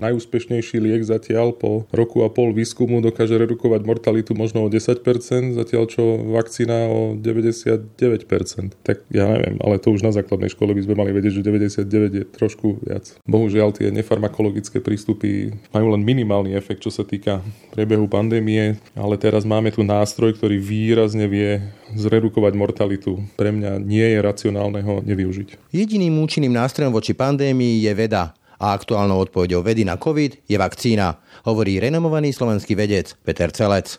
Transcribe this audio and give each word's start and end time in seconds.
Najúspešnejší 0.00 0.80
liek 0.80 1.04
zatiaľ 1.04 1.52
po 1.52 1.84
roku 1.92 2.24
a 2.24 2.32
pol 2.32 2.56
výskumu 2.56 3.04
dokáže 3.04 3.36
redukovať 3.36 3.84
mortalitu 3.84 4.32
možno 4.32 4.64
o 4.64 4.72
10%, 4.72 5.04
zatiaľ 5.52 5.84
čo 5.92 6.24
vakcína 6.32 6.88
o 6.88 7.12
99%. 7.20 8.80
Tak 8.80 9.04
ja 9.12 9.28
neviem, 9.28 9.60
ale 9.60 9.76
to 9.76 9.92
už 9.92 10.00
na 10.00 10.12
základnej 10.16 10.48
škole 10.48 10.72
by 10.72 10.82
sme 10.88 10.96
mali 10.96 11.12
vedieť, 11.12 11.44
že 11.44 11.46
99 11.84 12.16
je 12.16 12.24
trošku 12.24 12.80
viac. 12.80 13.12
Bohužiaľ 13.28 13.76
tie 13.76 13.92
nefarmakologické 13.92 14.80
prístupy 14.80 15.52
majú 15.76 15.92
len 15.92 16.00
minimálny 16.00 16.56
efekt, 16.56 16.80
čo 16.80 16.88
sa 16.88 17.04
týka 17.04 17.44
priebehu 17.76 18.08
pandémie, 18.08 18.80
ale 18.96 19.14
teraz 19.20 19.44
máme 19.44 19.68
tu 19.68 19.84
nástroj, 19.84 20.40
ktorý 20.40 20.56
výrazne 20.56 21.28
vie 21.28 21.60
zredukovať 21.92 22.52
mortalitu. 22.56 23.20
Pre 23.36 23.50
mňa 23.52 23.76
nie 23.84 24.06
je 24.16 24.18
racionálne 24.24 24.80
ho 24.80 25.04
nevyužiť. 25.04 25.70
Jediným 25.76 26.16
účinným 26.24 26.56
nástrojom 26.56 26.94
voči 26.94 27.12
pandémii 27.12 27.84
je 27.84 27.92
veda 27.92 28.32
a 28.60 28.76
aktuálnou 28.76 29.16
odpovedou 29.24 29.64
vedy 29.64 29.88
na 29.88 29.96
COVID 29.96 30.44
je 30.44 30.56
vakcína, 30.60 31.16
hovorí 31.48 31.80
renomovaný 31.80 32.36
slovenský 32.36 32.76
vedec 32.76 33.16
Peter 33.24 33.48
Celec. 33.48 33.96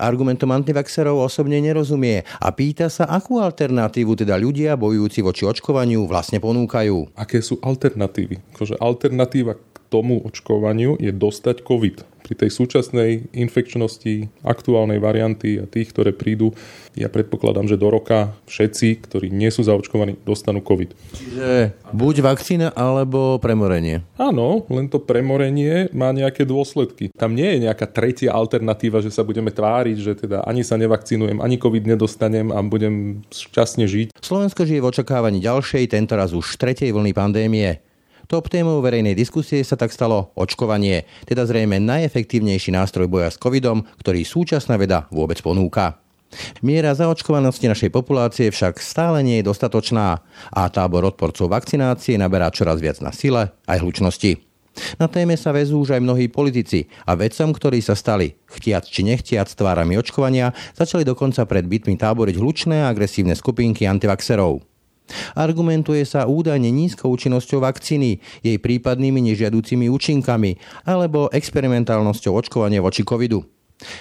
Argumentom 0.00 0.50
antivaxerov 0.56 1.20
osobne 1.20 1.60
nerozumie 1.60 2.24
a 2.40 2.48
pýta 2.50 2.88
sa, 2.88 3.06
akú 3.06 3.38
alternatívu 3.38 4.16
teda 4.16 4.34
ľudia 4.40 4.72
bojujúci 4.74 5.20
voči 5.20 5.44
očkovaniu 5.44 6.08
vlastne 6.08 6.40
ponúkajú. 6.40 7.12
Aké 7.12 7.44
sú 7.44 7.60
alternatívy? 7.60 8.40
Akože 8.56 8.80
alternatíva 8.80 9.54
tomu 9.88 10.22
očkovaniu 10.24 10.98
je 10.98 11.12
dostať 11.14 11.62
COVID 11.62 12.16
pri 12.26 12.34
tej 12.34 12.50
súčasnej 12.50 13.30
infekčnosti 13.30 14.26
aktuálnej 14.42 14.98
varianty 14.98 15.62
a 15.62 15.64
tých, 15.70 15.94
ktoré 15.94 16.10
prídu, 16.10 16.50
ja 16.98 17.06
predpokladám, 17.06 17.70
že 17.70 17.78
do 17.78 17.86
roka 17.86 18.34
všetci, 18.50 19.06
ktorí 19.06 19.30
nie 19.30 19.46
sú 19.54 19.62
zaočkovaní, 19.62 20.18
dostanú 20.26 20.58
COVID. 20.58 20.90
Čiže 21.14 21.78
buď 21.94 22.14
vakcína 22.26 22.74
alebo 22.74 23.38
premorenie. 23.38 24.02
Áno, 24.18 24.66
len 24.66 24.90
to 24.90 24.98
premorenie 24.98 25.86
má 25.94 26.10
nejaké 26.10 26.42
dôsledky. 26.42 27.14
Tam 27.14 27.38
nie 27.38 27.46
je 27.46 27.70
nejaká 27.70 27.86
tretia 27.86 28.34
alternatíva, 28.34 28.98
že 28.98 29.14
sa 29.14 29.22
budeme 29.22 29.54
tváriť, 29.54 29.96
že 30.02 30.12
teda 30.26 30.42
ani 30.42 30.66
sa 30.66 30.74
nevakcinujem, 30.74 31.38
ani 31.38 31.62
COVID 31.62 31.86
nedostanem 31.86 32.50
a 32.50 32.58
budem 32.66 33.22
šťastne 33.30 33.86
žiť. 33.86 34.18
Slovensko 34.18 34.66
žije 34.66 34.82
v 34.82 34.90
očakávaní 34.90 35.38
ďalšej, 35.38 35.94
tentoraz 35.94 36.34
už 36.34 36.58
tretej 36.58 36.90
vlny 36.90 37.14
pandémie. 37.14 37.85
Top 38.26 38.50
témou 38.50 38.82
verejnej 38.82 39.14
diskusie 39.14 39.62
sa 39.62 39.78
tak 39.78 39.94
stalo 39.94 40.34
očkovanie, 40.34 41.06
teda 41.30 41.46
zrejme 41.46 41.78
najefektívnejší 41.78 42.74
nástroj 42.74 43.06
boja 43.06 43.30
s 43.30 43.38
covidom, 43.38 43.86
ktorý 44.02 44.26
súčasná 44.26 44.74
veda 44.74 45.06
vôbec 45.14 45.38
ponúka. 45.38 46.02
Miera 46.58 46.90
zaočkovanosti 46.90 47.70
našej 47.70 47.94
populácie 47.94 48.50
však 48.50 48.82
stále 48.82 49.22
nie 49.22 49.38
je 49.38 49.46
dostatočná 49.46 50.26
a 50.50 50.62
tábor 50.66 51.06
odporcov 51.06 51.46
vakcinácie 51.46 52.18
naberá 52.18 52.50
čoraz 52.50 52.82
viac 52.82 52.98
na 52.98 53.14
sile 53.14 53.54
aj 53.70 53.78
hlučnosti. 53.78 54.42
Na 54.98 55.06
téme 55.06 55.38
sa 55.38 55.54
vezú 55.54 55.80
už 55.80 55.96
aj 55.96 56.04
mnohí 56.04 56.26
politici 56.28 56.90
a 57.08 57.16
vedcom, 57.16 57.54
ktorí 57.54 57.80
sa 57.80 57.96
stali, 57.96 58.36
chtiac 58.50 58.84
či 58.84 59.06
nechtiac 59.06 59.48
tvárami 59.48 59.96
očkovania, 59.96 60.52
začali 60.76 61.06
dokonca 61.06 61.46
pred 61.48 61.64
bytmi 61.64 61.96
táboriť 61.96 62.36
hlučné 62.36 62.84
a 62.84 62.90
agresívne 62.92 63.32
skupinky 63.32 63.88
antivaxerov. 63.88 64.75
Argumentuje 65.38 66.02
sa 66.04 66.26
údajne 66.26 66.68
nízkou 66.70 67.08
účinnosťou 67.14 67.62
vakcíny, 67.62 68.18
jej 68.42 68.58
prípadnými 68.58 69.22
nežiadúcimi 69.32 69.86
účinkami 69.88 70.58
alebo 70.84 71.30
experimentálnosťou 71.32 72.32
očkovania 72.34 72.82
voči 72.82 73.06
covidu. 73.06 73.55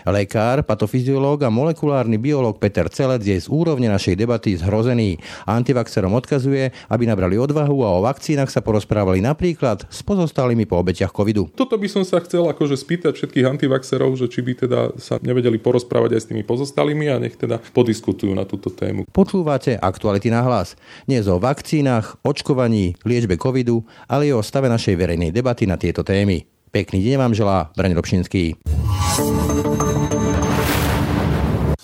Lekár, 0.08 0.66
patofyziológ 0.66 1.46
a 1.46 1.50
molekulárny 1.50 2.18
biológ 2.18 2.58
Peter 2.62 2.88
Celec 2.90 3.26
je 3.26 3.38
z 3.38 3.48
úrovne 3.50 3.90
našej 3.90 4.16
debaty 4.18 4.58
zhrozený. 4.58 5.18
Antivaxerom 5.46 6.14
odkazuje, 6.18 6.74
aby 6.90 7.04
nabrali 7.06 7.36
odvahu 7.36 7.86
a 7.86 7.90
o 7.96 8.04
vakcínach 8.06 8.50
sa 8.50 8.64
porozprávali 8.64 9.22
napríklad 9.22 9.86
s 9.90 10.00
pozostalými 10.02 10.66
po 10.66 10.82
obetiach 10.82 11.14
covidu. 11.14 11.50
Toto 11.54 11.78
by 11.78 11.88
som 11.92 12.04
sa 12.06 12.22
chcel 12.22 12.46
akože 12.48 12.78
spýtať 12.78 13.18
všetkých 13.18 13.46
antivaxerov, 13.46 14.18
že 14.18 14.32
či 14.32 14.42
by 14.42 14.54
teda 14.68 14.80
sa 14.98 15.22
nevedeli 15.22 15.62
porozprávať 15.62 16.18
aj 16.18 16.22
s 16.22 16.30
tými 16.34 16.44
pozostalými 16.48 17.12
a 17.12 17.22
nech 17.22 17.38
teda 17.38 17.62
podiskutujú 17.74 18.34
na 18.34 18.48
túto 18.48 18.72
tému. 18.74 19.08
Počúvate 19.12 19.78
aktuality 19.78 20.32
na 20.32 20.42
hlas. 20.46 20.80
Dnes 21.06 21.30
o 21.30 21.38
vakcínach, 21.38 22.18
očkovaní, 22.24 22.98
liečbe 23.04 23.36
covidu, 23.36 23.84
ale 24.10 24.32
aj 24.32 24.40
o 24.40 24.42
stave 24.42 24.68
našej 24.72 24.96
verejnej 24.96 25.32
debaty 25.36 25.70
na 25.70 25.76
tieto 25.76 26.02
témy. 26.02 26.48
Pekný 26.74 27.00
deň 27.04 27.16
vám 27.16 27.34
želá 27.34 27.72
Braň 27.78 27.96
Robšinský. 27.96 28.60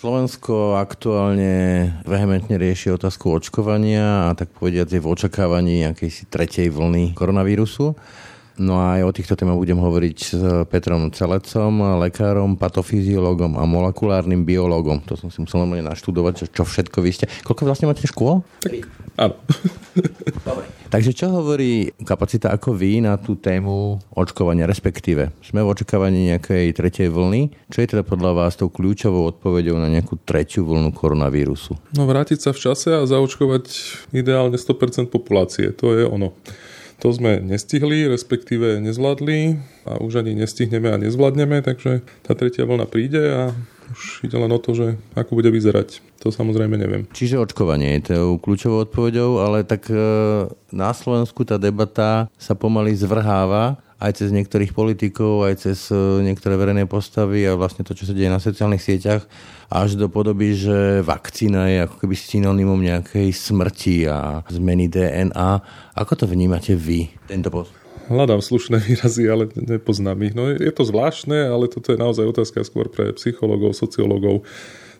Slovensko 0.01 0.81
aktuálne 0.81 1.85
vehementne 2.09 2.57
rieši 2.57 2.89
otázku 2.97 3.37
očkovania 3.37 4.25
a 4.25 4.29
tak 4.33 4.49
povediať 4.49 4.97
je 4.97 5.03
v 5.05 5.05
očakávaní 5.05 5.85
nejakej 5.85 6.25
tretej 6.25 6.73
vlny 6.73 7.13
koronavírusu. 7.13 7.93
No 8.59 8.83
a 8.83 8.99
aj 8.99 9.01
o 9.07 9.15
týchto 9.15 9.39
témach 9.39 9.55
budem 9.55 9.79
hovoriť 9.79 10.17
s 10.19 10.41
Petrom 10.67 11.07
Celecom, 11.15 11.99
lekárom, 12.03 12.59
patofyziológom 12.59 13.55
a 13.55 13.63
molekulárnym 13.63 14.43
biológom. 14.43 14.99
To 15.07 15.15
som 15.15 15.31
si 15.31 15.39
musel 15.39 15.63
normálne 15.63 15.87
naštudovať, 15.87 16.33
čo, 16.43 16.45
čo 16.51 16.63
všetko 16.67 16.97
vy 16.99 17.11
ste. 17.15 17.25
Koľko 17.47 17.63
vlastne 17.63 17.87
máte 17.87 18.03
škôl? 18.03 18.43
Tak, 18.59 18.83
áno. 19.15 19.35
Dobre. 20.47 20.67
Takže 20.91 21.15
čo 21.15 21.31
hovorí 21.31 21.95
kapacita 22.03 22.51
ako 22.51 22.75
vy 22.75 22.99
na 22.99 23.15
tú 23.15 23.39
tému 23.39 24.03
očkovania, 24.11 24.67
respektíve 24.67 25.31
sme 25.39 25.63
v 25.63 25.71
očakávaní 25.71 26.35
nejakej 26.35 26.75
tretej 26.75 27.07
vlny. 27.07 27.71
Čo 27.71 27.79
je 27.79 27.87
teda 27.95 28.03
podľa 28.03 28.35
vás 28.35 28.59
tou 28.59 28.67
kľúčovou 28.67 29.31
odpovedou 29.31 29.79
na 29.79 29.87
nejakú 29.87 30.19
tretiu 30.19 30.67
vlnu 30.67 30.91
koronavírusu? 30.91 31.79
No 31.95 32.03
vrátiť 32.03 32.43
sa 32.43 32.51
v 32.51 32.59
čase 32.59 32.91
a 32.91 33.07
zaočkovať 33.07 33.71
ideálne 34.11 34.59
100% 34.59 35.07
populácie. 35.07 35.71
To 35.79 35.95
je 35.95 36.03
ono. 36.03 36.35
To 37.01 37.09
sme 37.09 37.41
nestihli, 37.41 38.05
respektíve 38.05 38.77
nezvládli 38.77 39.57
a 39.89 39.97
už 39.97 40.21
ani 40.21 40.37
nestihneme 40.37 40.93
a 40.93 41.01
nezvládneme, 41.01 41.65
takže 41.65 42.05
tá 42.21 42.37
tretia 42.37 42.69
vlna 42.69 42.85
príde 42.85 43.25
a 43.25 43.49
už 43.89 44.29
ide 44.29 44.37
len 44.37 44.53
o 44.53 44.61
to, 44.61 44.77
že 44.77 44.87
ako 45.17 45.41
bude 45.41 45.49
vyzerať. 45.49 45.97
To 46.21 46.29
samozrejme 46.29 46.77
neviem. 46.77 47.09
Čiže 47.09 47.41
očkovanie 47.41 47.97
je 47.97 48.13
to 48.13 48.37
kľúčovou 48.37 48.85
odpovedou, 48.85 49.41
ale 49.41 49.65
tak 49.65 49.89
e, 49.89 49.97
na 50.69 50.93
Slovensku 50.93 51.41
tá 51.41 51.57
debata 51.57 52.29
sa 52.37 52.53
pomaly 52.53 52.93
zvrháva 52.93 53.81
aj 54.01 54.25
cez 54.25 54.33
niektorých 54.33 54.73
politikov, 54.73 55.45
aj 55.45 55.69
cez 55.69 55.93
e, 55.93 56.25
niektoré 56.25 56.57
verejné 56.57 56.89
postavy 56.89 57.45
a 57.45 57.53
vlastne 57.53 57.85
to, 57.85 57.93
čo 57.93 58.09
sa 58.09 58.17
deje 58.17 58.33
na 58.33 58.41
sociálnych 58.41 58.81
sieťach, 58.81 59.29
až 59.69 59.93
do 59.93 60.09
podoby, 60.09 60.57
že 60.57 61.05
vakcína 61.05 61.69
je 61.69 61.77
ako 61.85 61.95
keby 62.01 62.15
synonymum 62.17 62.81
nejakej 62.81 63.29
smrti 63.29 64.09
a 64.09 64.41
zmeny 64.49 64.89
DNA. 64.89 65.61
Ako 65.93 66.17
to 66.17 66.25
vnímate 66.25 66.73
vy, 66.73 67.13
tento 67.29 67.53
post? 67.53 67.71
Hľadám 68.09 68.41
slušné 68.41 68.81
výrazy, 68.81 69.29
ale 69.29 69.47
nepoznám 69.53 70.19
ich. 70.25 70.33
No, 70.33 70.49
je 70.49 70.73
to 70.73 70.83
zvláštne, 70.83 71.47
ale 71.47 71.69
toto 71.69 71.93
je 71.93 72.01
naozaj 72.01 72.25
otázka 72.25 72.65
skôr 72.65 72.89
pre 72.89 73.13
psychológov, 73.15 73.77
sociológov 73.77 74.43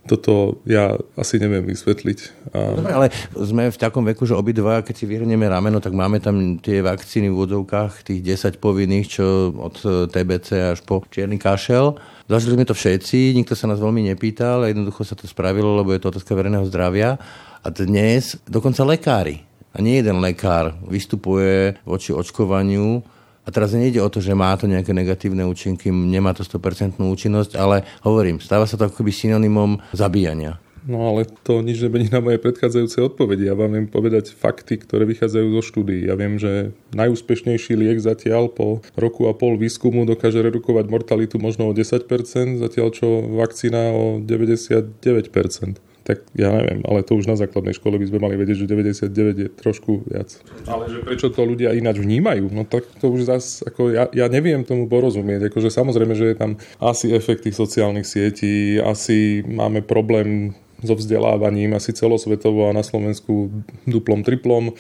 toto 0.01 0.61
ja 0.65 0.97
asi 1.13 1.37
neviem 1.37 1.61
vysvetliť. 1.61 2.19
A... 2.57 2.59
Dobre, 2.73 2.93
ale 2.93 3.07
sme 3.37 3.69
v 3.69 3.77
takom 3.77 4.01
veku, 4.01 4.25
že 4.25 4.33
obidva, 4.33 4.81
keď 4.81 4.95
si 4.97 5.05
vyhrnieme 5.05 5.45
rameno, 5.45 5.77
tak 5.77 5.93
máme 5.93 6.17
tam 6.17 6.57
tie 6.57 6.81
vakcíny 6.81 7.29
v 7.29 7.37
úvodzovkách, 7.37 8.09
tých 8.09 8.21
10 8.25 8.57
povinných, 8.57 9.07
čo 9.21 9.53
od 9.53 9.77
TBC 10.09 10.73
až 10.73 10.79
po 10.81 11.05
čierny 11.05 11.37
kašel. 11.37 12.01
Zažili 12.25 12.57
sme 12.57 12.65
to 12.65 12.73
všetci, 12.73 13.37
nikto 13.37 13.53
sa 13.53 13.69
nás 13.69 13.77
veľmi 13.77 14.09
nepýtal, 14.09 14.65
jednoducho 14.65 15.05
sa 15.05 15.13
to 15.13 15.29
spravilo, 15.29 15.77
lebo 15.77 15.93
je 15.93 16.01
to 16.01 16.09
otázka 16.17 16.33
verejného 16.33 16.65
zdravia. 16.65 17.21
A 17.61 17.67
dnes 17.69 18.41
dokonca 18.49 18.81
lekári, 18.81 19.45
a 19.71 19.79
nie 19.79 20.01
jeden 20.01 20.19
lekár 20.19 20.75
vystupuje 20.83 21.79
voči 21.87 22.11
očkovaniu 22.11 23.05
a 23.41 23.49
teraz 23.49 23.73
nejde 23.73 24.01
o 24.01 24.09
to, 24.09 24.21
že 24.21 24.37
má 24.37 24.53
to 24.53 24.69
nejaké 24.69 24.93
negatívne 24.93 25.41
účinky, 25.49 25.89
nemá 25.89 26.37
to 26.37 26.45
100% 26.45 27.01
účinnosť, 27.01 27.57
ale 27.57 27.83
hovorím, 28.05 28.37
stáva 28.37 28.69
sa 28.69 28.77
to 28.77 28.85
akoby 28.85 29.09
synonymom 29.09 29.81
zabíjania. 29.97 30.61
No 30.81 31.13
ale 31.13 31.29
to 31.45 31.61
nič 31.61 31.77
nemení 31.85 32.09
na 32.09 32.25
moje 32.25 32.41
predchádzajúce 32.41 33.05
odpovede. 33.05 33.45
Ja 33.45 33.53
vám 33.53 33.77
viem 33.77 33.85
povedať 33.85 34.33
fakty, 34.33 34.81
ktoré 34.81 35.05
vychádzajú 35.05 35.47
zo 35.53 35.61
štúdií. 35.61 36.09
Ja 36.09 36.17
viem, 36.17 36.41
že 36.41 36.73
najúspešnejší 36.97 37.77
liek 37.77 38.01
zatiaľ 38.01 38.49
po 38.49 38.81
roku 38.97 39.29
a 39.29 39.37
pol 39.37 39.61
výskumu 39.61 40.09
dokáže 40.09 40.41
redukovať 40.41 40.89
mortalitu 40.89 41.37
možno 41.37 41.69
o 41.69 41.77
10%, 41.77 42.57
zatiaľ 42.57 42.87
čo 42.97 43.29
vakcína 43.29 43.93
o 43.93 44.17
99% 44.25 45.90
tak 46.11 46.27
ja 46.35 46.51
neviem, 46.51 46.83
ale 46.83 47.07
to 47.07 47.15
už 47.15 47.31
na 47.31 47.39
základnej 47.39 47.71
škole 47.71 47.95
by 47.95 48.03
sme 48.03 48.19
mali 48.19 48.35
vedieť, 48.35 48.67
že 48.67 48.67
99 48.67 49.43
je 49.43 49.47
trošku 49.47 50.03
viac. 50.11 50.35
Ale 50.67 50.91
že 50.91 50.99
prečo 51.07 51.31
to 51.31 51.47
ľudia 51.47 51.71
ináč 51.71 52.03
vnímajú, 52.03 52.51
no 52.51 52.67
tak 52.67 52.83
to 52.99 53.07
už 53.07 53.31
zase, 53.31 53.63
ako 53.63 53.95
ja, 53.95 54.11
ja 54.11 54.27
neviem 54.27 54.67
tomu 54.67 54.91
porozumieť. 54.91 55.47
Akože 55.47 55.71
samozrejme, 55.71 56.11
že 56.11 56.35
je 56.35 56.35
tam 56.35 56.51
asi 56.83 57.15
efekt 57.15 57.47
tých 57.47 57.55
sociálnych 57.55 58.03
sietí, 58.03 58.75
asi 58.83 59.39
máme 59.47 59.79
problém 59.79 60.51
so 60.81 60.97
vzdelávaním 60.97 61.77
asi 61.77 61.93
celosvetovo 61.93 62.67
a 62.67 62.75
na 62.75 62.81
Slovensku 62.81 63.53
duplom, 63.85 64.25
triplom 64.25 64.73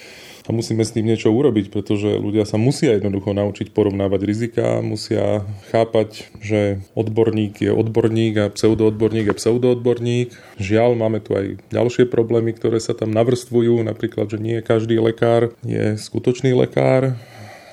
a 0.51 0.55
musíme 0.59 0.83
s 0.83 0.91
tým 0.91 1.07
niečo 1.07 1.31
urobiť, 1.31 1.71
pretože 1.71 2.19
ľudia 2.19 2.43
sa 2.43 2.59
musia 2.59 2.99
jednoducho 2.99 3.31
naučiť 3.31 3.71
porovnávať 3.71 4.21
rizika, 4.27 4.83
musia 4.83 5.47
chápať, 5.71 6.27
že 6.43 6.83
odborník 6.91 7.63
je 7.63 7.71
odborník 7.71 8.33
a 8.35 8.51
pseudoodborník 8.51 9.31
je 9.31 9.39
pseudoodborník. 9.39 10.35
Žiaľ, 10.59 10.99
máme 10.99 11.23
tu 11.23 11.39
aj 11.39 11.55
ďalšie 11.71 12.11
problémy, 12.11 12.51
ktoré 12.51 12.83
sa 12.83 12.91
tam 12.91 13.15
navrstvujú, 13.15 13.79
napríklad, 13.79 14.27
že 14.27 14.43
nie 14.43 14.59
každý 14.59 14.99
lekár 14.99 15.55
je 15.63 15.95
skutočný 15.95 16.51
lekár, 16.51 17.15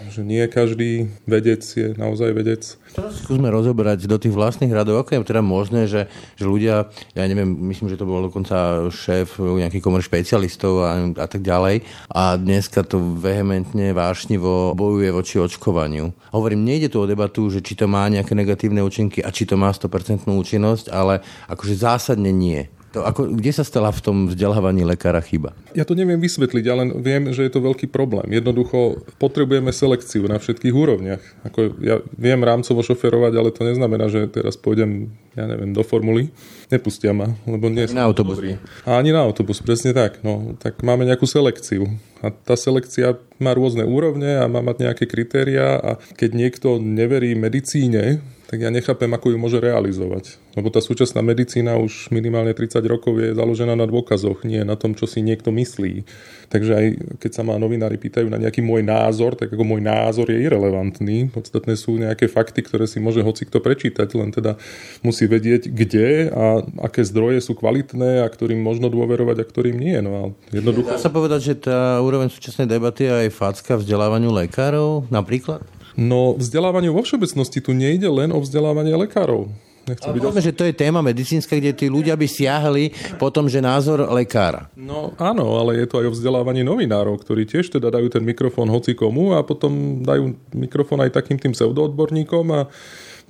že 0.06 0.22
nie 0.22 0.42
každý 0.46 1.10
vedec 1.26 1.62
je 1.66 1.94
naozaj 1.98 2.30
vedec. 2.30 2.62
Skúsme 2.94 3.50
rozoberať 3.50 4.06
do 4.06 4.14
tých 4.18 4.30
vlastných 4.30 4.70
radov, 4.70 5.02
ako 5.02 5.18
je 5.18 5.26
teda 5.26 5.42
možné, 5.42 5.90
že, 5.90 6.06
že 6.38 6.46
ľudia, 6.46 6.86
ja 7.18 7.24
neviem, 7.26 7.50
myslím, 7.70 7.90
že 7.90 7.98
to 7.98 8.06
bol 8.06 8.22
dokonca 8.22 8.86
šéf 8.94 9.42
nejakých 9.42 9.82
komor 9.82 10.02
špecialistov 10.02 10.86
a, 10.86 11.10
a 11.18 11.26
tak 11.26 11.42
ďalej 11.42 11.82
a 12.14 12.38
dneska 12.38 12.86
to 12.86 13.02
vehementne, 13.18 13.90
vášnivo 13.90 14.78
bojuje 14.78 15.10
voči 15.10 15.36
očkovaniu. 15.42 16.14
Hovorím, 16.30 16.62
nejde 16.62 16.94
tu 16.94 17.02
o 17.02 17.10
debatu, 17.10 17.50
že 17.50 17.58
či 17.58 17.74
to 17.74 17.90
má 17.90 18.06
nejaké 18.06 18.38
negatívne 18.38 18.80
účinky 18.84 19.18
a 19.24 19.34
či 19.34 19.44
to 19.48 19.58
má 19.58 19.74
100% 19.74 20.30
účinnosť, 20.30 20.94
ale 20.94 21.20
akože 21.50 21.74
zásadne 21.74 22.30
nie. 22.30 22.70
To 22.96 23.04
ako, 23.04 23.36
kde 23.36 23.52
sa 23.52 23.64
stala 23.68 23.92
v 23.92 24.00
tom 24.00 24.16
vzdelávaní 24.32 24.80
lekára 24.80 25.20
chyba? 25.20 25.52
Ja 25.76 25.84
to 25.84 25.92
neviem 25.92 26.16
vysvetliť, 26.16 26.64
ale 26.72 26.88
viem, 26.96 27.28
že 27.36 27.44
je 27.44 27.52
to 27.52 27.60
veľký 27.60 27.92
problém. 27.92 28.32
Jednoducho 28.32 29.04
potrebujeme 29.20 29.68
selekciu 29.68 30.24
na 30.24 30.40
všetkých 30.40 30.72
úrovniach. 30.72 31.20
Ako 31.44 31.76
ja 31.84 32.00
viem 32.16 32.40
rámcovo 32.40 32.80
šoferovať, 32.80 33.32
ale 33.36 33.52
to 33.52 33.68
neznamená, 33.68 34.08
že 34.08 34.32
teraz 34.32 34.56
pôjdem, 34.56 35.12
ja 35.36 35.44
neviem, 35.44 35.76
do 35.76 35.84
formuly. 35.84 36.32
Nepustia 36.72 37.12
ma, 37.12 37.36
lebo 37.44 37.68
nie 37.68 37.84
Na 37.92 38.08
autobus. 38.08 38.40
A 38.88 38.96
ani 38.96 39.12
na 39.12 39.20
autobus, 39.20 39.60
presne 39.60 39.92
tak. 39.92 40.24
No, 40.24 40.56
tak 40.56 40.80
máme 40.80 41.04
nejakú 41.04 41.28
selekciu. 41.28 41.92
A 42.24 42.32
tá 42.32 42.56
selekcia 42.56 43.20
má 43.36 43.52
rôzne 43.52 43.84
úrovne 43.84 44.40
a 44.40 44.48
má 44.48 44.64
mať 44.64 44.88
nejaké 44.88 45.04
kritériá 45.04 45.76
a 45.76 45.90
keď 46.16 46.30
niekto 46.32 46.68
neverí 46.80 47.36
medicíne, 47.36 48.24
tak 48.48 48.64
ja 48.64 48.72
nechápem, 48.72 49.12
ako 49.12 49.36
ju 49.36 49.38
môže 49.38 49.60
realizovať. 49.60 50.40
Lebo 50.56 50.72
tá 50.72 50.80
súčasná 50.80 51.20
medicína 51.20 51.76
už 51.76 52.08
minimálne 52.08 52.56
30 52.56 52.80
rokov 52.88 53.20
je 53.20 53.36
založená 53.36 53.76
na 53.76 53.84
dôkazoch, 53.84 54.40
nie 54.48 54.64
na 54.64 54.72
tom, 54.72 54.96
čo 54.96 55.04
si 55.04 55.20
niekto 55.20 55.52
myslí. 55.52 56.08
Takže 56.48 56.72
aj 56.72 56.86
keď 57.20 57.30
sa 57.36 57.44
ma 57.44 57.60
novinári 57.60 58.00
pýtajú 58.00 58.24
na 58.32 58.40
nejaký 58.40 58.64
môj 58.64 58.88
názor, 58.88 59.36
tak 59.36 59.52
ako 59.52 59.68
môj 59.68 59.84
názor 59.84 60.32
je 60.32 60.40
irrelevantný. 60.40 61.28
Podstatné 61.28 61.76
sú 61.76 62.00
nejaké 62.00 62.24
fakty, 62.24 62.64
ktoré 62.64 62.88
si 62.88 63.04
môže 63.04 63.20
hoci 63.20 63.44
kto 63.44 63.60
prečítať, 63.60 64.08
len 64.16 64.32
teda 64.32 64.56
musí 65.04 65.28
vedieť, 65.28 65.68
kde 65.68 66.32
a 66.32 66.64
aké 66.88 67.04
zdroje 67.04 67.44
sú 67.44 67.52
kvalitné 67.52 68.24
a 68.24 68.26
ktorým 68.32 68.64
možno 68.64 68.88
dôverovať 68.88 69.44
a 69.44 69.48
ktorým 69.48 69.76
nie. 69.76 70.00
No 70.00 70.10
a 70.16 70.22
jednoducho... 70.56 70.96
Dá 70.96 70.96
sa 70.96 71.12
povedať, 71.12 71.52
že 71.52 71.54
tá 71.68 72.00
úroveň 72.00 72.32
súčasnej 72.32 72.64
debaty 72.64 73.04
je 73.04 73.28
aj 73.28 73.36
facka 73.36 73.76
vzdelávaniu 73.76 74.32
lekárov 74.32 75.04
napríklad? 75.12 75.60
No 75.98 76.38
vzdelávanie 76.38 76.94
vo 76.94 77.02
všeobecnosti 77.02 77.58
tu 77.58 77.74
nejde 77.74 78.06
len 78.06 78.30
o 78.30 78.38
vzdelávanie 78.38 78.94
lekárov. 78.94 79.50
Nechcem 79.88 80.12
byť 80.14 80.20
povedzme, 80.20 80.44
že 80.44 80.54
to 80.54 80.68
je 80.68 80.76
téma 80.76 81.00
medicínska, 81.00 81.56
kde 81.56 81.72
tí 81.72 81.88
ľudia 81.88 82.12
by 82.12 82.28
siahli 82.28 82.92
potom, 83.16 83.48
že 83.48 83.64
názor 83.64 84.04
lekára. 84.12 84.68
No 84.76 85.16
áno, 85.16 85.56
ale 85.56 85.80
je 85.80 85.88
to 85.88 86.04
aj 86.04 86.12
o 86.12 86.14
vzdelávaní 86.14 86.60
novinárov, 86.60 87.16
ktorí 87.24 87.48
tiež 87.48 87.72
teda 87.72 87.88
dajú 87.88 88.12
ten 88.12 88.20
mikrofón 88.20 88.68
hoci 88.68 88.92
komu 88.92 89.32
a 89.32 89.40
potom 89.40 90.04
dajú 90.04 90.36
mikrofón 90.52 91.00
aj 91.00 91.16
takým 91.16 91.40
tým 91.40 91.56
pseudoodborníkom 91.56 92.46
a 92.52 92.60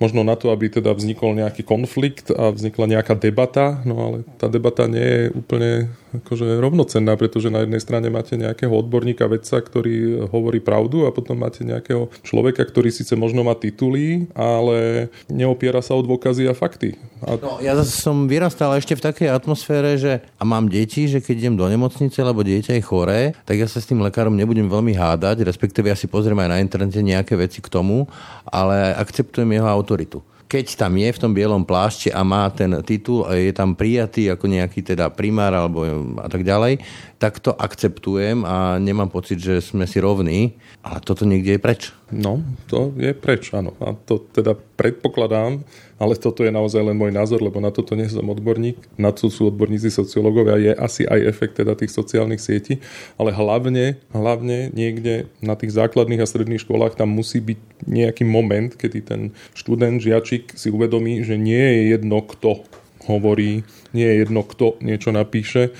možno 0.03 0.23
na 0.23 0.35
to, 0.35 0.51
aby 0.51 0.67
teda 0.67 0.91
vznikol 0.95 1.35
nejaký 1.35 1.63
konflikt 1.63 2.31
a 2.31 2.51
vznikla 2.51 2.99
nejaká 2.99 3.15
debata, 3.19 3.83
no 3.87 3.95
ale 3.99 4.17
tá 4.39 4.51
debata 4.51 4.87
nie 4.87 5.03
je 5.03 5.23
úplne 5.35 5.71
akože 6.09 6.57
rovnocenná, 6.57 7.13
pretože 7.15 7.53
na 7.53 7.63
jednej 7.63 7.81
strane 7.81 8.09
máte 8.09 8.33
nejakého 8.33 8.71
odborníka, 8.73 9.29
vedca, 9.29 9.61
ktorý 9.61 10.27
hovorí 10.33 10.57
pravdu 10.57 11.05
a 11.05 11.13
potom 11.13 11.37
máte 11.37 11.61
nejakého 11.61 12.09
človeka, 12.25 12.65
ktorý 12.65 12.89
síce 12.89 13.13
možno 13.13 13.45
má 13.45 13.53
tituly, 13.53 14.25
ale 14.33 15.09
neopiera 15.29 15.83
sa 15.85 15.93
o 15.93 16.01
dôkazy 16.01 16.49
a 16.49 16.53
fakty. 16.57 16.97
A... 17.21 17.37
No, 17.37 17.61
ja 17.61 17.77
som 17.85 18.25
vyrastal 18.25 18.73
ešte 18.79 18.97
v 18.97 19.05
takej 19.05 19.29
atmosfére, 19.29 19.99
že 19.99 20.23
a 20.39 20.43
mám 20.47 20.71
deti, 20.71 21.05
že 21.05 21.21
keď 21.21 21.35
idem 21.45 21.55
do 21.59 21.65
nemocnice, 21.69 22.19
lebo 22.25 22.41
dieťa 22.41 22.79
je 22.79 22.83
choré, 22.83 23.19
tak 23.45 23.59
ja 23.59 23.67
sa 23.69 23.77
s 23.77 23.87
tým 23.89 24.01
lekárom 24.01 24.33
nebudem 24.33 24.65
veľmi 24.65 24.95
hádať, 24.95 25.45
respektíve 25.45 25.91
ja 25.91 25.97
si 25.99 26.09
pozriem 26.09 26.39
aj 26.39 26.49
na 26.49 26.61
internete 26.63 26.99
nejaké 27.03 27.37
veci 27.37 27.59
k 27.61 27.69
tomu, 27.69 28.09
ale 28.47 28.95
akceptujem 28.97 29.49
jeho 29.53 29.67
autoritu 29.69 30.19
keď 30.49 30.81
tam 30.81 30.97
je 30.97 31.13
v 31.13 31.21
tom 31.21 31.31
bielom 31.37 31.61
plášte 31.61 32.09
a 32.09 32.25
má 32.25 32.49
ten 32.49 32.73
titul 32.81 33.21
a 33.29 33.37
je 33.37 33.53
tam 33.53 33.77
prijatý 33.77 34.33
ako 34.33 34.49
nejaký 34.49 34.81
teda 34.81 35.13
primár 35.13 35.53
alebo 35.53 35.85
a 36.17 36.25
tak 36.25 36.41
ďalej, 36.41 36.81
tak 37.21 37.37
to 37.37 37.53
akceptujem 37.53 38.41
a 38.41 38.81
nemám 38.81 39.13
pocit, 39.13 39.37
že 39.37 39.61
sme 39.61 39.85
si 39.85 40.01
rovní. 40.01 40.57
Ale 40.81 41.05
toto 41.05 41.29
niekde 41.29 41.55
je 41.55 41.61
preč. 41.61 41.81
No, 42.09 42.41
to 42.65 42.89
je 42.97 43.13
preč, 43.13 43.53
áno. 43.53 43.77
A 43.77 43.93
to 43.93 44.17
teda 44.33 44.57
predpokladám, 44.57 45.61
ale 46.01 46.17
toto 46.17 46.41
je 46.41 46.49
naozaj 46.49 46.81
len 46.81 46.97
môj 46.97 47.13
názor, 47.13 47.37
lebo 47.37 47.61
na 47.61 47.69
toto 47.69 47.93
nie 47.93 48.09
som 48.09 48.25
odborník. 48.25 48.81
Na 48.97 49.13
to 49.13 49.29
sú 49.29 49.53
odborníci 49.53 49.93
sociológovia, 49.93 50.57
je 50.57 50.73
asi 50.73 51.05
aj 51.05 51.19
efekt 51.29 51.61
teda 51.61 51.77
tých 51.77 51.93
sociálnych 51.93 52.41
sietí, 52.41 52.81
ale 53.21 53.29
hlavne, 53.29 54.01
hlavne 54.09 54.73
niekde 54.73 55.29
na 55.45 55.53
tých 55.53 55.77
základných 55.77 56.25
a 56.25 56.29
stredných 56.29 56.65
školách 56.65 56.97
tam 56.97 57.13
musí 57.13 57.45
byť 57.45 57.59
nejaký 57.85 58.25
moment, 58.25 58.73
kedy 58.73 58.99
ten 59.05 59.21
študent, 59.53 60.01
žiačik 60.01 60.57
si 60.57 60.73
uvedomí, 60.73 61.21
že 61.21 61.37
nie 61.37 61.61
je 61.61 61.93
jedno, 61.93 62.25
kto 62.25 62.65
hovorí, 63.05 63.61
nie 63.93 64.05
je 64.05 64.15
jedno, 64.25 64.41
kto 64.41 64.81
niečo 64.81 65.13
napíše, 65.13 65.73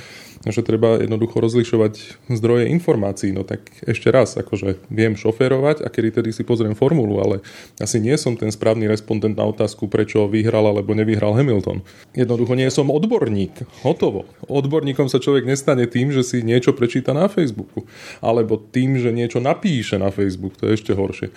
že 0.50 0.66
treba 0.66 1.02
jednoducho 1.02 1.40
rozlišovať 1.40 1.94
zdroje 2.30 2.70
informácií. 2.74 3.34
No 3.34 3.48
tak 3.48 3.66
ešte 3.86 4.10
raz, 4.10 4.36
akože 4.38 4.82
viem 4.90 5.18
šoférovať 5.18 5.86
a 5.86 5.88
kedy 5.88 6.22
tedy 6.22 6.30
si 6.34 6.46
pozriem 6.46 6.74
formulu, 6.78 7.22
ale 7.22 7.36
asi 7.80 7.98
nie 7.98 8.14
som 8.18 8.38
ten 8.38 8.50
správny 8.54 8.90
respondent 8.90 9.38
na 9.38 9.46
otázku, 9.46 9.90
prečo 9.90 10.26
vyhral 10.28 10.66
alebo 10.70 10.94
nevyhral 10.94 11.38
Hamilton. 11.38 11.82
Jednoducho 12.14 12.54
nie 12.58 12.70
som 12.70 12.92
odborník. 12.92 13.66
Hotovo. 13.86 14.30
Odborníkom 14.50 15.08
sa 15.08 15.22
človek 15.22 15.46
nestane 15.48 15.86
tým, 15.86 16.12
že 16.14 16.26
si 16.26 16.42
niečo 16.42 16.74
prečíta 16.74 17.16
na 17.16 17.30
Facebooku. 17.30 17.86
Alebo 18.20 18.58
tým, 18.60 19.00
že 19.00 19.14
niečo 19.16 19.40
napíše 19.40 19.96
na 19.98 20.12
Facebook. 20.14 20.58
To 20.60 20.70
je 20.70 20.76
ešte 20.76 20.92
horšie. 20.94 21.30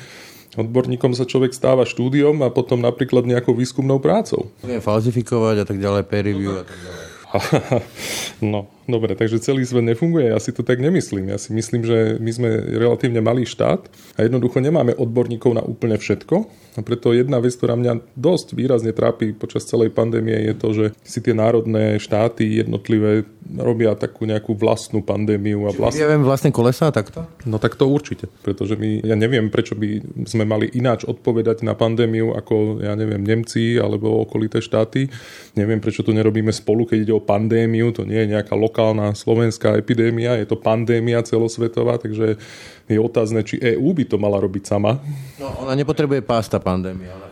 Odborníkom 0.52 1.16
sa 1.16 1.24
človek 1.24 1.56
stáva 1.56 1.88
štúdiom 1.88 2.44
a 2.44 2.52
potom 2.52 2.84
napríklad 2.84 3.24
nejakou 3.24 3.56
výskumnou 3.56 3.96
prácou. 4.04 4.52
Falsifikovať 4.60 5.64
a 5.64 5.66
tak 5.68 5.80
ďalej, 5.80 6.02
peer 6.04 6.28
review 6.28 6.60
a 6.60 6.64
tak 6.68 6.76
ďalej. 6.76 7.12
no, 8.52 8.68
dobre, 8.88 9.14
takže 9.14 9.42
celý 9.42 9.62
svet 9.62 9.84
nefunguje, 9.86 10.32
ja 10.32 10.38
si 10.42 10.50
to 10.50 10.66
tak 10.66 10.82
nemyslím. 10.82 11.30
Ja 11.30 11.38
si 11.38 11.54
myslím, 11.54 11.82
že 11.86 12.16
my 12.18 12.30
sme 12.30 12.48
relatívne 12.76 13.22
malý 13.22 13.46
štát 13.46 13.86
a 14.16 14.20
jednoducho 14.24 14.58
nemáme 14.58 14.96
odborníkov 14.96 15.52
na 15.54 15.62
úplne 15.62 15.96
všetko. 16.00 16.62
A 16.72 16.80
preto 16.80 17.12
jedna 17.12 17.36
vec, 17.36 17.52
ktorá 17.52 17.76
mňa 17.76 18.16
dosť 18.16 18.56
výrazne 18.56 18.96
trápi 18.96 19.36
počas 19.36 19.68
celej 19.68 19.92
pandémie 19.92 20.32
je 20.48 20.54
to, 20.56 20.68
že 20.72 20.86
si 21.04 21.20
tie 21.20 21.36
národné 21.36 22.00
štáty 22.00 22.64
jednotlivé 22.64 23.28
robia 23.60 23.92
takú 23.92 24.24
nejakú 24.24 24.56
vlastnú 24.56 25.04
pandémiu. 25.04 25.68
A 25.68 25.76
vlast... 25.76 26.00
Ja 26.00 26.08
viem 26.08 26.24
vlastné 26.24 26.48
kolesa 26.48 26.88
takto? 26.88 27.28
No 27.44 27.60
tak 27.60 27.76
to 27.76 27.84
určite, 27.84 28.32
pretože 28.40 28.80
my, 28.80 29.04
ja 29.04 29.12
neviem, 29.12 29.52
prečo 29.52 29.76
by 29.76 30.00
sme 30.24 30.48
mali 30.48 30.72
ináč 30.72 31.04
odpovedať 31.04 31.60
na 31.60 31.76
pandémiu 31.76 32.32
ako, 32.32 32.80
ja 32.80 32.96
neviem, 32.96 33.20
Nemci 33.20 33.76
alebo 33.76 34.24
okolité 34.24 34.64
štáty. 34.64 35.12
Neviem, 35.60 35.76
prečo 35.76 36.00
to 36.00 36.16
nerobíme 36.16 36.56
spolu, 36.56 36.88
keď 36.88 36.98
ide 37.04 37.12
o 37.12 37.20
pandémiu. 37.20 37.92
To 37.92 38.08
nie 38.08 38.16
je 38.16 38.32
nejaká 38.32 38.56
lokálna 38.56 38.71
slovenská 39.12 39.76
epidémia, 39.76 40.40
je 40.40 40.48
to 40.48 40.56
pandémia 40.56 41.20
celosvetová, 41.22 42.00
takže 42.00 42.40
je 42.88 42.98
otázne, 43.00 43.44
či 43.44 43.60
EÚ 43.60 43.92
by 43.94 44.04
to 44.04 44.16
mala 44.18 44.40
robiť 44.40 44.64
sama. 44.68 44.98
No, 45.40 45.52
ona 45.62 45.76
nepotrebuje 45.76 46.24
pásta 46.24 46.58
pandémia, 46.58 47.12
chce. 47.14 47.31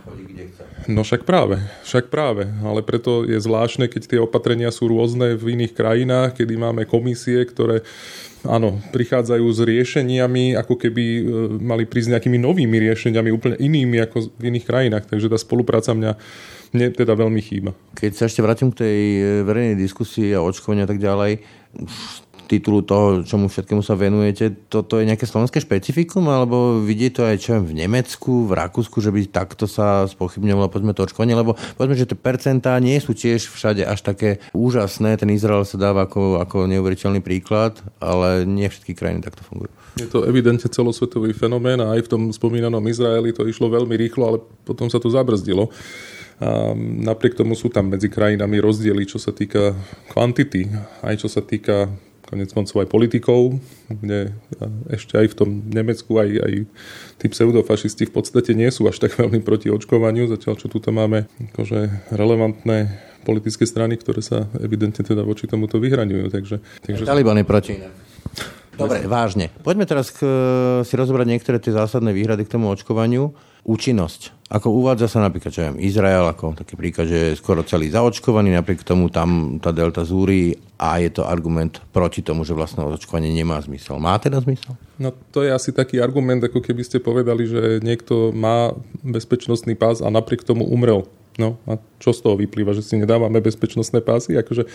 No 0.88 1.04
však 1.04 1.28
práve, 1.28 1.60
však 1.84 2.08
práve. 2.08 2.49
Ale 2.64 2.80
preto 2.80 3.26
je 3.28 3.37
zvláštne, 3.37 3.90
keď 3.90 4.02
tie 4.06 4.20
opatrenia 4.22 4.72
sú 4.72 4.88
rôzne 4.88 5.37
v 5.37 5.58
iných 5.58 5.76
krajinách, 5.76 6.40
kedy 6.40 6.54
máme 6.56 6.88
komisie, 6.88 7.44
ktoré 7.44 7.84
áno, 8.49 8.80
prichádzajú 8.94 9.46
s 9.52 9.60
riešeniami, 9.60 10.56
ako 10.56 10.80
keby 10.80 11.04
e, 11.04 11.22
mali 11.60 11.84
prísť 11.84 12.16
nejakými 12.16 12.40
novými 12.40 12.76
riešeniami, 12.80 13.28
úplne 13.28 13.56
inými 13.60 14.00
ako 14.08 14.32
v 14.40 14.42
iných 14.49 14.64
krajinách. 14.64 15.04
Takže 15.10 15.28
tá 15.28 15.37
spolupráca 15.37 15.92
mňa 15.92 16.16
mne 16.70 16.87
teda 16.94 17.18
veľmi 17.18 17.42
chýba. 17.42 17.75
Keď 17.99 18.12
sa 18.14 18.25
ešte 18.30 18.40
vrátim 18.46 18.70
k 18.70 18.87
tej 18.87 19.00
e, 19.18 19.22
verejnej 19.42 19.76
diskusii 19.76 20.30
a 20.32 20.40
očkovania 20.40 20.87
a 20.87 20.90
tak 20.90 21.02
ďalej, 21.02 21.42
titulu 22.50 22.83
toho, 22.83 23.23
čomu 23.23 23.47
všetkému 23.47 23.78
sa 23.87 23.95
venujete, 23.95 24.66
toto 24.66 24.99
je 24.99 25.07
nejaké 25.07 25.23
slovenské 25.23 25.62
špecifikum, 25.62 26.26
alebo 26.26 26.83
vidie 26.83 27.14
to 27.14 27.23
aj 27.23 27.38
čo 27.38 27.62
v 27.62 27.78
Nemecku, 27.78 28.50
v 28.50 28.59
Rakúsku, 28.59 28.99
že 28.99 29.14
by 29.14 29.30
takto 29.30 29.71
sa 29.71 30.11
spochybňovalo 30.11 30.66
povedzme 30.66 30.90
to 30.90 31.07
očkovanie, 31.07 31.38
lebo 31.38 31.54
povedzme, 31.78 31.95
že 31.95 32.11
tie 32.11 32.19
percentá 32.19 32.75
nie 32.83 32.99
sú 32.99 33.14
tiež 33.14 33.47
všade 33.47 33.87
až 33.87 34.02
také 34.02 34.42
úžasné. 34.50 35.14
Ten 35.14 35.30
Izrael 35.30 35.62
sa 35.62 35.78
dáva 35.78 36.11
ako, 36.11 36.42
ako 36.42 36.66
neuveriteľný 36.66 37.23
príklad, 37.23 37.78
ale 38.02 38.42
nie 38.42 38.66
všetky 38.66 38.99
krajiny 38.99 39.23
takto 39.23 39.47
fungujú. 39.47 39.71
Je 39.99 40.07
to 40.11 40.26
evidentne 40.26 40.66
celosvetový 40.66 41.35
fenomén 41.35 41.78
a 41.83 41.95
aj 41.95 42.07
v 42.07 42.11
tom 42.11 42.23
spomínanom 42.30 42.83
Izraeli 42.90 43.35
to 43.35 43.47
išlo 43.47 43.71
veľmi 43.71 43.95
rýchlo, 43.95 44.23
ale 44.26 44.38
potom 44.66 44.90
sa 44.90 44.99
to 44.99 45.11
zabrzdilo. 45.11 45.71
A 46.40 46.73
napriek 46.78 47.37
tomu 47.37 47.52
sú 47.52 47.69
tam 47.69 47.92
medzi 47.92 48.09
krajinami 48.09 48.64
rozdiely, 48.64 49.04
čo 49.04 49.21
sa 49.21 49.28
týka 49.28 49.76
kvantity, 50.09 50.73
aj 51.04 51.21
čo 51.21 51.28
sa 51.28 51.45
týka 51.45 51.92
konec 52.26 52.50
koncov 52.54 52.84
aj 52.84 52.88
politikov, 52.88 53.58
kde 53.88 54.34
ešte 54.92 55.18
aj 55.18 55.26
v 55.32 55.38
tom 55.38 55.48
Nemecku 55.66 56.14
aj, 56.20 56.30
aj 56.40 56.54
tí 57.18 57.26
pseudofašisti 57.26 58.06
v 58.08 58.12
podstate 58.12 58.54
nie 58.54 58.70
sú 58.70 58.86
až 58.86 59.02
tak 59.02 59.16
veľmi 59.18 59.42
proti 59.42 59.72
očkovaniu, 59.72 60.30
zatiaľ 60.30 60.54
čo 60.60 60.66
tu 60.70 60.78
máme 60.90 61.26
akože 61.54 62.12
relevantné 62.14 63.10
politické 63.22 63.68
strany, 63.68 64.00
ktoré 64.00 64.24
sa 64.24 64.48
evidentne 64.58 65.04
teda 65.04 65.26
voči 65.26 65.44
tomuto 65.44 65.76
vyhraňujú. 65.76 66.24
Takže, 66.32 66.56
takže... 66.86 67.04
Taliban 67.04 67.36
je 67.36 67.46
proti. 67.46 67.74
Dobre, 68.80 69.04
vážne. 69.04 69.52
Poďme 69.60 69.84
teraz 69.84 70.08
k, 70.08 70.24
si 70.88 70.94
rozobrať 70.96 71.26
niektoré 71.28 71.60
tie 71.60 71.74
zásadné 71.74 72.16
výhrady 72.16 72.48
k 72.48 72.52
tomu 72.56 72.72
očkovaniu. 72.72 73.36
Účinnosť. 73.64 74.40
Ako 74.50 74.66
uvádza 74.82 75.06
sa 75.06 75.22
napríklad, 75.22 75.54
čo 75.54 75.62
viem, 75.62 75.78
Izrael 75.78 76.26
ako 76.26 76.58
taký 76.58 76.74
príklad, 76.74 77.06
že 77.06 77.18
je 77.22 77.38
skoro 77.38 77.62
celý 77.62 77.86
zaočkovaný, 77.86 78.50
napriek 78.50 78.82
tomu 78.82 79.06
tam 79.06 79.62
tá 79.62 79.70
delta 79.70 80.02
zúri 80.02 80.58
a 80.74 80.98
je 80.98 81.06
to 81.06 81.22
argument 81.22 81.78
proti 81.94 82.18
tomu, 82.18 82.42
že 82.42 82.58
vlastné 82.58 82.82
očkovanie 82.82 83.30
nemá 83.30 83.62
zmysel. 83.62 84.02
Má 84.02 84.18
teda 84.18 84.42
zmysel? 84.42 84.74
No 84.98 85.14
to 85.30 85.46
je 85.46 85.54
asi 85.54 85.70
taký 85.70 86.02
argument, 86.02 86.42
ako 86.42 86.66
keby 86.66 86.82
ste 86.82 86.98
povedali, 86.98 87.46
že 87.46 87.78
niekto 87.78 88.34
má 88.34 88.74
bezpečnostný 89.06 89.78
pás 89.78 90.02
a 90.02 90.10
napriek 90.10 90.42
tomu 90.42 90.66
umrel. 90.66 91.06
No 91.38 91.60
a 91.68 91.78
čo 92.02 92.10
z 92.10 92.20
toho 92.25 92.34
vyplýva, 92.34 92.75
že 92.75 92.82
si 92.82 92.99
nedávame 92.99 93.38
bezpečnostné 93.38 94.02
pásy? 94.02 94.34
Akože 94.34 94.66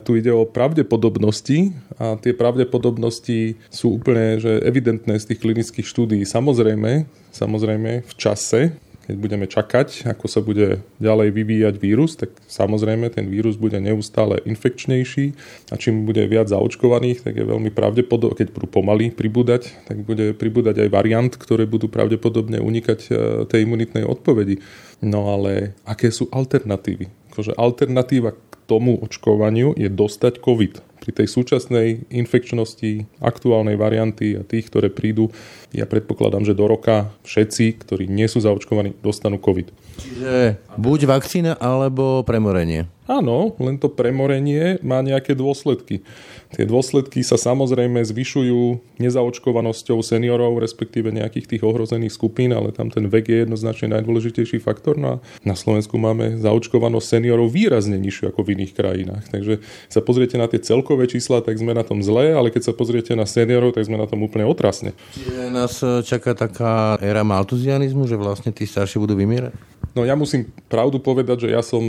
tu 0.00 0.16
ide 0.16 0.32
o 0.32 0.48
pravdepodobnosti 0.48 1.76
a 2.00 2.16
tie 2.16 2.32
pravdepodobnosti 2.32 3.60
sú 3.68 4.00
úplne 4.00 4.40
že 4.40 4.64
evidentné 4.64 5.20
z 5.20 5.28
tých 5.32 5.40
klinických 5.44 5.86
štúdií. 5.86 6.22
Samozrejme, 6.24 7.04
samozrejme 7.30 7.90
v 8.00 8.12
čase, 8.16 8.72
keď 9.10 9.18
budeme 9.18 9.50
čakať, 9.50 10.06
ako 10.06 10.30
sa 10.30 10.38
bude 10.38 10.86
ďalej 11.02 11.34
vyvíjať 11.34 11.74
vírus, 11.82 12.14
tak 12.14 12.30
samozrejme 12.46 13.10
ten 13.10 13.26
vírus 13.26 13.58
bude 13.58 13.82
neustále 13.82 14.38
infekčnejší 14.46 15.34
a 15.68 15.74
čím 15.74 16.06
bude 16.06 16.22
viac 16.30 16.46
zaočkovaných, 16.46 17.26
tak 17.26 17.34
je 17.34 17.42
veľmi 17.42 17.74
pravdepodobné, 17.74 18.38
keď 18.38 18.54
budú 18.54 18.70
pomaly 18.70 19.10
pribúdať, 19.10 19.74
tak 19.90 20.06
bude 20.06 20.30
pribúdať 20.38 20.86
aj 20.86 20.94
variant, 20.94 21.32
ktoré 21.34 21.66
budú 21.66 21.90
pravdepodobne 21.90 22.62
unikať 22.62 23.00
e, 23.02 23.10
tej 23.50 23.66
imunitnej 23.66 24.06
odpovedi. 24.06 24.62
No 25.02 25.26
ale 25.34 25.74
aké 25.82 26.14
sú 26.14 26.30
alternatívy? 26.30 27.10
Akože 27.34 27.58
alternatíva 27.58 28.38
tomu 28.70 28.94
očkovaniu 29.02 29.74
je 29.74 29.90
dostať 29.90 30.38
COVID. 30.38 30.89
Pri 31.00 31.16
tej 31.16 31.26
súčasnej 31.32 32.06
infekčnosti 32.12 33.08
aktuálnej 33.24 33.80
varianty 33.80 34.36
a 34.36 34.44
tých, 34.44 34.68
ktoré 34.68 34.92
prídu, 34.92 35.32
ja 35.72 35.88
predpokladám, 35.88 36.44
že 36.44 36.52
do 36.52 36.68
roka 36.68 37.08
všetci, 37.24 37.80
ktorí 37.80 38.04
nie 38.04 38.28
sú 38.28 38.44
zaočkovaní, 38.44 38.94
dostanú 39.00 39.40
COVID. 39.40 39.72
Čiže 40.00 40.60
buď 40.76 41.00
vakcína 41.08 41.52
alebo 41.56 42.20
premorenie. 42.24 42.88
Áno, 43.10 43.58
len 43.58 43.74
to 43.74 43.90
premorenie 43.90 44.78
má 44.86 45.02
nejaké 45.02 45.34
dôsledky. 45.34 46.06
Tie 46.50 46.66
dôsledky 46.66 47.22
sa 47.22 47.38
samozrejme 47.38 48.02
zvyšujú 48.02 48.98
nezaočkovanosťou 48.98 50.02
seniorov, 50.02 50.58
respektíve 50.58 51.14
nejakých 51.14 51.46
tých 51.46 51.62
ohrozených 51.62 52.14
skupín, 52.14 52.50
ale 52.50 52.74
tam 52.74 52.90
ten 52.90 53.06
vek 53.06 53.26
je 53.30 53.38
jednoznačne 53.46 53.94
najdôležitejší 53.94 54.58
faktor. 54.58 54.98
No 54.98 55.08
a 55.08 55.16
na 55.46 55.54
Slovensku 55.54 55.94
máme 55.94 56.42
zaočkovanosť 56.42 57.18
seniorov 57.18 57.54
výrazne 57.54 57.98
nižšiu 58.02 58.34
ako 58.34 58.46
v 58.46 58.58
iných 58.58 58.72
krajinách. 58.74 59.24
Takže 59.30 59.62
sa 59.86 60.02
pozriete 60.02 60.38
na 60.38 60.50
tie 60.50 60.58
celkové 60.58 60.89
čísla, 61.06 61.44
tak 61.44 61.58
sme 61.58 61.76
na 61.76 61.84
tom 61.84 62.00
zle, 62.00 62.32
ale 62.32 62.48
keď 62.48 62.70
sa 62.70 62.72
pozriete 62.72 63.12
na 63.14 63.28
seniorov, 63.28 63.76
tak 63.76 63.86
sme 63.86 64.00
na 64.00 64.08
tom 64.08 64.24
úplne 64.24 64.48
otrasne. 64.48 64.96
Čiže 65.14 65.52
nás 65.52 65.78
čaká 66.06 66.32
taká 66.32 66.96
éra 66.98 67.26
maltuzianizmu, 67.26 68.08
že 68.08 68.16
vlastne 68.16 68.50
tí 68.50 68.64
starší 68.64 68.98
budú 68.98 69.14
vymierať? 69.14 69.54
No 69.94 70.06
ja 70.06 70.14
musím 70.14 70.50
pravdu 70.70 71.02
povedať, 71.02 71.46
že 71.46 71.48
ja 71.54 71.60
som 71.60 71.82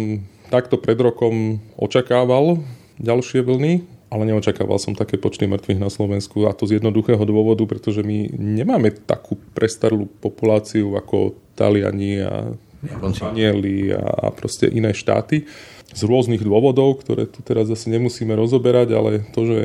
takto 0.52 0.76
pred 0.76 0.98
rokom 1.00 1.64
očakával 1.80 2.60
ďalšie 3.00 3.42
vlny, 3.46 4.02
ale 4.12 4.28
neočakával 4.28 4.76
som 4.76 4.92
také 4.92 5.16
počty 5.16 5.48
mŕtvych 5.48 5.80
na 5.80 5.88
Slovensku 5.88 6.44
a 6.44 6.52
to 6.52 6.68
z 6.68 6.84
jednoduchého 6.84 7.24
dôvodu, 7.24 7.64
pretože 7.64 8.04
my 8.04 8.28
nemáme 8.36 8.92
takú 8.92 9.40
prestarlú 9.56 10.12
populáciu 10.20 11.00
ako 11.00 11.40
Taliani 11.56 12.20
a 12.20 12.52
Španieli 12.82 13.94
a, 13.94 14.02
a 14.02 14.26
proste 14.34 14.66
iné 14.68 14.92
štáty 14.92 15.46
z 15.92 16.02
rôznych 16.08 16.42
dôvodov, 16.42 17.04
ktoré 17.04 17.28
tu 17.28 17.44
teraz 17.44 17.68
zase 17.68 17.92
nemusíme 17.92 18.32
rozoberať, 18.36 18.96
ale 18.96 19.12
to, 19.36 19.44
že 19.48 19.60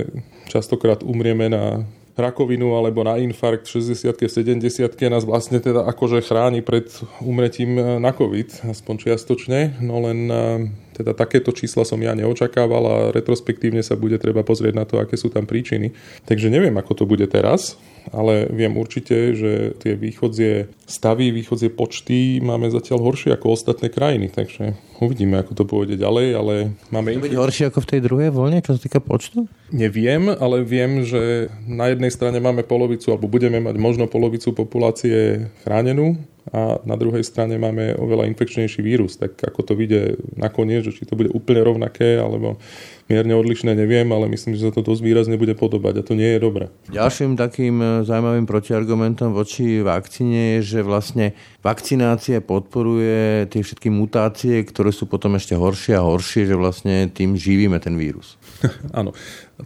častokrát 0.50 1.06
umrieme 1.06 1.46
na 1.50 1.86
rakovinu 2.16 2.72
alebo 2.74 3.04
na 3.04 3.20
infarkt 3.20 3.68
v 3.68 3.84
60 3.84 4.16
70 4.16 4.56
nás 5.12 5.22
vlastne 5.28 5.60
teda 5.60 5.84
akože 5.84 6.24
chráni 6.24 6.64
pred 6.64 6.88
umretím 7.20 7.76
na 8.00 8.10
COVID, 8.10 8.72
aspoň 8.72 8.94
čiastočne, 8.96 9.76
no 9.84 10.00
len 10.00 10.18
teda 10.96 11.12
takéto 11.12 11.52
čísla 11.52 11.84
som 11.84 12.00
ja 12.00 12.16
neočakával 12.16 12.84
a 12.88 12.96
retrospektívne 13.12 13.84
sa 13.84 14.00
bude 14.00 14.16
treba 14.16 14.40
pozrieť 14.40 14.74
na 14.74 14.88
to, 14.88 14.96
aké 14.96 15.20
sú 15.20 15.28
tam 15.28 15.44
príčiny. 15.44 15.92
Takže 16.24 16.48
neviem, 16.48 16.72
ako 16.80 16.92
to 16.96 17.04
bude 17.04 17.28
teraz, 17.28 17.76
ale 18.14 18.48
viem 18.48 18.72
určite, 18.80 19.36
že 19.36 19.76
tie 19.76 19.92
východzie 19.98 20.72
stavy, 20.88 21.34
východzie 21.34 21.68
počty 21.68 22.40
máme 22.40 22.72
zatiaľ 22.72 23.04
horšie 23.04 23.36
ako 23.36 23.52
ostatné 23.52 23.92
krajiny, 23.92 24.32
takže 24.32 24.78
uvidíme, 25.02 25.36
ako 25.42 25.52
to 25.52 25.64
pôjde 25.68 26.00
ďalej, 26.00 26.26
ale 26.32 26.54
máme... 26.88 27.20
To 27.20 27.26
bude 27.28 27.36
horšie 27.36 27.68
ako 27.68 27.84
v 27.84 27.90
tej 27.92 28.00
druhej 28.00 28.30
voľne, 28.32 28.64
čo 28.64 28.78
sa 28.78 28.80
týka 28.80 29.02
počtu? 29.02 29.44
Neviem, 29.74 30.32
ale 30.32 30.64
viem, 30.64 31.02
že 31.04 31.52
na 31.66 31.92
jednej 31.92 32.08
strane 32.14 32.40
máme 32.40 32.64
polovicu, 32.64 33.12
alebo 33.12 33.28
budeme 33.28 33.60
mať 33.60 33.76
možno 33.76 34.08
polovicu 34.08 34.54
populácie 34.54 35.50
chránenú, 35.66 36.16
a 36.54 36.78
na 36.86 36.94
druhej 36.94 37.26
strane 37.26 37.58
máme 37.58 37.98
oveľa 37.98 38.30
infekčnejší 38.30 38.78
vírus. 38.78 39.18
Tak 39.18 39.34
ako 39.42 39.60
to 39.66 39.72
vyjde 39.74 40.22
nakoniec, 40.38 40.86
že 40.86 40.94
či 40.94 41.02
to 41.02 41.18
bude 41.18 41.34
úplne 41.34 41.66
rovnaké 41.66 42.22
alebo 42.22 42.62
mierne 43.10 43.34
odlišné, 43.34 43.74
neviem, 43.74 44.06
ale 44.14 44.30
myslím, 44.30 44.54
že 44.54 44.70
sa 44.70 44.72
to 44.74 44.82
dosť 44.82 45.02
výrazne 45.02 45.36
bude 45.38 45.58
podobať 45.58 46.02
a 46.02 46.06
to 46.06 46.14
nie 46.14 46.38
je 46.38 46.40
dobré. 46.42 46.70
Ďalším 46.90 47.34
takým 47.38 47.78
e, 47.78 47.86
zaujímavým 48.06 48.46
protiargumentom 48.46 49.30
voči 49.34 49.82
vakcíne 49.82 50.58
je, 50.58 50.78
že 50.78 50.80
vlastne 50.86 51.34
vakcinácia 51.62 52.42
podporuje 52.42 53.46
tie 53.50 53.62
všetky 53.62 53.90
mutácie, 53.90 54.62
ktoré 54.66 54.90
sú 54.90 55.06
potom 55.10 55.34
ešte 55.38 55.54
horšie 55.54 55.98
a 55.98 56.02
horšie, 56.02 56.50
že 56.50 56.54
vlastne 56.58 57.10
tým 57.10 57.38
živíme 57.38 57.78
ten 57.78 57.94
vírus. 57.94 58.38
Áno, 58.98 59.14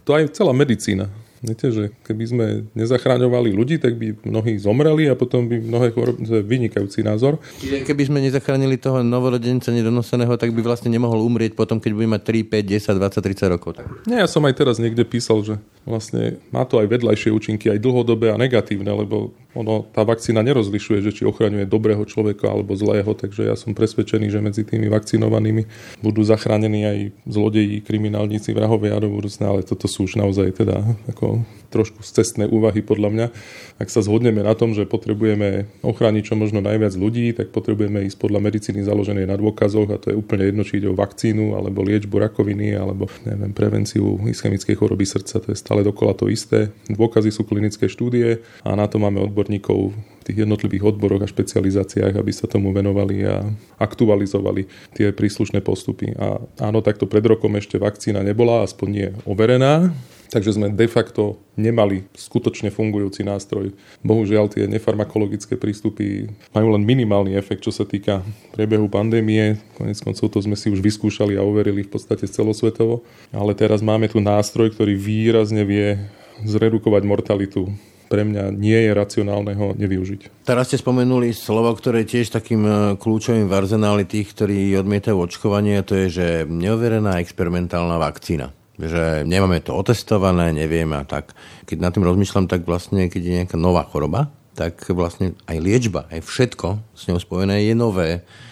to 0.05 0.17
aj 0.17 0.33
celá 0.33 0.53
medicína 0.53 1.09
Viete, 1.41 1.73
že 1.73 1.83
keby 2.05 2.23
sme 2.29 2.45
nezachráňovali 2.77 3.49
ľudí, 3.49 3.81
tak 3.81 3.97
by 3.97 4.21
mnohí 4.21 4.61
zomreli 4.61 5.09
a 5.09 5.17
potom 5.17 5.49
by 5.49 5.57
mnohé 5.57 5.89
choroby... 5.89 6.21
To 6.29 6.37
je 6.37 6.45
vynikajúci 6.45 7.01
názor. 7.01 7.41
Keby 7.61 8.03
sme 8.05 8.21
nezachránili 8.21 8.77
toho 8.77 9.01
novorodenca 9.01 9.73
nedonoseného, 9.73 10.37
tak 10.37 10.53
by 10.53 10.61
vlastne 10.61 10.93
nemohol 10.93 11.17
umrieť 11.25 11.57
potom, 11.57 11.81
keď 11.81 11.91
bude 11.97 12.07
mať 12.13 12.45
3, 12.45 12.61
5, 12.61 12.93
10, 12.93 13.01
20, 13.01 13.25
30 13.25 13.53
rokov. 13.57 13.71
Tak. 13.81 13.85
Nie, 14.05 14.21
ja 14.21 14.29
som 14.29 14.45
aj 14.45 14.53
teraz 14.53 14.77
niekde 14.77 15.01
písal, 15.01 15.41
že 15.41 15.57
vlastne 15.81 16.37
má 16.53 16.61
to 16.61 16.77
aj 16.77 16.85
vedľajšie 16.85 17.33
účinky, 17.33 17.73
aj 17.73 17.81
dlhodobé 17.81 18.29
a 18.29 18.37
negatívne, 18.37 18.93
lebo 18.93 19.33
ono, 19.51 19.83
tá 19.91 20.07
vakcína 20.07 20.39
nerozlišuje, 20.41 21.03
že 21.03 21.11
či 21.11 21.23
ochraňuje 21.27 21.67
dobrého 21.67 22.03
človeka 22.07 22.47
alebo 22.47 22.71
zlého, 22.79 23.11
takže 23.11 23.51
ja 23.51 23.55
som 23.59 23.75
presvedčený, 23.75 24.31
že 24.31 24.39
medzi 24.39 24.63
tými 24.63 24.87
vakcinovanými 24.87 25.67
budú 25.99 26.23
zachránení 26.23 26.81
aj 26.87 26.99
zlodeji, 27.27 27.83
kriminálnici, 27.83 28.55
vrahovia 28.55 28.95
budúcna, 29.01 29.51
ale 29.51 29.61
toto 29.67 29.91
sú 29.91 30.07
už 30.07 30.15
naozaj 30.19 30.55
teda 30.55 30.83
ako 31.11 31.43
trošku 31.73 31.99
cestné 32.05 32.47
úvahy 32.47 32.79
podľa 32.79 33.09
mňa. 33.11 33.25
Ak 33.83 33.91
sa 33.91 33.99
zhodneme 33.99 34.39
na 34.45 34.55
tom, 34.55 34.71
že 34.71 34.87
potrebujeme 34.87 35.67
ochrániť 35.83 36.23
čo 36.31 36.35
možno 36.39 36.63
najviac 36.63 36.95
ľudí, 36.95 37.35
tak 37.35 37.51
potrebujeme 37.51 38.07
ísť 38.07 38.15
podľa 38.15 38.39
medicíny 38.39 38.87
založenej 38.87 39.27
na 39.27 39.35
dôkazoch 39.35 39.91
a 39.91 39.99
to 39.99 40.13
je 40.13 40.15
úplne 40.15 40.47
jedno, 40.47 40.63
či 40.63 40.79
ide 40.79 40.87
o 40.87 40.95
vakcínu 40.95 41.59
alebo 41.59 41.83
liečbu 41.83 42.15
rakoviny 42.15 42.71
alebo 42.77 43.11
neviem, 43.27 43.51
prevenciu 43.51 44.15
ischemickej 44.31 44.79
choroby 44.79 45.03
srdca, 45.03 45.43
to 45.43 45.51
je 45.51 45.57
stále 45.59 45.83
dokola 45.83 46.15
to 46.15 46.31
isté. 46.31 46.71
Dôkazy 46.87 47.35
sú 47.35 47.43
klinické 47.43 47.91
štúdie 47.91 48.45
a 48.63 48.69
na 48.79 48.87
to 48.87 48.95
máme 49.01 49.19
odbor 49.19 49.41
odborníkov 49.41 49.97
v 49.97 50.23
tých 50.29 50.45
jednotlivých 50.45 50.93
odboroch 50.93 51.25
a 51.25 51.31
špecializáciách, 51.31 52.13
aby 52.13 52.29
sa 52.29 52.45
tomu 52.45 52.69
venovali 52.69 53.25
a 53.25 53.41
aktualizovali 53.81 54.93
tie 54.93 55.09
príslušné 55.09 55.65
postupy. 55.65 56.13
A 56.13 56.37
áno, 56.61 56.85
takto 56.85 57.09
pred 57.09 57.25
rokom 57.25 57.57
ešte 57.57 57.81
vakcína 57.81 58.21
nebola, 58.21 58.61
aspoň 58.61 58.87
nie 58.93 59.09
overená, 59.25 59.89
Takže 60.31 60.55
sme 60.55 60.71
de 60.71 60.87
facto 60.87 61.43
nemali 61.59 62.07
skutočne 62.15 62.71
fungujúci 62.71 63.27
nástroj. 63.27 63.75
Bohužiaľ 63.99 64.47
tie 64.47 64.63
nefarmakologické 64.63 65.59
prístupy 65.59 66.31
majú 66.55 66.71
len 66.71 66.87
minimálny 66.87 67.35
efekt, 67.35 67.67
čo 67.67 67.75
sa 67.75 67.83
týka 67.83 68.23
priebehu 68.55 68.87
pandémie. 68.87 69.59
Konec 69.75 69.99
koncov 69.99 70.31
to 70.31 70.39
sme 70.39 70.55
si 70.55 70.71
už 70.71 70.79
vyskúšali 70.79 71.35
a 71.35 71.43
overili 71.43 71.83
v 71.83 71.91
podstate 71.91 72.31
celosvetovo. 72.31 73.03
Ale 73.35 73.51
teraz 73.59 73.83
máme 73.83 74.07
tu 74.07 74.23
nástroj, 74.23 74.71
ktorý 74.71 74.95
výrazne 74.95 75.67
vie 75.67 75.99
zredukovať 76.47 77.03
mortalitu 77.03 77.67
pre 78.11 78.27
mňa 78.27 78.51
nie 78.51 78.75
je 78.75 78.91
racionálne 78.91 79.55
ho 79.55 79.71
nevyužiť. 79.71 80.43
Teraz 80.43 80.67
ste 80.67 80.83
spomenuli 80.83 81.31
slovo, 81.31 81.71
ktoré 81.71 82.03
je 82.03 82.19
tiež 82.19 82.35
takým 82.35 82.59
e, 82.67 82.71
kľúčovým 82.99 83.47
v 83.47 83.55
arzenáli 83.55 84.03
tých, 84.03 84.35
ktorí 84.35 84.75
odmietajú 84.83 85.15
očkovanie, 85.15 85.79
a 85.79 85.87
to 85.87 85.95
je, 85.95 86.07
že 86.11 86.27
neoverená 86.43 87.23
experimentálna 87.23 87.95
vakcína 87.95 88.51
že 88.79 89.27
nemáme 89.27 89.59
to 89.59 89.75
otestované, 89.75 90.55
nevieme 90.55 90.95
a 90.99 91.03
tak. 91.03 91.35
Keď 91.67 91.77
nad 91.81 91.91
tým 91.91 92.07
rozmýšľam, 92.07 92.47
tak 92.47 92.63
vlastne, 92.63 93.11
keď 93.11 93.21
je 93.21 93.37
nejaká 93.43 93.57
nová 93.59 93.83
choroba, 93.83 94.31
tak 94.55 94.83
vlastne 94.91 95.33
aj 95.47 95.57
liečba, 95.59 96.07
aj 96.11 96.27
všetko 96.27 96.67
s 96.91 97.07
ňou 97.07 97.19
spojené 97.19 97.65
je 97.67 97.73
nové. 97.75 98.09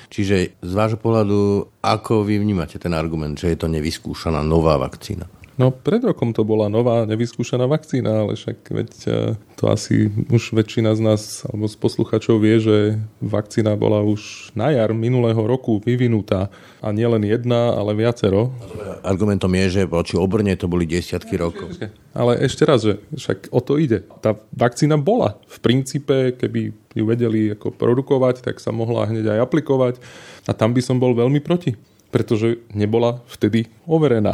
Čiže 0.10 0.58
z 0.58 0.74
vášho 0.74 0.98
pohľadu, 0.98 1.70
ako 1.86 2.26
vy 2.26 2.42
vnímate 2.42 2.82
ten 2.82 2.98
argument, 2.98 3.38
že 3.38 3.54
je 3.54 3.58
to 3.60 3.70
nevyskúšaná 3.70 4.42
nová 4.42 4.82
vakcína? 4.82 5.30
No 5.60 5.76
pred 5.76 6.00
rokom 6.00 6.32
to 6.32 6.48
bola 6.48 6.72
nová 6.72 7.04
nevyskúšaná 7.04 7.68
vakcína, 7.68 8.24
ale 8.24 8.40
však 8.40 8.58
veď 8.64 8.92
e, 8.96 9.12
to 9.60 9.68
asi 9.68 10.08
už 10.32 10.56
väčšina 10.56 10.96
z 10.96 11.02
nás 11.04 11.44
alebo 11.44 11.68
z 11.68 11.76
posluchačov 11.76 12.40
vie, 12.40 12.64
že 12.64 12.78
vakcína 13.20 13.76
bola 13.76 14.00
už 14.00 14.56
na 14.56 14.72
jar 14.72 14.96
minulého 14.96 15.44
roku 15.44 15.84
vyvinutá 15.84 16.48
a 16.80 16.96
nielen 16.96 17.28
jedna, 17.28 17.76
ale 17.76 17.92
viacero. 17.92 18.56
Argumentom 19.04 19.52
je, 19.52 19.84
že 19.84 19.92
voči 19.92 20.16
obrne 20.16 20.56
to 20.56 20.72
boli 20.72 20.88
desiatky 20.88 21.36
rokov. 21.36 21.76
Ale 22.16 22.40
ešte 22.40 22.64
raz, 22.64 22.88
že 22.88 23.04
však 23.20 23.52
o 23.52 23.60
to 23.60 23.76
ide. 23.76 24.08
Tá 24.24 24.40
vakcína 24.56 24.96
bola. 24.96 25.44
V 25.44 25.60
princípe, 25.60 26.40
keby 26.40 26.72
ju 26.96 27.04
vedeli 27.04 27.52
ako 27.52 27.76
produkovať, 27.76 28.48
tak 28.48 28.64
sa 28.64 28.72
mohla 28.72 29.12
hneď 29.12 29.36
aj 29.36 29.44
aplikovať. 29.44 30.00
A 30.48 30.56
tam 30.56 30.72
by 30.72 30.80
som 30.80 31.04
bol 31.04 31.12
veľmi 31.12 31.44
proti 31.44 31.76
pretože 32.10 32.66
nebola 32.74 33.22
vtedy 33.30 33.70
overená 33.86 34.34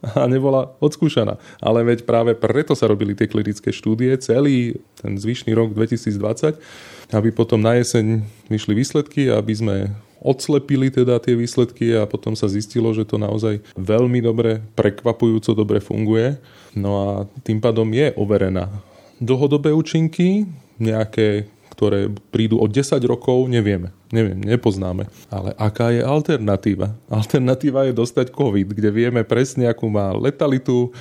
a 0.00 0.24
nebola 0.24 0.72
odskúšaná. 0.80 1.36
Ale 1.60 1.84
veď 1.84 2.08
práve 2.08 2.32
preto 2.36 2.72
sa 2.72 2.88
robili 2.88 3.12
tie 3.12 3.28
klinické 3.28 3.70
štúdie 3.70 4.16
celý 4.20 4.80
ten 5.00 5.16
zvyšný 5.16 5.52
rok 5.52 5.76
2020, 5.76 6.56
aby 7.12 7.28
potom 7.32 7.60
na 7.60 7.76
jeseň 7.76 8.24
vyšli 8.48 8.72
výsledky, 8.76 9.28
aby 9.28 9.52
sme 9.52 9.76
odslepili 10.20 10.92
teda 10.92 11.16
tie 11.16 11.32
výsledky 11.32 11.96
a 11.96 12.04
potom 12.04 12.36
sa 12.36 12.44
zistilo, 12.44 12.92
že 12.92 13.08
to 13.08 13.16
naozaj 13.16 13.64
veľmi 13.76 14.20
dobre, 14.20 14.60
prekvapujúco 14.76 15.56
dobre 15.56 15.80
funguje. 15.80 16.36
No 16.76 16.90
a 17.00 17.08
tým 17.40 17.58
pádom 17.58 17.88
je 17.88 18.12
overená. 18.20 18.68
Dlhodobé 19.16 19.72
účinky, 19.72 20.44
nejaké 20.76 21.48
ktoré 21.80 22.12
prídu 22.28 22.60
o 22.60 22.68
10 22.68 23.00
rokov, 23.08 23.48
nevieme. 23.48 23.88
Neviem, 24.12 24.36
nepoznáme. 24.36 25.08
Ale 25.32 25.56
aká 25.56 25.88
je 25.88 26.04
alternatíva? 26.04 26.92
Alternatíva 27.08 27.88
je 27.88 27.96
dostať 27.96 28.36
COVID, 28.36 28.76
kde 28.76 28.92
vieme 28.92 29.24
presne, 29.24 29.64
akú 29.64 29.88
má 29.88 30.12
letalitu, 30.12 30.92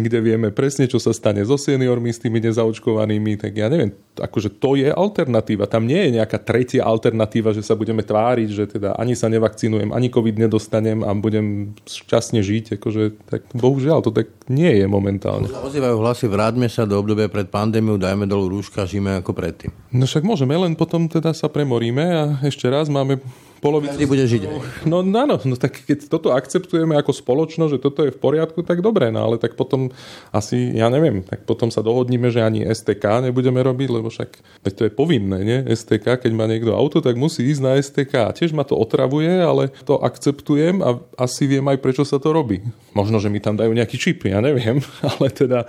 kde 0.00 0.24
vieme 0.24 0.48
presne, 0.48 0.88
čo 0.88 0.96
sa 0.96 1.12
stane 1.12 1.44
so 1.44 1.60
seniormi, 1.60 2.08
s 2.08 2.22
tými 2.24 2.40
nezaočkovanými, 2.40 3.36
tak 3.36 3.52
ja 3.52 3.68
neviem, 3.68 3.92
akože 4.16 4.56
to 4.56 4.80
je 4.80 4.88
alternatíva. 4.88 5.68
Tam 5.68 5.84
nie 5.84 6.08
je 6.08 6.16
nejaká 6.16 6.40
tretia 6.40 6.88
alternatíva, 6.88 7.52
že 7.52 7.60
sa 7.60 7.76
budeme 7.76 8.00
tváriť, 8.00 8.48
že 8.48 8.64
teda 8.64 8.96
ani 8.96 9.12
sa 9.12 9.28
nevakcinujem, 9.28 9.92
ani 9.92 10.08
COVID 10.08 10.40
nedostanem 10.40 11.04
a 11.04 11.12
budem 11.12 11.76
šťastne 11.84 12.40
žiť. 12.40 12.80
Akože, 12.80 13.12
tak 13.28 13.44
bohužiaľ, 13.52 14.00
to 14.00 14.16
tak 14.16 14.32
nie 14.48 14.72
je 14.80 14.88
momentálne. 14.88 15.52
Ozývajú 15.52 15.96
hlasy, 16.00 16.24
vráťme 16.24 16.72
sa 16.72 16.88
do 16.88 16.96
obdobia 16.96 17.28
pred 17.28 17.52
pandémiou, 17.52 18.00
dajme 18.00 18.24
dolu 18.24 18.48
rúška, 18.48 18.88
žijeme 18.88 19.20
ako 19.20 19.36
predtým. 19.36 19.74
No 19.92 20.08
však 20.08 20.24
môžeme, 20.24 20.56
len 20.56 20.72
potom 20.72 21.04
teda 21.04 21.36
sa 21.36 21.52
premoríme 21.52 22.04
a 22.04 22.22
ešte 22.40 22.64
raz 22.70 22.88
máme 22.88 23.20
polovicu... 23.62 23.94
Každý 23.94 24.06
bude 24.10 24.26
žiť. 24.26 24.42
No, 24.90 25.06
no 25.06 25.16
áno, 25.22 25.38
no 25.38 25.54
tak 25.54 25.86
keď 25.86 26.10
toto 26.10 26.34
akceptujeme 26.34 26.98
ako 26.98 27.14
spoločnosť, 27.14 27.72
že 27.78 27.80
toto 27.80 28.02
je 28.02 28.10
v 28.10 28.18
poriadku, 28.18 28.66
tak 28.66 28.82
dobre, 28.82 29.14
no 29.14 29.22
ale 29.22 29.38
tak 29.38 29.54
potom 29.54 29.81
asi, 30.30 30.76
ja 30.76 30.92
neviem, 30.92 31.24
tak 31.24 31.48
potom 31.48 31.72
sa 31.72 31.80
dohodníme, 31.80 32.28
že 32.28 32.44
ani 32.44 32.62
STK 32.68 33.24
nebudeme 33.24 33.58
robiť, 33.64 33.88
lebo 33.88 34.12
však 34.12 34.62
veď 34.62 34.72
to 34.76 34.82
je 34.86 34.92
povinné, 34.92 35.38
nie? 35.42 35.58
STK, 35.72 36.20
keď 36.22 36.32
má 36.36 36.44
niekto 36.44 36.76
auto, 36.76 37.00
tak 37.00 37.16
musí 37.16 37.48
ísť 37.48 37.62
na 37.64 37.72
STK. 37.80 38.36
Tiež 38.36 38.52
ma 38.52 38.62
to 38.62 38.76
otravuje, 38.76 39.30
ale 39.40 39.72
to 39.88 39.98
akceptujem 39.98 40.84
a 40.84 41.00
asi 41.16 41.48
viem 41.48 41.64
aj, 41.66 41.80
prečo 41.80 42.04
sa 42.04 42.20
to 42.20 42.30
robí. 42.30 42.60
Možno, 42.92 43.16
že 43.18 43.32
mi 43.32 43.40
tam 43.40 43.56
dajú 43.56 43.72
nejaký 43.72 43.96
čip, 43.96 44.28
ja 44.28 44.44
neviem, 44.44 44.84
ale 45.16 45.32
teda 45.32 45.64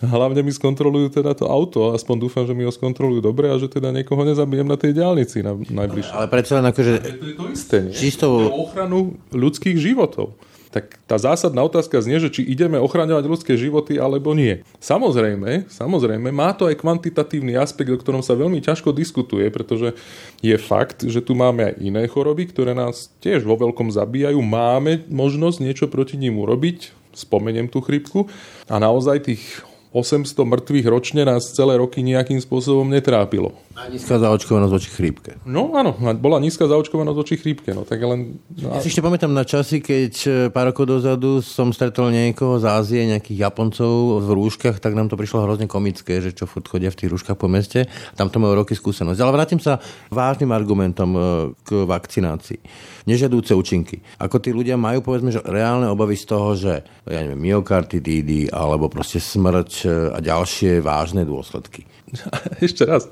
hlavne 0.00 0.40
mi 0.40 0.50
skontrolujú 0.50 1.12
teda 1.12 1.36
to 1.36 1.46
auto, 1.46 1.92
aspoň 1.92 2.16
dúfam, 2.16 2.44
že 2.48 2.56
mi 2.56 2.64
ho 2.64 2.72
skontrolujú 2.72 3.20
dobre 3.20 3.52
a 3.52 3.60
že 3.60 3.68
teda 3.68 3.92
niekoho 3.92 4.24
nezabijem 4.24 4.64
na 4.64 4.80
tej 4.80 4.96
diálnici 4.96 5.44
na 5.44 5.52
najbližšie. 5.52 6.14
Ale 6.14 6.26
predsa 6.32 6.62
len 6.62 6.66
akože 6.72 6.92
je 7.02 7.34
to 7.36 7.44
isté, 7.52 7.76
nie? 7.84 7.92
Čistou... 7.92 8.48
ochranu 8.48 9.18
ľudských 9.34 9.76
životov. 9.76 10.38
Tak 10.72 10.96
tá 11.04 11.20
zásadná 11.20 11.60
otázka 11.60 12.00
znie, 12.00 12.16
že 12.16 12.32
či 12.32 12.48
ideme 12.48 12.80
ochraňovať 12.80 13.24
ľudské 13.28 13.52
životy 13.60 14.00
alebo 14.00 14.32
nie. 14.32 14.64
Samozrejme, 14.80 15.68
samozrejme, 15.68 16.32
má 16.32 16.56
to 16.56 16.64
aj 16.64 16.80
kvantitatívny 16.80 17.60
aspekt, 17.60 17.92
o 17.92 18.00
ktorom 18.00 18.24
sa 18.24 18.32
veľmi 18.32 18.64
ťažko 18.64 18.96
diskutuje, 18.96 19.52
pretože 19.52 19.92
je 20.40 20.56
fakt, 20.56 21.04
že 21.04 21.20
tu 21.20 21.36
máme 21.36 21.68
aj 21.68 21.74
iné 21.76 22.08
choroby, 22.08 22.48
ktoré 22.48 22.72
nás 22.72 23.12
tiež 23.20 23.44
vo 23.44 23.60
veľkom 23.60 23.92
zabíjajú. 23.92 24.40
Máme 24.40 25.04
možnosť 25.12 25.60
niečo 25.60 25.86
proti 25.92 26.16
ním 26.16 26.40
urobiť, 26.40 26.96
spomeniem 27.12 27.68
tú 27.68 27.84
chrypku, 27.84 28.32
a 28.72 28.80
naozaj 28.80 29.28
tých 29.28 29.44
800 29.92 30.32
mŕtvych 30.48 30.86
ročne 30.88 31.22
nás 31.28 31.52
celé 31.52 31.76
roky 31.76 32.00
nejakým 32.00 32.40
spôsobom 32.40 32.88
netrápilo. 32.88 33.52
A 33.76 33.92
nízka 33.92 34.16
zaočkovanosť 34.16 34.72
voči 34.72 34.90
chrípke. 34.92 35.30
No 35.44 35.72
áno, 35.76 35.96
bola 36.16 36.40
nízka 36.40 36.64
zaočkovanosť 36.64 37.16
voči 37.16 37.34
chrípke. 37.36 37.76
No, 37.76 37.84
tak 37.84 38.00
len, 38.00 38.40
no, 38.56 38.72
ja 38.72 38.80
si 38.80 38.88
ešte 38.88 39.04
pamätám 39.04 39.32
na 39.32 39.44
časy, 39.44 39.84
keď 39.84 40.12
e, 40.24 40.30
pár 40.48 40.72
rokov 40.72 40.88
dozadu 40.88 41.44
som 41.44 41.72
stretol 41.72 42.08
niekoho 42.08 42.56
z 42.60 42.68
Ázie, 42.68 43.08
nejakých 43.08 43.48
Japoncov 43.48 44.24
v 44.24 44.28
rúškach, 44.32 44.80
tak 44.80 44.96
nám 44.96 45.12
to 45.12 45.16
prišlo 45.20 45.44
hrozne 45.44 45.68
komické, 45.68 46.20
že 46.20 46.36
čo 46.36 46.48
furt 46.48 46.68
chodia 46.68 46.92
v 46.92 46.98
tých 47.00 47.12
rúškach 47.12 47.36
po 47.36 47.48
meste. 47.48 47.88
Tam 48.16 48.32
to 48.32 48.40
majú 48.40 48.64
roky 48.64 48.72
skúsenosť. 48.76 49.20
Ale 49.20 49.32
vrátim 49.32 49.60
sa 49.60 49.80
vážnym 50.08 50.52
argumentom 50.52 51.10
e, 51.12 51.20
k 51.64 51.84
vakcinácii. 51.84 52.60
Nežiadúce 53.02 53.50
účinky. 53.56 53.98
Ako 54.22 54.38
tí 54.38 54.54
ľudia 54.54 54.78
majú, 54.78 55.02
povedzme, 55.02 55.34
že 55.34 55.42
reálne 55.42 55.90
obavy 55.90 56.14
z 56.14 56.26
toho, 56.26 56.48
že 56.54 56.86
ja 57.06 57.20
neviem, 57.26 57.40
myokarditidy 57.40 58.54
alebo 58.54 58.86
proste 58.86 59.18
smrť 59.18 59.70
a 60.14 60.18
ďalšie 60.22 60.78
vážne 60.78 61.26
dôsledky. 61.26 61.82
Ešte 62.66 62.86
raz. 62.86 63.10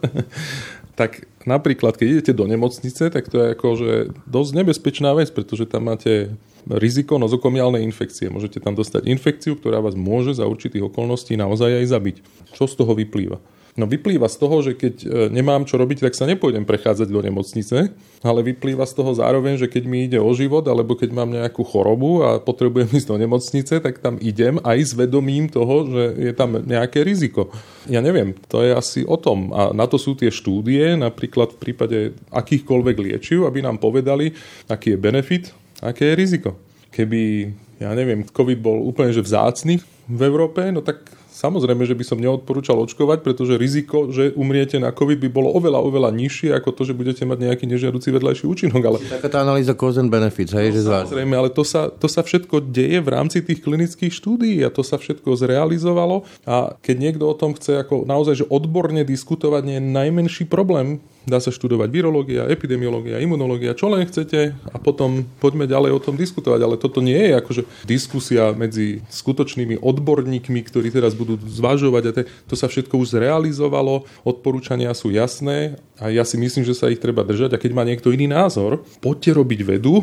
tak 1.01 1.27
napríklad, 1.49 1.97
keď 1.97 2.07
idete 2.07 2.33
do 2.37 2.45
nemocnice, 2.47 3.11
tak 3.11 3.27
to 3.33 3.41
je 3.41 3.47
akože 3.57 3.91
dosť 4.29 4.51
nebezpečná 4.63 5.11
vec, 5.17 5.33
pretože 5.33 5.67
tam 5.67 5.91
máte 5.91 6.31
riziko 6.69 7.17
nozokomiálnej 7.17 7.81
infekcie. 7.81 8.29
Môžete 8.29 8.61
tam 8.61 8.77
dostať 8.77 9.09
infekciu, 9.09 9.57
ktorá 9.57 9.81
vás 9.81 9.97
môže 9.97 10.37
za 10.37 10.45
určitých 10.45 10.93
okolností 10.93 11.41
naozaj 11.41 11.81
aj 11.81 11.87
zabiť. 11.89 12.17
Čo 12.53 12.69
z 12.69 12.75
toho 12.77 12.93
vyplýva? 12.93 13.41
No 13.81 13.89
vyplýva 13.89 14.29
z 14.29 14.37
toho, 14.37 14.61
že 14.61 14.77
keď 14.77 14.95
e, 15.01 15.07
nemám 15.33 15.65
čo 15.65 15.81
robiť, 15.81 16.05
tak 16.05 16.13
sa 16.13 16.29
nepôjdem 16.29 16.69
prechádzať 16.69 17.09
do 17.09 17.25
nemocnice, 17.25 17.89
ale 18.21 18.41
vyplýva 18.45 18.85
z 18.85 18.93
toho 18.93 19.17
zároveň, 19.17 19.57
že 19.57 19.73
keď 19.73 19.89
mi 19.89 20.05
ide 20.05 20.21
o 20.21 20.29
život, 20.37 20.69
alebo 20.69 20.93
keď 20.93 21.17
mám 21.17 21.33
nejakú 21.33 21.65
chorobu 21.65 22.21
a 22.21 22.37
potrebujem 22.37 22.93
ísť 22.93 23.09
do 23.09 23.17
nemocnice, 23.17 23.81
tak 23.81 24.05
tam 24.05 24.21
idem 24.21 24.61
aj 24.61 24.79
s 24.85 24.93
vedomím 24.93 25.49
toho, 25.49 25.89
že 25.89 26.05
je 26.29 26.33
tam 26.37 26.61
nejaké 26.61 27.01
riziko. 27.01 27.49
Ja 27.89 28.05
neviem, 28.05 28.37
to 28.53 28.61
je 28.61 28.77
asi 28.77 29.01
o 29.09 29.17
tom. 29.17 29.57
A 29.57 29.73
na 29.73 29.89
to 29.89 29.97
sú 29.97 30.13
tie 30.13 30.29
štúdie, 30.29 31.01
napríklad 31.01 31.57
v 31.57 31.61
prípade 31.65 31.99
akýchkoľvek 32.29 32.97
liečiv, 33.01 33.49
aby 33.49 33.65
nám 33.65 33.81
povedali, 33.81 34.37
aký 34.69 34.93
je 34.93 34.99
benefit, 35.01 35.45
aké 35.81 36.13
je 36.13 36.19
riziko. 36.21 36.61
Keby, 36.93 37.49
ja 37.81 37.97
neviem, 37.97 38.29
COVID 38.29 38.61
bol 38.61 38.85
úplne 38.85 39.17
že 39.17 39.25
vzácny 39.25 39.81
v 40.05 40.21
Európe, 40.21 40.69
no 40.69 40.85
tak 40.85 41.20
Samozrejme, 41.41 41.89
že 41.89 41.97
by 41.97 42.05
som 42.05 42.21
neodporúčal 42.21 42.77
očkovať, 42.85 43.25
pretože 43.25 43.57
riziko, 43.57 44.13
že 44.13 44.37
umriete 44.37 44.77
na 44.77 44.93
COVID 44.93 45.17
by 45.25 45.29
bolo 45.33 45.49
oveľa, 45.57 45.81
oveľa 45.81 46.13
nižšie 46.13 46.53
ako 46.53 46.77
to, 46.77 46.85
že 46.85 46.93
budete 46.93 47.25
mať 47.25 47.49
nejaký 47.49 47.65
nežiaducí 47.65 48.13
vedľajší 48.13 48.45
účinok. 48.45 48.83
Ale... 48.85 48.99
Taká 49.09 49.33
tá 49.33 49.41
analýza 49.41 49.73
cause 49.73 49.97
and 49.97 50.13
benefits, 50.13 50.53
hej, 50.53 50.69
no, 50.69 50.77
že 50.77 50.85
Samozrejme, 50.85 51.33
ale 51.33 51.49
to 51.49 51.65
sa, 51.65 51.89
to 51.89 52.13
sa 52.13 52.21
všetko 52.21 52.69
deje 52.69 53.01
v 53.01 53.09
rámci 53.09 53.41
tých 53.41 53.65
klinických 53.65 54.13
štúdií 54.13 54.61
a 54.61 54.69
to 54.69 54.85
sa 54.85 55.01
všetko 55.01 55.33
zrealizovalo 55.41 56.29
a 56.45 56.77
keď 56.85 56.97
niekto 57.01 57.25
o 57.25 57.33
tom 57.33 57.57
chce 57.57 57.81
ako 57.81 58.05
naozaj 58.05 58.45
že 58.45 58.47
odborne 58.53 59.01
diskutovať, 59.01 59.63
nie 59.65 59.77
je 59.81 59.85
najmenší 59.97 60.45
problém 60.45 61.01
Dá 61.31 61.39
sa 61.39 61.55
študovať 61.55 61.89
virológia, 61.95 62.51
epidemiológia, 62.51 63.23
imunológia, 63.23 63.79
čo 63.79 63.87
len 63.87 64.03
chcete 64.03 64.51
a 64.51 64.77
potom 64.83 65.23
poďme 65.39 65.71
ďalej 65.71 65.95
o 65.95 66.01
tom 66.03 66.19
diskutovať. 66.19 66.61
Ale 66.61 66.75
toto 66.75 66.99
nie 66.99 67.31
je 67.31 67.39
akože 67.39 67.63
diskusia 67.87 68.51
medzi 68.51 69.07
skutočnými 69.07 69.79
odborníkmi, 69.79 70.61
ktorí 70.67 70.91
teraz 70.91 71.15
budú 71.15 71.39
zvažovať 71.39 72.03
a 72.11 72.13
te, 72.13 72.23
to 72.51 72.59
sa 72.59 72.67
všetko 72.67 72.99
už 72.99 73.15
zrealizovalo, 73.15 74.05
odporúčania 74.27 74.91
sú 74.91 75.15
jasné 75.15 75.79
a 76.03 76.11
ja 76.11 76.27
si 76.27 76.35
myslím, 76.35 76.67
že 76.67 76.75
sa 76.75 76.91
ich 76.91 76.99
treba 76.99 77.23
držať 77.23 77.55
a 77.55 77.61
keď 77.63 77.71
má 77.71 77.87
niekto 77.87 78.11
iný 78.11 78.27
názor, 78.27 78.83
poďte 78.99 79.39
robiť 79.39 79.61
vedu, 79.63 80.03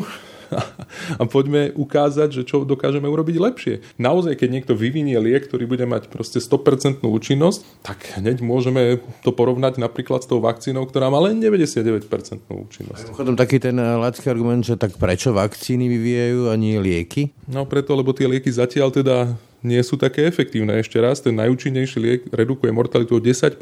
a 1.20 1.22
poďme 1.28 1.72
ukázať, 1.76 2.28
že 2.32 2.42
čo 2.48 2.64
dokážeme 2.64 3.06
urobiť 3.06 3.36
lepšie. 3.36 3.74
Naozaj, 4.00 4.40
keď 4.40 4.48
niekto 4.48 4.72
vyvinie 4.74 5.16
liek, 5.20 5.46
ktorý 5.46 5.68
bude 5.68 5.84
mať 5.84 6.08
proste 6.08 6.40
100% 6.40 7.04
účinnosť, 7.04 7.84
tak 7.84 8.18
hneď 8.18 8.40
môžeme 8.40 9.02
to 9.22 9.30
porovnať 9.32 9.80
napríklad 9.80 10.24
s 10.24 10.28
tou 10.28 10.40
vakcínou, 10.40 10.88
ktorá 10.88 11.12
má 11.12 11.20
len 11.22 11.40
99% 11.40 12.08
účinnosť. 12.48 13.14
Potom 13.14 13.36
taký 13.36 13.60
ten 13.60 13.76
eh, 13.76 13.96
lacký 13.98 14.28
argument, 14.28 14.64
že 14.64 14.80
tak 14.80 14.96
prečo 14.96 15.36
vakcíny 15.36 15.86
vyvíjajú 15.86 16.50
a 16.50 16.54
nie 16.56 16.76
lieky? 16.80 17.32
No 17.48 17.68
preto, 17.68 17.96
lebo 17.96 18.12
tie 18.12 18.28
lieky 18.28 18.48
zatiaľ 18.48 18.92
teda 18.92 19.16
nie 19.62 19.80
sú 19.82 19.98
také 19.98 20.26
efektívne. 20.26 20.78
Ešte 20.78 21.02
raz, 21.02 21.18
ten 21.18 21.34
najúčinnejší 21.34 21.98
liek 21.98 22.20
redukuje 22.30 22.70
mortalitu 22.70 23.18
o 23.18 23.20
10%. 23.22 23.58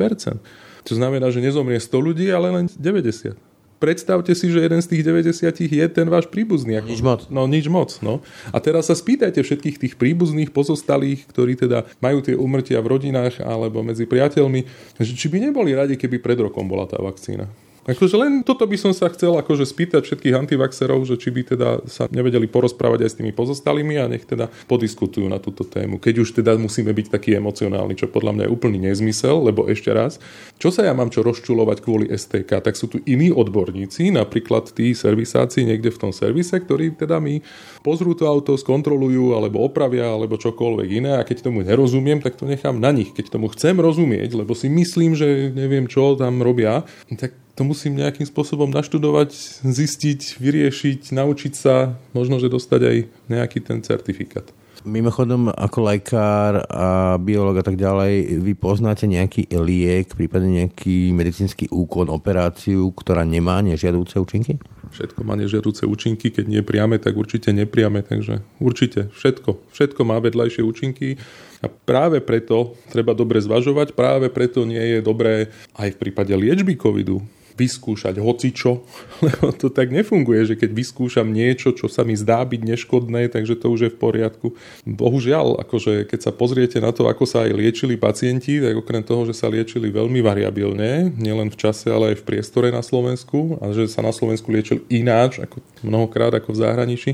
To 0.86 0.92
znamená, 0.94 1.32
že 1.32 1.42
nezomrie 1.42 1.80
100 1.80 1.98
ľudí, 1.98 2.26
ale 2.30 2.52
len 2.52 2.64
90. 2.68 3.34
predstavte 3.76 4.32
si, 4.32 4.48
že 4.48 4.64
jeden 4.64 4.80
z 4.80 4.88
tých 4.88 5.02
90 5.04 5.72
je 5.72 5.86
ten 5.90 6.06
váš 6.08 6.28
príbuzný. 6.28 6.80
Ako, 6.80 6.88
nič 6.88 7.00
moc. 7.04 7.20
No 7.28 7.44
nič 7.44 7.66
moc. 7.68 7.90
No. 8.00 8.24
A 8.52 8.58
teraz 8.62 8.88
sa 8.88 8.96
spýtajte 8.96 9.42
všetkých 9.42 9.76
tých 9.76 9.94
príbuzných 10.00 10.52
pozostalých, 10.54 11.28
ktorí 11.28 11.58
teda 11.58 11.84
majú 12.00 12.24
tie 12.24 12.38
umrtia 12.38 12.80
v 12.80 12.96
rodinách 12.96 13.42
alebo 13.42 13.84
medzi 13.84 14.08
priateľmi, 14.08 14.60
že 15.00 15.12
či 15.12 15.26
by 15.28 15.50
neboli 15.50 15.76
radi, 15.76 15.98
keby 15.98 16.22
pred 16.22 16.38
rokom 16.40 16.68
bola 16.68 16.88
tá 16.88 16.96
vakcína. 17.00 17.65
Akože 17.86 18.18
len 18.18 18.42
toto 18.42 18.66
by 18.66 18.74
som 18.74 18.90
sa 18.90 19.06
chcel 19.14 19.38
akože 19.38 19.62
spýtať 19.62 20.02
všetkých 20.02 20.34
antivaxerov, 20.34 21.06
že 21.06 21.14
či 21.14 21.30
by 21.30 21.42
teda 21.54 21.68
sa 21.86 22.10
nevedeli 22.10 22.50
porozprávať 22.50 23.06
aj 23.06 23.10
s 23.14 23.18
tými 23.22 23.30
pozostalými 23.30 23.94
a 24.02 24.10
nech 24.10 24.26
teda 24.26 24.50
podiskutujú 24.66 25.30
na 25.30 25.38
túto 25.38 25.62
tému. 25.62 26.02
Keď 26.02 26.14
už 26.18 26.34
teda 26.42 26.58
musíme 26.58 26.90
byť 26.90 27.06
taký 27.14 27.38
emocionálny, 27.38 27.94
čo 27.94 28.10
podľa 28.10 28.34
mňa 28.34 28.44
je 28.50 28.50
úplný 28.50 28.78
nezmysel, 28.90 29.38
lebo 29.38 29.70
ešte 29.70 29.94
raz, 29.94 30.18
čo 30.58 30.74
sa 30.74 30.82
ja 30.82 30.98
mám 30.98 31.14
čo 31.14 31.22
rozčulovať 31.22 31.78
kvôli 31.78 32.10
STK, 32.10 32.58
tak 32.58 32.74
sú 32.74 32.90
tu 32.90 32.98
iní 33.06 33.30
odborníci, 33.30 34.10
napríklad 34.10 34.74
tí 34.74 34.90
servisáci 34.90 35.62
niekde 35.62 35.94
v 35.94 36.00
tom 36.02 36.10
servise, 36.10 36.58
ktorí 36.58 36.98
teda 36.98 37.22
mi 37.22 37.38
pozrú 37.86 38.18
to 38.18 38.26
auto, 38.26 38.58
skontrolujú 38.58 39.30
alebo 39.38 39.62
opravia 39.62 40.10
alebo 40.10 40.34
čokoľvek 40.34 40.88
iné 40.90 41.12
a 41.14 41.22
keď 41.22 41.46
tomu 41.46 41.62
nerozumiem, 41.62 42.18
tak 42.18 42.34
to 42.34 42.50
nechám 42.50 42.82
na 42.82 42.90
nich. 42.90 43.14
Keď 43.14 43.30
tomu 43.30 43.46
chcem 43.54 43.78
rozumieť, 43.78 44.34
lebo 44.34 44.58
si 44.58 44.66
myslím, 44.66 45.14
že 45.14 45.54
neviem 45.54 45.86
čo 45.86 46.18
tam 46.18 46.42
robia, 46.42 46.82
tak 47.14 47.45
to 47.56 47.64
musím 47.64 47.96
nejakým 47.96 48.28
spôsobom 48.28 48.68
naštudovať, 48.68 49.32
zistiť, 49.64 50.36
vyriešiť, 50.36 51.16
naučiť 51.16 51.52
sa, 51.56 51.96
možno, 52.12 52.36
že 52.36 52.52
dostať 52.52 52.80
aj 52.84 52.96
nejaký 53.32 53.58
ten 53.64 53.80
certifikát. 53.80 54.44
Mimochodom, 54.86 55.50
ako 55.50 55.78
lekár 55.82 56.62
a 56.70 57.18
biológ 57.18 57.58
a 57.58 57.64
tak 57.66 57.74
ďalej, 57.74 58.38
vy 58.38 58.52
poznáte 58.54 59.08
nejaký 59.08 59.50
liek, 59.58 60.14
prípadne 60.14 60.62
nejaký 60.62 61.10
medicínsky 61.10 61.66
úkon, 61.72 62.06
operáciu, 62.06 62.94
ktorá 62.94 63.26
nemá 63.26 63.58
nežiadúce 63.66 64.20
účinky? 64.20 64.62
Všetko 64.94 65.26
má 65.26 65.34
nežiadúce 65.34 65.82
účinky, 65.88 66.30
keď 66.30 66.44
nie 66.46 66.62
priame, 66.62 67.02
tak 67.02 67.18
určite 67.18 67.50
nepriame, 67.50 68.06
takže 68.06 68.46
určite 68.62 69.10
všetko. 69.10 69.74
Všetko 69.74 70.06
má 70.06 70.22
vedľajšie 70.22 70.62
účinky 70.62 71.18
a 71.64 71.66
práve 71.66 72.22
preto 72.22 72.78
treba 72.92 73.10
dobre 73.10 73.42
zvažovať, 73.42 73.96
práve 73.96 74.30
preto 74.30 74.62
nie 74.62 74.78
je 74.78 74.98
dobré 75.02 75.50
aj 75.74 75.98
v 75.98 76.00
prípade 76.04 76.30
liečby 76.30 76.78
covidu 76.78 77.24
vyskúšať 77.56 78.20
hocičo, 78.20 78.84
lebo 79.26 79.50
to 79.56 79.72
tak 79.72 79.88
nefunguje, 79.90 80.44
že 80.46 80.54
keď 80.54 80.70
vyskúšam 80.76 81.28
niečo, 81.32 81.72
čo 81.72 81.88
sa 81.88 82.04
mi 82.04 82.12
zdá 82.12 82.44
byť 82.44 82.60
neškodné, 82.62 83.32
takže 83.32 83.56
to 83.56 83.72
už 83.72 83.80
je 83.88 83.90
v 83.92 83.98
poriadku. 83.98 84.46
Bohužiaľ, 84.84 85.64
akože 85.64 86.06
keď 86.06 86.20
sa 86.28 86.32
pozriete 86.32 86.78
na 86.78 86.92
to, 86.92 87.08
ako 87.08 87.24
sa 87.24 87.48
aj 87.48 87.56
liečili 87.56 87.96
pacienti, 87.96 88.60
tak 88.60 88.76
okrem 88.76 89.02
toho, 89.02 89.24
že 89.24 89.34
sa 89.34 89.48
liečili 89.48 89.88
veľmi 89.88 90.20
variabilne, 90.20 91.10
nielen 91.16 91.48
v 91.48 91.56
čase, 91.56 91.88
ale 91.88 92.14
aj 92.14 92.22
v 92.22 92.26
priestore 92.28 92.68
na 92.68 92.84
Slovensku 92.84 93.58
a 93.64 93.72
že 93.72 93.88
sa 93.88 94.04
na 94.04 94.12
Slovensku 94.12 94.52
liečil 94.52 94.84
ináč, 94.92 95.40
ako 95.40 95.64
mnohokrát 95.80 96.36
ako 96.36 96.52
v 96.52 96.60
zahraničí, 96.60 97.10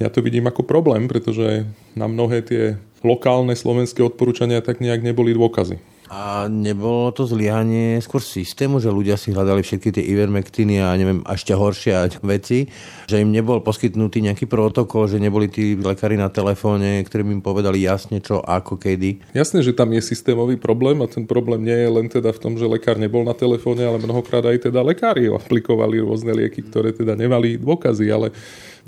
ja 0.00 0.08
to 0.08 0.24
vidím 0.24 0.48
ako 0.48 0.64
problém, 0.64 1.04
pretože 1.04 1.68
na 1.92 2.08
mnohé 2.08 2.40
tie 2.40 2.80
lokálne 3.04 3.52
slovenské 3.52 4.00
odporúčania 4.00 4.64
tak 4.64 4.80
nejak 4.80 5.04
neboli 5.04 5.36
dôkazy. 5.36 5.76
A 6.10 6.50
nebolo 6.50 7.14
to 7.14 7.22
zlyhanie 7.22 8.02
skôr 8.02 8.18
systému, 8.18 8.82
že 8.82 8.90
ľudia 8.90 9.14
si 9.14 9.30
hľadali 9.30 9.62
všetky 9.62 9.94
tie 9.94 10.04
ivermektiny 10.10 10.82
a 10.82 10.90
neviem, 10.98 11.22
ešte 11.22 11.54
horšie 11.54 12.18
veci, 12.26 12.66
že 13.06 13.22
im 13.22 13.30
nebol 13.30 13.62
poskytnutý 13.62 14.18
nejaký 14.26 14.50
protokol, 14.50 15.06
že 15.06 15.22
neboli 15.22 15.46
tí 15.46 15.78
lekári 15.78 16.18
na 16.18 16.26
telefóne, 16.26 17.06
ktorí 17.06 17.22
im 17.30 17.38
povedali 17.38 17.86
jasne 17.86 18.18
čo, 18.18 18.42
ako, 18.42 18.74
kedy. 18.74 19.22
Jasné, 19.38 19.62
že 19.62 19.70
tam 19.70 19.94
je 19.94 20.02
systémový 20.02 20.58
problém 20.58 20.98
a 20.98 21.06
ten 21.06 21.30
problém 21.30 21.62
nie 21.62 21.78
je 21.78 21.90
len 21.94 22.10
teda 22.10 22.34
v 22.34 22.42
tom, 22.42 22.58
že 22.58 22.66
lekár 22.66 22.98
nebol 22.98 23.22
na 23.22 23.38
telefóne, 23.38 23.86
ale 23.86 24.02
mnohokrát 24.02 24.42
aj 24.50 24.66
teda 24.66 24.82
lekári 24.82 25.30
aplikovali 25.30 26.02
rôzne 26.02 26.34
lieky, 26.34 26.66
ktoré 26.66 26.90
teda 26.90 27.14
nemali 27.14 27.54
dôkazy, 27.54 28.10
ale 28.10 28.34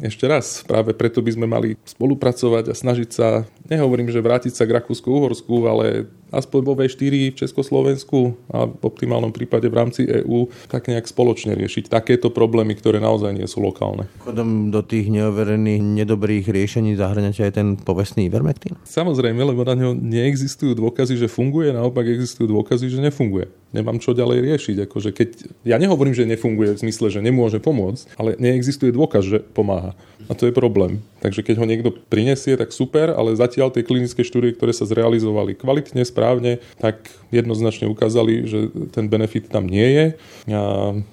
ešte 0.00 0.24
raz, 0.24 0.64
práve 0.64 0.96
preto 0.96 1.20
by 1.20 1.30
sme 1.36 1.46
mali 1.46 1.76
spolupracovať 1.84 2.72
a 2.72 2.74
snažiť 2.74 3.08
sa, 3.12 3.46
nehovorím, 3.72 4.12
že 4.12 4.20
vrátiť 4.20 4.52
sa 4.52 4.68
k 4.68 4.76
Rakúsku-Uhorsku, 4.76 5.54
ale 5.64 6.06
aspoň 6.28 6.60
vo 6.64 6.74
V4 6.76 7.32
v 7.32 7.38
Československu 7.40 8.36
a 8.52 8.68
v 8.68 8.82
optimálnom 8.84 9.32
prípade 9.32 9.68
v 9.68 9.76
rámci 9.76 10.04
EÚ 10.04 10.52
tak 10.68 10.92
nejak 10.92 11.08
spoločne 11.08 11.56
riešiť 11.56 11.88
takéto 11.88 12.28
problémy, 12.28 12.76
ktoré 12.76 13.00
naozaj 13.00 13.36
nie 13.36 13.48
sú 13.48 13.64
lokálne. 13.64 14.08
Chodom 14.24 14.72
do 14.72 14.80
tých 14.84 15.08
neoverených, 15.08 15.80
nedobrých 15.80 16.48
riešení 16.48 16.96
zahrňate 16.96 17.48
aj 17.48 17.52
ten 17.52 17.68
povestný 17.80 18.28
Ivermectin? 18.28 18.76
Samozrejme, 18.84 19.40
lebo 19.40 19.64
na 19.64 19.76
ňo 19.76 19.96
neexistujú 19.96 20.76
dôkazy, 20.76 21.16
že 21.16 21.28
funguje, 21.32 21.72
naopak 21.72 22.04
existujú 22.08 22.48
dôkazy, 22.60 22.88
že 22.92 23.00
nefunguje. 23.00 23.61
Nemám 23.72 23.98
čo 23.98 24.12
ďalej 24.12 24.44
riešiť. 24.44 24.76
Akože 24.84 25.10
keď, 25.16 25.28
ja 25.64 25.80
nehovorím, 25.80 26.12
že 26.12 26.28
nefunguje 26.28 26.76
v 26.76 26.82
zmysle, 26.84 27.08
že 27.08 27.24
nemôže 27.24 27.56
pomôcť, 27.56 28.20
ale 28.20 28.36
neexistuje 28.36 28.92
dôkaz, 28.92 29.24
že 29.24 29.38
pomáha. 29.40 29.96
A 30.28 30.36
to 30.36 30.46
je 30.46 30.54
problém. 30.54 31.00
Takže 31.24 31.40
keď 31.40 31.56
ho 31.58 31.66
niekto 31.66 31.90
prinesie, 32.12 32.54
tak 32.54 32.70
super, 32.70 33.10
ale 33.10 33.34
zatiaľ 33.34 33.72
tie 33.72 33.82
klinické 33.82 34.22
štúdie, 34.22 34.54
ktoré 34.54 34.76
sa 34.76 34.84
zrealizovali 34.84 35.56
kvalitne, 35.56 36.04
správne, 36.04 36.60
tak 36.78 37.10
jednoznačne 37.34 37.88
ukázali, 37.88 38.44
že 38.46 38.58
ten 38.92 39.08
benefit 39.08 39.48
tam 39.48 39.66
nie 39.66 39.88
je. 39.88 40.06
A 40.52 40.62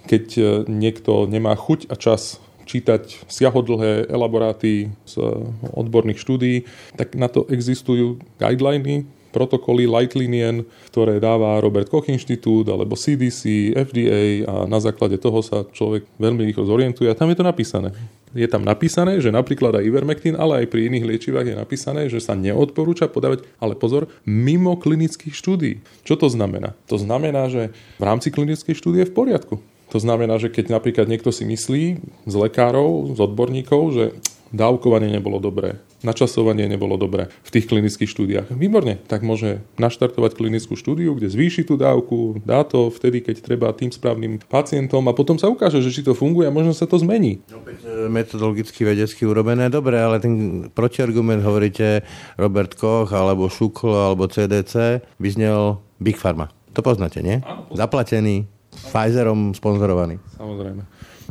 keď 0.05 0.25
niekto 0.67 1.25
nemá 1.25 1.55
chuť 1.55 1.89
a 1.89 1.95
čas 1.95 2.43
čítať 2.69 3.25
siahodlhé 3.25 4.13
elaboráty 4.13 4.93
z 5.09 5.15
odborných 5.73 6.21
štúdií, 6.21 6.69
tak 6.93 7.17
na 7.17 7.25
to 7.25 7.49
existujú 7.49 8.21
guideliny, 8.37 9.09
protokoly 9.29 9.85
Lightlinien, 9.85 10.65
ktoré 10.89 11.21
dáva 11.21 11.61
Robert 11.61 11.89
Koch 11.89 12.09
Inštitút 12.09 12.69
alebo 12.69 12.97
CDC, 12.97 13.73
FDA 13.77 14.45
a 14.45 14.65
na 14.65 14.81
základe 14.81 15.17
toho 15.21 15.39
sa 15.45 15.65
človek 15.69 16.05
veľmi 16.17 16.45
rýchlo 16.49 16.65
zorientuje 16.65 17.07
a 17.09 17.17
tam 17.17 17.29
je 17.29 17.37
to 17.37 17.45
napísané. 17.45 17.93
Je 18.29 18.45
tam 18.45 18.61
napísané, 18.61 19.17
že 19.17 19.33
napríklad 19.33 19.81
aj 19.81 19.87
Ivermectin, 19.89 20.37
ale 20.37 20.61
aj 20.61 20.69
pri 20.69 20.85
iných 20.85 21.07
liečivách 21.15 21.49
je 21.49 21.55
napísané, 21.57 22.01
že 22.13 22.21
sa 22.21 22.37
neodporúča 22.37 23.09
podávať, 23.09 23.41
ale 23.57 23.73
pozor, 23.73 24.05
mimo 24.21 24.77
klinických 24.77 25.33
štúdií. 25.33 25.81
Čo 26.05 26.13
to 26.13 26.29
znamená? 26.29 26.77
To 26.93 27.01
znamená, 27.01 27.49
že 27.49 27.73
v 27.97 28.03
rámci 28.05 28.29
klinickej 28.29 28.77
štúdie 28.77 29.01
je 29.01 29.09
v 29.09 29.17
poriadku. 29.17 29.57
To 29.89 29.97
znamená, 29.97 30.37
že 30.37 30.53
keď 30.53 30.69
napríklad 30.69 31.09
niekto 31.09 31.33
si 31.33 31.49
myslí 31.49 31.83
z 32.29 32.35
lekárov, 32.37 33.17
z 33.17 33.19
odborníkov, 33.25 33.81
že 33.97 34.05
dávkovanie 34.53 35.09
nebolo 35.09 35.41
dobré, 35.41 35.81
načasovanie 36.01 36.65
nebolo 36.67 36.95
dobré 36.95 37.27
v 37.43 37.49
tých 37.51 37.67
klinických 37.67 38.09
štúdiách. 38.09 38.47
Výborne, 38.55 38.99
tak 39.07 39.23
môže 39.25 39.63
naštartovať 39.75 40.35
klinickú 40.35 40.79
štúdiu, 40.79 41.15
kde 41.15 41.31
zvýši 41.31 41.67
tú 41.67 41.75
dávku, 41.75 42.39
dá 42.43 42.63
to 42.63 42.87
vtedy, 42.91 43.23
keď 43.23 43.35
treba 43.43 43.67
tým 43.75 43.91
správnym 43.91 44.39
pacientom 44.47 45.03
a 45.07 45.13
potom 45.15 45.35
sa 45.35 45.51
ukáže, 45.51 45.83
že 45.83 45.91
či 45.91 46.01
to 46.05 46.15
funguje 46.15 46.47
a 46.47 46.55
možno 46.55 46.71
sa 46.71 46.87
to 46.87 46.95
zmení. 46.99 47.43
Opäť 47.51 47.83
e, 47.83 48.07
metodologicky 48.07 48.87
vedecky 48.87 49.27
urobené, 49.27 49.67
dobre, 49.67 49.99
ale 49.99 50.23
ten 50.23 50.67
protiargument 50.71 51.43
hovoríte 51.43 52.03
Robert 52.39 52.75
Koch 52.79 53.11
alebo 53.11 53.51
Šukl 53.51 53.91
alebo 53.91 54.27
CDC 54.27 55.03
by 55.19 55.29
znel 55.29 55.83
Big 55.99 56.15
Pharma. 56.15 56.47
To 56.77 56.85
poznáte, 56.85 57.19
nie? 57.19 57.43
Zaplatený, 57.75 58.47
Pfizerom 58.69 59.51
sponzorovaný. 59.57 60.21
Samozrejme. 60.37 60.83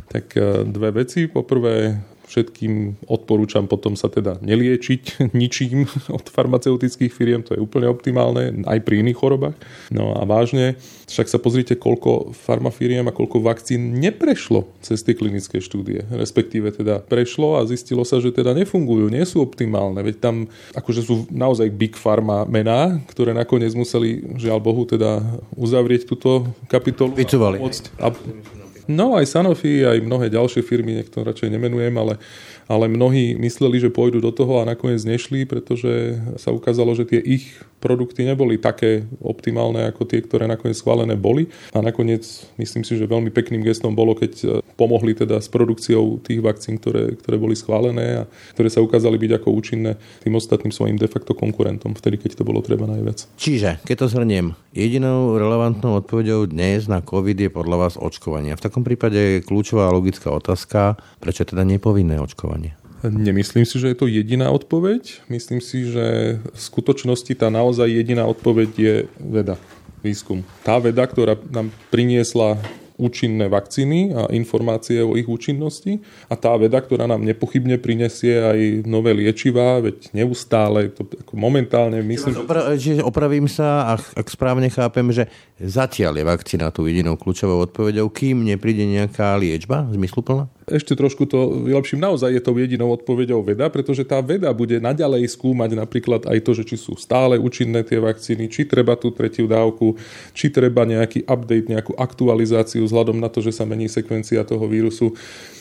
Tak 0.09 0.25
e, 0.37 0.65
dve 0.65 0.89
veci. 0.91 1.29
Poprvé, 1.29 2.01
Všetkým 2.29 3.01
odporúčam 3.09 3.65
potom 3.65 3.97
sa 3.97 4.05
teda 4.05 4.37
neliečiť 4.45 5.17
ničím 5.39 5.89
od 6.13 6.25
farmaceutických 6.29 7.09
firiem, 7.09 7.41
to 7.41 7.57
je 7.57 7.63
úplne 7.63 7.89
optimálne, 7.89 8.61
aj 8.69 8.79
pri 8.85 9.01
iných 9.01 9.17
chorobách. 9.17 9.57
No 9.89 10.13
a 10.13 10.21
vážne, 10.29 10.77
však 11.09 11.25
sa 11.25 11.41
pozrite, 11.41 11.73
koľko 11.73 12.37
farmafíriem 12.37 13.09
a 13.09 13.15
koľko 13.15 13.41
vakcín 13.41 13.97
neprešlo 13.97 14.69
cez 14.85 15.01
tie 15.01 15.17
klinické 15.17 15.57
štúdie. 15.57 16.05
Respektíve 16.13 16.69
teda 16.69 17.01
prešlo 17.01 17.57
a 17.57 17.65
zistilo 17.65 18.05
sa, 18.05 18.21
že 18.21 18.29
teda 18.29 18.53
nefungujú, 18.53 19.09
nie 19.09 19.25
sú 19.25 19.41
optimálne. 19.41 20.05
Veď 20.05 20.21
tam 20.21 20.35
akože 20.77 21.01
sú 21.01 21.25
naozaj 21.33 21.73
big 21.73 21.97
pharma 21.97 22.45
mená, 22.45 23.01
ktoré 23.09 23.33
nakoniec 23.33 23.73
museli, 23.73 24.21
žiaľ 24.37 24.61
Bohu, 24.61 24.85
teda 24.85 25.25
uzavrieť 25.57 26.05
túto 26.05 26.45
kapitolu. 26.69 27.17
Vycúvali. 27.17 27.57
A, 27.97 28.13
a, 28.13 28.58
No 28.89 29.13
aj 29.13 29.29
Sanofi, 29.29 29.85
aj 29.85 30.01
mnohé 30.01 30.33
ďalšie 30.33 30.65
firmy, 30.65 31.05
to 31.05 31.21
radšej 31.21 31.53
nemenujem, 31.53 31.93
ale 31.93 32.17
ale 32.69 32.85
mnohí 32.85 33.33
mysleli, 33.33 33.81
že 33.81 33.89
pôjdu 33.89 34.21
do 34.21 34.29
toho 34.29 34.61
a 34.61 34.69
nakoniec 34.69 35.01
nešli, 35.01 35.49
pretože 35.49 36.21
sa 36.37 36.53
ukázalo, 36.53 36.93
že 36.93 37.09
tie 37.09 37.17
ich 37.17 37.57
produkty 37.81 38.27
neboli 38.29 38.61
také 38.61 39.09
optimálne 39.23 39.89
ako 39.89 40.05
tie, 40.05 40.21
ktoré 40.21 40.45
nakoniec 40.45 40.77
schválené 40.77 41.17
boli. 41.17 41.49
A 41.73 41.81
nakoniec 41.81 42.21
myslím 42.61 42.85
si, 42.85 42.93
že 42.93 43.09
veľmi 43.09 43.33
pekným 43.33 43.65
gestom 43.65 43.97
bolo, 43.97 44.13
keď 44.13 44.33
e, 44.37 44.47
pomohli 44.77 45.17
teda 45.17 45.41
s 45.41 45.49
produkciou 45.49 46.21
tých 46.21 46.43
vakcín, 46.45 46.77
ktoré, 46.77 47.17
ktoré 47.17 47.41
boli 47.41 47.57
schválené 47.57 48.21
a 48.21 48.23
ktoré 48.53 48.69
sa 48.69 48.85
ukázali 48.85 49.17
byť 49.17 49.31
ako 49.41 49.47
účinné 49.49 49.97
tým 50.21 50.37
ostatným 50.37 50.75
svojim 50.75 50.99
de 50.99 51.09
facto 51.09 51.33
konkurentom, 51.33 51.97
vtedy, 51.97 52.21
keď 52.21 52.37
to 52.37 52.43
bolo 52.45 52.61
treba 52.61 52.85
najviac. 52.85 53.25
Čiže, 53.39 53.81
keď 53.81 53.95
to 54.05 54.11
zhrniem, 54.11 54.53
jedinou 54.75 55.39
relevantnou 55.39 55.97
odpovedou 56.03 56.45
dnes 56.45 56.85
na 56.85 57.01
COVID 57.01 57.47
je 57.47 57.49
podľa 57.49 57.89
vás 57.89 57.93
očkovanie. 57.95 58.53
V 58.53 58.61
takom 58.61 58.78
prípade 58.83 59.19
je 59.19 59.45
kľúčová 59.45 59.89
logická 59.91 60.31
otázka, 60.33 60.99
prečo 61.21 61.45
teda 61.45 61.63
nepovinné 61.63 62.19
očkovanie? 62.19 62.79
Nemyslím 62.99 63.63
si, 63.63 63.79
že 63.79 63.95
je 63.95 63.97
to 63.97 64.11
jediná 64.11 64.51
odpoveď. 64.51 65.23
Myslím 65.31 65.63
si, 65.63 65.87
že 65.87 66.39
v 66.43 66.59
skutočnosti 66.59 67.31
tá 67.31 67.47
naozaj 67.47 67.87
jediná 67.87 68.27
odpoveď 68.27 68.69
je 68.75 68.95
veda, 69.23 69.55
výskum. 70.03 70.43
Tá 70.67 70.83
veda, 70.83 71.07
ktorá 71.07 71.39
nám 71.47 71.71
priniesla 71.87 72.59
účinné 72.99 73.47
vakcíny 73.47 74.11
a 74.11 74.27
informácie 74.35 74.99
o 74.99 75.15
ich 75.15 75.25
účinnosti 75.25 76.03
a 76.27 76.35
tá 76.35 76.53
veda, 76.59 76.83
ktorá 76.83 77.07
nám 77.07 77.23
nepochybne 77.23 77.79
prinesie 77.79 78.35
aj 78.43 78.59
nové 78.83 79.15
liečivá, 79.15 79.79
veď 79.79 80.11
neustále, 80.11 80.91
to 80.91 81.07
ako 81.07 81.33
momentálne 81.39 82.03
myslím... 82.03 82.43
Opra- 82.43 82.75
že 82.75 82.99
opravím 82.99 83.47
sa, 83.47 83.95
ak, 83.95 84.19
ak 84.19 84.27
správne 84.27 84.67
chápem, 84.67 85.07
že 85.15 85.31
zatiaľ 85.57 86.19
je 86.19 86.25
vakcína 86.27 86.69
tu 86.75 86.85
jedinou 86.85 87.15
kľúčovou 87.15 87.63
odpovedou, 87.63 88.11
kým 88.11 88.43
nepríde 88.43 88.83
nejaká 88.83 89.39
liečba 89.39 89.87
zmysluplná? 89.89 90.51
Ešte 90.69 90.93
trošku 90.93 91.25
to 91.25 91.65
vylepším. 91.65 91.99
Naozaj 91.99 92.29
je 92.37 92.41
to 92.41 92.55
jedinou 92.55 92.93
odpoveďou 92.93 93.41
veda, 93.41 93.67
pretože 93.67 94.05
tá 94.05 94.21
veda 94.21 94.53
bude 94.53 94.77
naďalej 94.77 95.29
skúmať 95.33 95.75
napríklad 95.75 96.21
aj 96.29 96.39
to, 96.45 96.51
že 96.53 96.63
či 96.69 96.75
sú 96.77 96.93
stále 96.95 97.41
účinné 97.41 97.81
tie 97.81 97.97
vakcíny, 97.97 98.47
či 98.47 98.69
treba 98.69 98.93
tú 98.95 99.09
tretiu 99.09 99.49
dávku, 99.49 99.97
či 100.31 100.53
treba 100.53 100.85
nejaký 100.85 101.25
update, 101.25 101.67
nejakú 101.67 101.93
aktualizáciu 101.97 102.85
vzhľadom 102.85 103.17
na 103.17 103.27
to, 103.27 103.41
že 103.41 103.51
sa 103.51 103.65
mení 103.65 103.89
sekvencia 103.89 104.45
toho 104.45 104.65
vírusu 104.69 105.17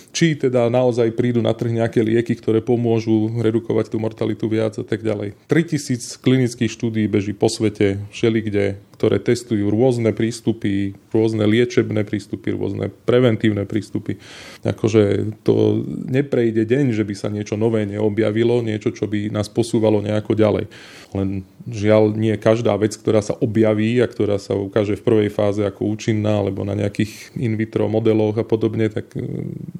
či 0.08 0.34
teda 0.34 0.72
naozaj 0.72 1.12
prídu 1.14 1.44
na 1.44 1.52
trh 1.52 1.68
nejaké 1.68 2.00
lieky, 2.00 2.32
ktoré 2.40 2.64
pomôžu 2.64 3.28
redukovať 3.44 3.92
tú 3.92 4.00
mortalitu 4.00 4.48
viac 4.48 4.74
a 4.80 4.84
tak 4.84 5.04
ďalej. 5.04 5.36
3000 5.46 6.18
klinických 6.24 6.72
štúdí 6.72 7.04
beží 7.06 7.36
po 7.36 7.52
svete, 7.52 8.00
všelikde, 8.10 8.80
ktoré 8.98 9.22
testujú 9.22 9.70
rôzne 9.70 10.11
prístupy, 10.11 10.98
rôzne 11.14 11.46
liečebné 11.46 12.02
prístupy, 12.02 12.50
rôzne 12.50 12.90
preventívne 13.06 13.62
prístupy. 13.62 14.18
Akože 14.66 15.38
to 15.46 15.87
neprejde 15.87 16.66
deň, 16.66 16.90
že 16.90 17.06
by 17.06 17.14
sa 17.14 17.30
niečo 17.30 17.54
nové 17.54 17.87
neobjavilo, 17.87 18.58
niečo, 18.58 18.90
čo 18.90 19.06
by 19.06 19.30
nás 19.30 19.46
posúvalo 19.46 20.02
nejako 20.02 20.34
ďalej. 20.34 20.66
Len 21.14 21.46
žiaľ 21.70 22.18
nie 22.18 22.34
každá 22.37 22.74
vec, 22.74 22.98
ktorá 22.98 23.22
sa 23.22 23.38
objaví 23.38 24.02
a 24.02 24.11
ktorá 24.11 24.37
sa 24.42 24.58
ukáže 24.58 24.98
v 24.98 25.06
prvej 25.06 25.30
fáze 25.30 25.62
ako 25.62 25.94
účinná 25.94 26.42
alebo 26.42 26.66
na 26.66 26.74
nejakých 26.74 27.38
in 27.38 27.54
vitro 27.54 27.87
modeloch 27.87 28.34
a 28.34 28.44
podobne, 28.44 28.90
tak 28.90 29.14
e, 29.14 29.22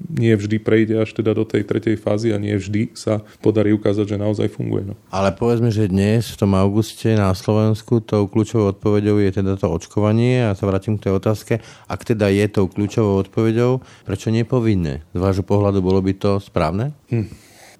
nie 0.09 0.33
vždy 0.33 0.57
prejde 0.61 0.95
až 1.01 1.11
teda 1.11 1.35
do 1.35 1.43
tej 1.43 1.65
tretej 1.65 1.99
fázy 1.99 2.31
a 2.31 2.41
nie 2.41 2.55
vždy 2.55 2.93
sa 2.95 3.21
podarí 3.43 3.75
ukázať, 3.75 4.15
že 4.15 4.21
naozaj 4.21 4.47
funguje. 4.53 4.93
No. 4.93 4.95
Ale 5.09 5.33
povedzme, 5.33 5.69
že 5.69 5.89
dnes 5.89 6.29
v 6.33 6.39
tom 6.39 6.53
auguste 6.57 7.13
na 7.13 7.33
Slovensku 7.33 8.01
tou 8.05 8.29
kľúčovou 8.29 8.73
odpoveďou 8.73 9.08
odpoveďou 9.09 9.25
je 9.25 9.37
teda 9.41 9.53
to 9.57 9.67
očkovanie 9.73 10.35
a 10.45 10.55
sa 10.55 10.69
vrátim 10.69 10.97
k 10.97 11.09
tej 11.09 11.17
otázke. 11.17 11.53
Ak 11.89 12.05
teda 12.05 12.29
je 12.29 12.45
tou 12.45 12.69
kľúčovou 12.69 13.25
odpoveďou, 13.25 13.81
prečo 14.05 14.29
nepovinné? 14.29 15.01
Z 15.13 15.19
vášho 15.19 15.45
pohľadu 15.45 15.81
bolo 15.81 15.99
by 16.05 16.13
to 16.13 16.37
správne? 16.37 16.93
Hm. 17.09 17.27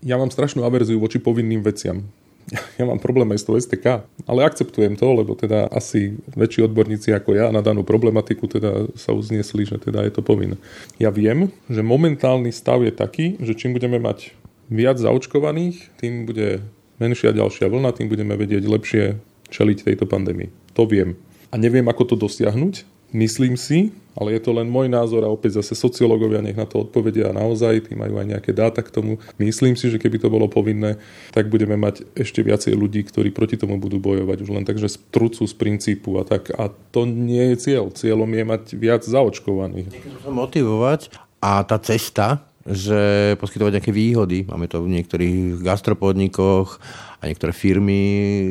Ja 0.02 0.18
mám 0.18 0.34
strašnú 0.34 0.66
averziu 0.66 0.98
voči 0.98 1.22
povinným 1.22 1.62
veciam. 1.62 2.10
Ja 2.82 2.88
mám 2.90 2.98
problém 2.98 3.30
aj 3.30 3.44
s 3.44 3.46
tou 3.46 3.54
STK, 3.54 4.10
ale 4.26 4.42
akceptujem 4.42 4.98
to, 4.98 5.06
lebo 5.14 5.38
teda 5.38 5.70
asi 5.70 6.18
väčší 6.34 6.66
odborníci 6.66 7.14
ako 7.14 7.38
ja 7.38 7.54
na 7.54 7.62
danú 7.62 7.86
problematiku 7.86 8.50
teda 8.50 8.90
sa 8.98 9.14
uzniesli, 9.14 9.70
že 9.70 9.78
teda 9.78 10.02
je 10.10 10.18
to 10.18 10.26
povinné. 10.26 10.58
Ja 10.98 11.14
viem, 11.14 11.54
že 11.70 11.86
momentálny 11.86 12.50
stav 12.50 12.82
je 12.82 12.90
taký, 12.90 13.38
že 13.38 13.54
čím 13.54 13.78
budeme 13.78 14.02
mať 14.02 14.34
viac 14.66 14.98
zaočkovaných, 14.98 15.94
tým 16.02 16.26
bude 16.26 16.66
menšia 16.98 17.38
ďalšia 17.38 17.70
vlna, 17.70 17.94
tým 17.94 18.10
budeme 18.10 18.34
vedieť 18.34 18.66
lepšie 18.66 19.04
čeliť 19.50 19.86
tejto 19.86 20.06
pandémii. 20.06 20.50
To 20.80 20.88
viem. 20.88 21.20
A 21.52 21.60
neviem, 21.60 21.84
ako 21.92 22.16
to 22.16 22.16
dosiahnuť. 22.16 22.88
Myslím 23.12 23.60
si, 23.60 23.92
ale 24.16 24.38
je 24.38 24.42
to 24.48 24.56
len 24.56 24.70
môj 24.70 24.88
názor 24.88 25.28
a 25.28 25.34
opäť 25.34 25.60
zase 25.60 25.76
sociológovia 25.76 26.40
nech 26.40 26.56
na 26.56 26.64
to 26.64 26.88
odpovedia 26.88 27.36
naozaj, 27.36 27.90
tí 27.90 28.00
majú 28.00 28.16
aj 28.16 28.32
nejaké 28.32 28.56
dáta 28.56 28.80
k 28.80 28.94
tomu. 28.94 29.20
Myslím 29.36 29.76
si, 29.76 29.92
že 29.92 30.00
keby 30.00 30.24
to 30.24 30.32
bolo 30.32 30.48
povinné, 30.48 30.96
tak 31.36 31.52
budeme 31.52 31.76
mať 31.76 32.08
ešte 32.16 32.40
viacej 32.40 32.80
ľudí, 32.80 33.04
ktorí 33.04 33.36
proti 33.36 33.60
tomu 33.60 33.76
budú 33.76 34.00
bojovať 34.00 34.38
už 34.40 34.50
len 34.56 34.64
tak, 34.64 34.80
že 34.80 34.88
trucu 35.12 35.44
z 35.44 35.52
princípu 35.52 36.16
a 36.16 36.24
tak. 36.24 36.54
A 36.56 36.72
to 36.96 37.04
nie 37.04 37.52
je 37.52 37.56
cieľ. 37.60 37.92
Cieľom 37.92 38.30
je 38.32 38.44
mať 38.48 38.64
viac 38.80 39.04
zaočkovaných. 39.04 39.90
Motivovať 40.32 41.12
a 41.44 41.66
tá 41.68 41.76
cesta, 41.82 42.48
že 42.64 43.34
poskytovať 43.42 43.82
nejaké 43.82 43.92
výhody. 43.92 44.46
Máme 44.46 44.70
to 44.70 44.86
v 44.86 44.96
niektorých 44.96 45.66
gastropodnikoch 45.66 46.78
a 47.20 47.28
niektoré 47.28 47.52
firmy 47.52 48.00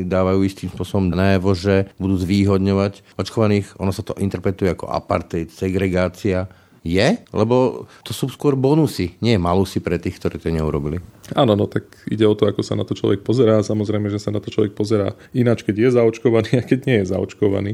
dávajú 0.05 0.45
istým 0.45 0.69
spôsobom 0.69 1.09
najavo, 1.09 1.57
že 1.57 1.89
budú 1.97 2.21
zvýhodňovať 2.21 3.01
očkovaných. 3.17 3.75
Ono 3.81 3.89
sa 3.89 4.05
to 4.05 4.13
interpretuje 4.21 4.69
ako 4.69 4.93
apartheid, 4.93 5.49
segregácia. 5.49 6.45
Je? 6.79 7.19
Lebo 7.35 7.85
to 8.07 8.15
sú 8.15 8.31
skôr 8.31 8.55
bonusy, 8.55 9.19
nie 9.19 9.35
malusy 9.35 9.83
pre 9.83 9.99
tých, 9.99 10.15
ktorí 10.15 10.39
to 10.39 10.47
neurobili. 10.47 11.03
Áno, 11.35 11.51
no 11.51 11.67
tak 11.67 11.91
ide 12.07 12.23
o 12.23 12.37
to, 12.39 12.47
ako 12.47 12.63
sa 12.63 12.79
na 12.79 12.87
to 12.87 12.95
človek 12.95 13.19
pozerá. 13.19 13.59
Samozrejme, 13.59 14.07
že 14.07 14.21
sa 14.21 14.31
na 14.31 14.39
to 14.39 14.47
človek 14.47 14.79
pozerá 14.79 15.11
ináč, 15.35 15.67
keď 15.67 15.75
je 15.75 15.89
zaočkovaný 15.99 16.51
a 16.55 16.63
keď 16.63 16.79
nie 16.87 16.97
je 17.03 17.09
zaočkovaný. 17.11 17.71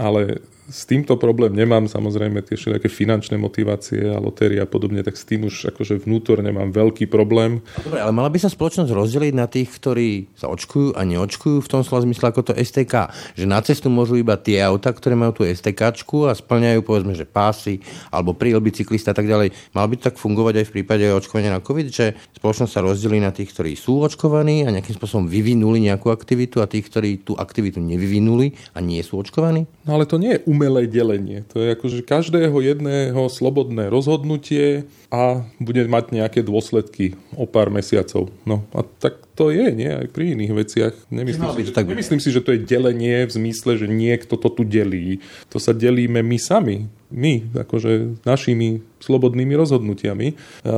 Ale 0.00 0.40
s 0.70 0.86
týmto 0.86 1.18
problém 1.18 1.50
nemám, 1.50 1.90
samozrejme 1.90 2.46
tie 2.46 2.54
všetké 2.54 2.86
finančné 2.86 3.34
motivácie 3.34 4.06
a 4.06 4.22
lotérie 4.22 4.62
a 4.62 4.70
podobne, 4.70 5.02
tak 5.02 5.18
s 5.18 5.26
tým 5.26 5.50
už 5.50 5.74
akože 5.74 6.06
vnútorne 6.06 6.54
mám 6.54 6.70
veľký 6.70 7.10
problém. 7.10 7.58
Dobre, 7.82 7.98
ale 7.98 8.14
mala 8.14 8.30
by 8.30 8.38
sa 8.38 8.46
spoločnosť 8.46 8.94
rozdeliť 8.94 9.34
na 9.34 9.50
tých, 9.50 9.66
ktorí 9.74 10.30
sa 10.38 10.46
očkujú 10.46 10.94
a 10.94 11.02
neočkujú 11.02 11.58
v 11.58 11.70
tom 11.70 11.82
slova 11.82 12.06
zmysle 12.06 12.30
ako 12.30 12.50
to 12.50 12.52
STK. 12.54 13.10
Že 13.34 13.44
na 13.50 13.58
cestu 13.66 13.90
môžu 13.90 14.14
iba 14.14 14.38
tie 14.38 14.62
auta, 14.62 14.94
ktoré 14.94 15.18
majú 15.18 15.42
tú 15.42 15.42
STK 15.42 15.90
a 16.30 16.32
splňajú 16.38 16.80
povedzme, 16.86 17.18
že 17.18 17.26
pásy 17.26 17.82
alebo 18.14 18.38
prílby 18.38 18.70
cyklista 18.70 19.10
a 19.10 19.16
tak 19.18 19.26
ďalej. 19.26 19.74
Mal 19.74 19.90
by 19.90 19.94
to 19.98 20.06
tak 20.06 20.22
fungovať 20.22 20.62
aj 20.62 20.66
v 20.70 20.74
prípade 20.78 21.04
očkovania 21.10 21.50
na 21.50 21.60
COVID, 21.60 21.90
že 21.90 22.14
spoločnosť 22.38 22.70
sa 22.70 22.86
rozdelí 22.86 23.18
na 23.18 23.34
tých, 23.34 23.50
ktorí 23.50 23.74
sú 23.74 23.98
očkovaní 24.06 24.62
a 24.64 24.70
nejakým 24.70 24.94
spôsobom 24.94 25.26
vyvinuli 25.26 25.82
nejakú 25.90 26.14
aktivitu 26.14 26.62
a 26.62 26.70
tých, 26.70 26.86
ktorí 26.86 27.26
tú 27.26 27.34
aktivitu 27.34 27.82
nevyvinuli 27.82 28.54
a 28.76 28.78
nie 28.78 29.02
sú 29.02 29.18
očkovaní? 29.18 29.66
No 29.82 29.98
ale 29.98 30.06
to 30.06 30.20
nie 30.20 30.38
je 30.38 30.44
umelé 30.60 30.84
delenie. 30.84 31.40
To 31.56 31.64
je 31.64 31.72
akože 31.72 32.04
každého 32.04 32.52
jedného 32.60 33.32
slobodné 33.32 33.88
rozhodnutie 33.88 34.84
a 35.08 35.48
bude 35.56 35.88
mať 35.88 36.12
nejaké 36.12 36.44
dôsledky 36.44 37.16
o 37.32 37.48
pár 37.48 37.72
mesiacov. 37.72 38.28
No 38.44 38.68
a 38.76 38.84
tak 38.84 39.24
to 39.32 39.48
je, 39.48 39.72
nie? 39.72 39.88
Aj 39.88 40.04
pri 40.12 40.36
iných 40.36 40.52
veciach. 40.52 40.94
Nemyslím, 41.08 41.48
si, 41.56 41.62
že, 41.64 41.72
tak 41.72 41.88
nemyslím 41.88 42.20
si, 42.20 42.28
že 42.28 42.44
to 42.44 42.52
je 42.52 42.60
delenie 42.60 43.24
v 43.24 43.32
zmysle, 43.32 43.80
že 43.80 43.88
niekto 43.88 44.36
to 44.36 44.52
tu 44.52 44.68
delí. 44.68 45.24
To 45.48 45.56
sa 45.56 45.72
delíme 45.72 46.20
my 46.20 46.36
sami. 46.36 46.92
My, 47.08 47.40
akože 47.56 48.20
našimi 48.28 48.84
slobodnými 49.00 49.56
rozhodnutiami. 49.56 50.36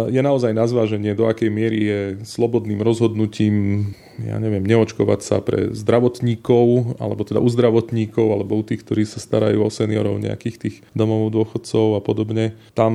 Je 0.08 0.20
naozaj 0.22 0.54
na 0.54 0.64
zváženie, 0.64 1.18
do 1.18 1.26
akej 1.26 1.50
miery 1.50 1.78
je 1.82 2.00
slobodným 2.22 2.78
rozhodnutím, 2.78 3.90
ja 4.20 4.36
neviem, 4.36 4.64
neočkovať 4.66 5.20
sa 5.24 5.40
pre 5.40 5.72
zdravotníkov, 5.72 6.98
alebo 7.00 7.22
teda 7.24 7.40
u 7.40 7.48
zdravotníkov, 7.48 8.26
alebo 8.28 8.60
u 8.60 8.64
tých, 8.66 8.84
ktorí 8.84 9.08
sa 9.08 9.22
starajú 9.22 9.64
o 9.64 9.70
seniorov, 9.72 10.20
nejakých 10.20 10.56
tých 10.58 10.76
domov 10.92 11.32
dôchodcov 11.32 11.96
a 11.96 12.00
podobne. 12.04 12.52
Tam 12.76 12.92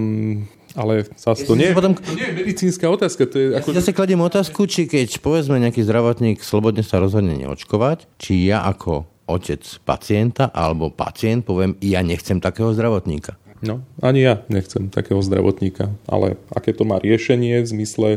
ale 0.78 1.10
zase 1.18 1.50
to 1.50 1.58
nie, 1.58 1.74
potom... 1.74 1.98
to 1.98 2.14
nie 2.14 2.30
je 2.30 2.34
medicínska 2.38 2.86
otázka. 2.86 3.26
To 3.26 3.36
je 3.42 3.46
ja 3.58 3.66
ako... 3.66 3.74
zase 3.74 3.98
kladiem 3.98 4.22
otázku, 4.22 4.70
či 4.70 4.86
keď 4.86 5.18
povedzme 5.26 5.58
nejaký 5.58 5.82
zdravotník 5.82 6.46
slobodne 6.46 6.86
sa 6.86 7.02
rozhodne 7.02 7.34
neočkovať, 7.34 8.06
či 8.22 8.46
ja 8.46 8.62
ako 8.62 9.10
otec 9.26 9.66
pacienta 9.84 10.54
alebo 10.54 10.94
pacient 10.94 11.44
poviem, 11.50 11.74
ja 11.82 12.06
nechcem 12.06 12.38
takého 12.38 12.72
zdravotníka. 12.78 13.42
No, 13.58 13.82
ani 14.06 14.22
ja 14.22 14.46
nechcem 14.54 14.94
takého 14.94 15.18
zdravotníka, 15.18 15.90
ale 16.06 16.38
aké 16.54 16.78
to 16.78 16.86
má 16.86 17.02
riešenie 17.02 17.66
v 17.66 17.68
zmysle... 17.68 18.10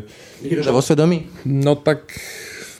Že 0.45 0.69
vo 0.69 0.85
svedomí? 0.85 1.33
No 1.49 1.81
tak, 1.81 2.13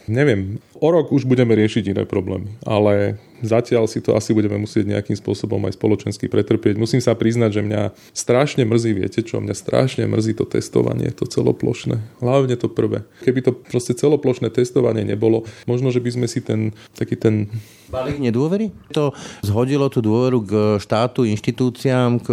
neviem, 0.07 0.61
o 0.77 0.87
rok 0.89 1.11
už 1.13 1.25
budeme 1.25 1.53
riešiť 1.57 1.93
iné 1.93 2.03
problémy, 2.05 2.49
ale 2.65 3.21
Zatiaľ 3.41 3.89
si 3.89 3.97
to 4.05 4.13
asi 4.13 4.37
budeme 4.37 4.61
musieť 4.61 4.85
nejakým 4.85 5.17
spôsobom 5.17 5.57
aj 5.65 5.73
spoločensky 5.73 6.29
pretrpieť. 6.29 6.77
Musím 6.77 7.01
sa 7.01 7.17
priznať, 7.17 7.57
že 7.57 7.61
mňa 7.65 7.81
strašne 8.13 8.63
mrzí, 8.69 8.91
viete 8.93 9.25
čo, 9.25 9.41
mňa 9.41 9.57
strašne 9.57 10.05
mrzí 10.05 10.37
to 10.37 10.45
testovanie, 10.45 11.09
to 11.09 11.25
celoplošné. 11.25 12.21
Hlavne 12.21 12.53
to 12.53 12.69
prvé. 12.69 13.01
Keby 13.25 13.39
to 13.41 13.51
proste 13.57 13.97
celoplošné 13.97 14.53
testovanie 14.53 15.01
nebolo, 15.01 15.49
možno, 15.65 15.89
že 15.89 15.99
by 15.99 16.21
sme 16.21 16.27
si 16.29 16.39
ten 16.45 16.77
taký 16.93 17.17
ten... 17.17 17.49
Balík 17.89 18.21
nedôvery? 18.21 18.69
To 18.93 19.11
zhodilo 19.41 19.89
tú 19.89 20.05
dôveru 20.05 20.39
k 20.45 20.51
štátu, 20.77 21.25
inštitúciám, 21.25 22.21
k 22.21 22.29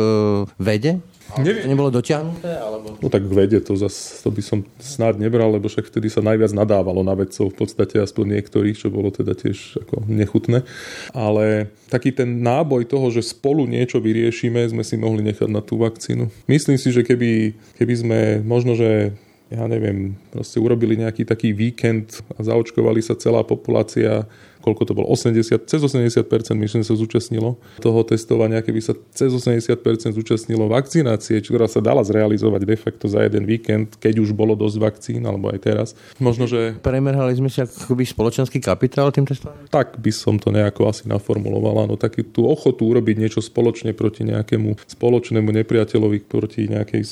vede? 0.61 1.01
Neviem. 1.37 1.69
To 1.69 1.73
nebolo 1.77 1.91
dotiahnuté? 1.93 2.49
Alebo... 2.57 2.97
No 3.05 3.09
tak 3.13 3.29
vede 3.29 3.61
to 3.61 3.77
zas, 3.77 4.25
to 4.25 4.33
by 4.33 4.41
som 4.41 4.65
snáď 4.81 5.21
nebral, 5.21 5.53
lebo 5.53 5.69
však 5.69 5.93
vtedy 5.93 6.09
sa 6.09 6.25
najviac 6.25 6.57
nadávalo 6.57 7.05
na 7.05 7.13
vedcov, 7.13 7.53
v 7.53 7.57
podstate 7.61 8.01
aspoň 8.01 8.41
niektorých, 8.41 8.81
čo 8.81 8.89
bolo 8.89 9.13
teda 9.13 9.37
tiež 9.37 9.85
ako 9.85 10.09
nechutné. 10.09 10.65
Ale 11.13 11.69
taký 11.93 12.17
ten 12.17 12.41
náboj 12.41 12.89
toho, 12.89 13.13
že 13.13 13.21
spolu 13.21 13.69
niečo 13.69 14.01
vyriešime, 14.01 14.65
sme 14.73 14.81
si 14.81 14.97
mohli 14.97 15.21
nechať 15.21 15.53
na 15.53 15.61
tú 15.61 15.77
vakcínu. 15.77 16.33
Myslím 16.49 16.81
si, 16.81 16.89
že 16.89 17.05
keby, 17.05 17.53
keby 17.77 17.95
sme 17.95 18.19
možno, 18.41 18.73
že 18.73 19.13
ja 19.49 19.65
neviem, 19.65 20.13
proste 20.29 20.61
urobili 20.61 21.01
nejaký 21.01 21.25
taký 21.25 21.57
víkend 21.57 22.21
a 22.37 22.45
zaočkovali 22.45 23.01
sa 23.01 23.17
celá 23.17 23.41
populácia 23.41 24.29
koľko 24.69 24.85
to 24.85 24.93
bolo, 24.93 25.09
80, 25.09 25.65
cez 25.65 25.81
80% 25.81 26.29
myslím 26.53 26.85
sa 26.85 26.93
zúčastnilo 26.93 27.57
toho 27.81 28.01
testovania, 28.05 28.61
keby 28.61 28.85
sa 28.85 28.93
cez 29.17 29.33
80% 29.33 29.81
zúčastnilo 30.13 30.69
vakcinácie, 30.69 31.41
ktorá 31.41 31.65
sa 31.65 31.81
dala 31.81 32.05
zrealizovať 32.05 32.63
de 32.69 32.77
facto 32.77 33.09
za 33.09 33.25
jeden 33.25 33.49
víkend, 33.49 33.97
keď 33.97 34.21
už 34.21 34.37
bolo 34.37 34.53
dosť 34.53 34.77
vakcín, 34.77 35.25
alebo 35.25 35.49
aj 35.49 35.59
teraz. 35.65 35.89
Možno, 36.21 36.45
že... 36.45 36.77
Premerhali 36.85 37.33
sme 37.33 37.49
si 37.49 37.65
akoby 37.65 38.05
spoločenský 38.05 38.61
kapitál 38.61 39.09
tým 39.09 39.25
testovaním? 39.25 39.65
Tak 39.73 39.97
by 39.97 40.13
som 40.13 40.37
to 40.37 40.53
nejako 40.53 40.93
asi 40.93 41.09
naformuloval, 41.09 41.89
áno, 41.89 41.97
taký 41.97 42.29
tú 42.29 42.45
ochotu 42.45 42.85
urobiť 42.85 43.17
niečo 43.17 43.41
spoločne 43.41 43.97
proti 43.97 44.29
nejakému 44.29 44.77
spoločnému 44.85 45.49
nepriateľovi, 45.65 46.29
proti 46.29 46.69
nejakej 46.69 47.03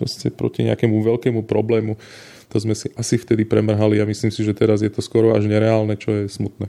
proste 0.00 0.32
proti 0.32 0.64
nejakému 0.64 0.96
veľkému 1.04 1.44
problému 1.44 2.00
to 2.50 2.58
sme 2.58 2.74
si 2.74 2.90
asi 2.98 3.14
vtedy 3.14 3.46
premrhali 3.46 4.02
a 4.02 4.04
myslím 4.04 4.34
si, 4.34 4.42
že 4.42 4.52
teraz 4.52 4.82
je 4.82 4.90
to 4.90 4.98
skoro 4.98 5.38
až 5.38 5.46
nereálne, 5.46 5.94
čo 5.94 6.10
je 6.10 6.22
smutné. 6.26 6.66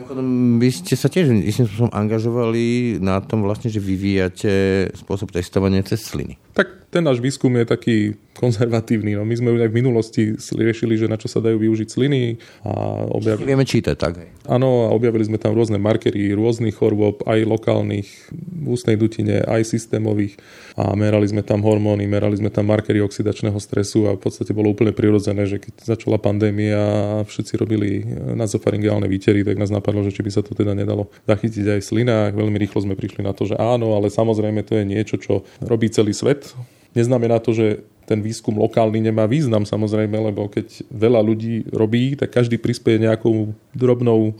Mimochodom, 0.00 0.56
vy 0.56 0.68
ste 0.72 0.96
sa 0.96 1.12
tiež 1.12 1.28
istým 1.44 1.68
spôsobom 1.68 1.92
angažovali 1.92 2.96
na 3.04 3.20
tom 3.20 3.44
vlastne, 3.44 3.68
že 3.68 3.84
vyvíjate 3.84 4.88
spôsob 4.96 5.28
testovania 5.28 5.84
cez 5.84 6.00
sliny. 6.00 6.40
Tak 6.56 6.88
ten 6.88 7.04
náš 7.04 7.20
výskum 7.20 7.52
je 7.60 7.68
taký 7.68 7.96
konzervatívny. 8.40 9.12
No, 9.12 9.28
my 9.28 9.34
sme 9.36 9.52
už 9.52 9.68
aj 9.68 9.70
v 9.70 9.78
minulosti 9.78 10.22
riešili, 10.56 10.96
že 10.96 11.10
na 11.10 11.20
čo 11.20 11.28
sa 11.28 11.44
dajú 11.44 11.60
využiť 11.60 11.88
sliny. 11.92 12.40
A 12.64 13.04
objavili... 13.12 13.52
Vieme 13.52 13.68
čítať, 13.68 13.96
tak? 14.00 14.16
Áno, 14.48 14.88
a 14.88 14.96
objavili 14.96 15.26
sme 15.26 15.36
tam 15.36 15.52
rôzne 15.52 15.76
markery 15.76 16.32
rôznych 16.32 16.72
chorôb, 16.72 17.20
aj 17.28 17.44
lokálnych 17.44 18.08
v 18.32 18.66
ústnej 18.72 18.96
dutine, 18.96 19.44
aj 19.44 19.68
systémových. 19.68 20.40
A 20.80 20.96
merali 20.96 21.28
sme 21.28 21.44
tam 21.44 21.60
hormóny, 21.60 22.08
merali 22.08 22.40
sme 22.40 22.48
tam 22.48 22.72
markery 22.72 23.04
oxidačného 23.04 23.60
stresu 23.60 24.08
a 24.08 24.16
v 24.16 24.22
podstate 24.22 24.56
bolo 24.56 24.72
úplne 24.72 24.96
prirodzené, 24.96 25.44
že 25.44 25.60
keď 25.60 25.98
začala 25.98 26.16
pandémia 26.16 26.80
a 26.80 27.28
všetci 27.28 27.52
robili 27.60 28.02
nazofaringeálne 28.34 29.04
výtery, 29.10 29.44
tak 29.44 29.60
nás 29.60 29.68
napadlo, 29.68 29.89
že 30.06 30.14
či 30.14 30.22
by 30.22 30.30
sa 30.30 30.46
to 30.46 30.54
teda 30.54 30.78
nedalo 30.78 31.10
zachytiť 31.26 31.66
aj 31.74 31.80
v 31.82 31.88
slinách. 31.90 32.32
Veľmi 32.38 32.56
rýchlo 32.62 32.86
sme 32.86 32.94
prišli 32.94 33.26
na 33.26 33.34
to, 33.34 33.50
že 33.50 33.58
áno, 33.58 33.98
ale 33.98 34.06
samozrejme 34.08 34.62
to 34.62 34.78
je 34.78 34.84
niečo, 34.86 35.18
čo 35.18 35.42
robí 35.58 35.90
celý 35.90 36.14
svet 36.14 36.54
Neznamená 36.90 37.38
to, 37.38 37.54
že 37.54 37.86
ten 38.10 38.18
výskum 38.18 38.58
lokálny 38.58 38.98
nemá 38.98 39.30
význam 39.30 39.62
samozrejme, 39.62 40.18
lebo 40.18 40.50
keď 40.50 40.82
veľa 40.90 41.22
ľudí 41.22 41.70
robí, 41.70 42.18
tak 42.18 42.34
každý 42.34 42.58
prispieje 42.58 43.06
nejakou 43.06 43.54
drobnou 43.70 44.34